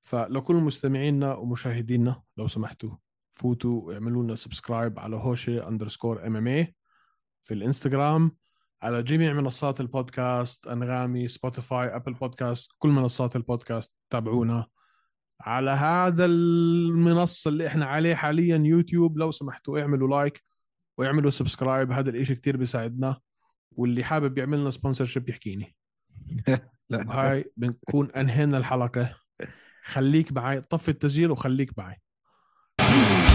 [0.00, 2.90] فلكل مستمعينا ومشاهدينا لو سمحتوا
[3.32, 6.74] فوتوا واعملوا لنا subscribe على هوشي underscore MMA
[7.44, 8.36] في الإنستغرام
[8.82, 14.66] على جميع منصات البودكاست أنغامي سبوتيفاي أبل بودكاست كل منصات البودكاست تابعونا.
[15.40, 20.44] على هذا المنصة اللي إحنا عليه حاليا يوتيوب لو سمحتوا اعملوا like.
[20.98, 23.20] واعملوا subscribe هذا الإشي كتير بيساعدنا.
[23.72, 25.76] واللي حابب يعمل لنا sponsorship يحكيني.
[26.90, 27.06] لا.
[27.08, 29.14] هاي بنكون أنهينا الحلقة.
[29.82, 32.00] خليك معي طفي التسجيل وخليك معي.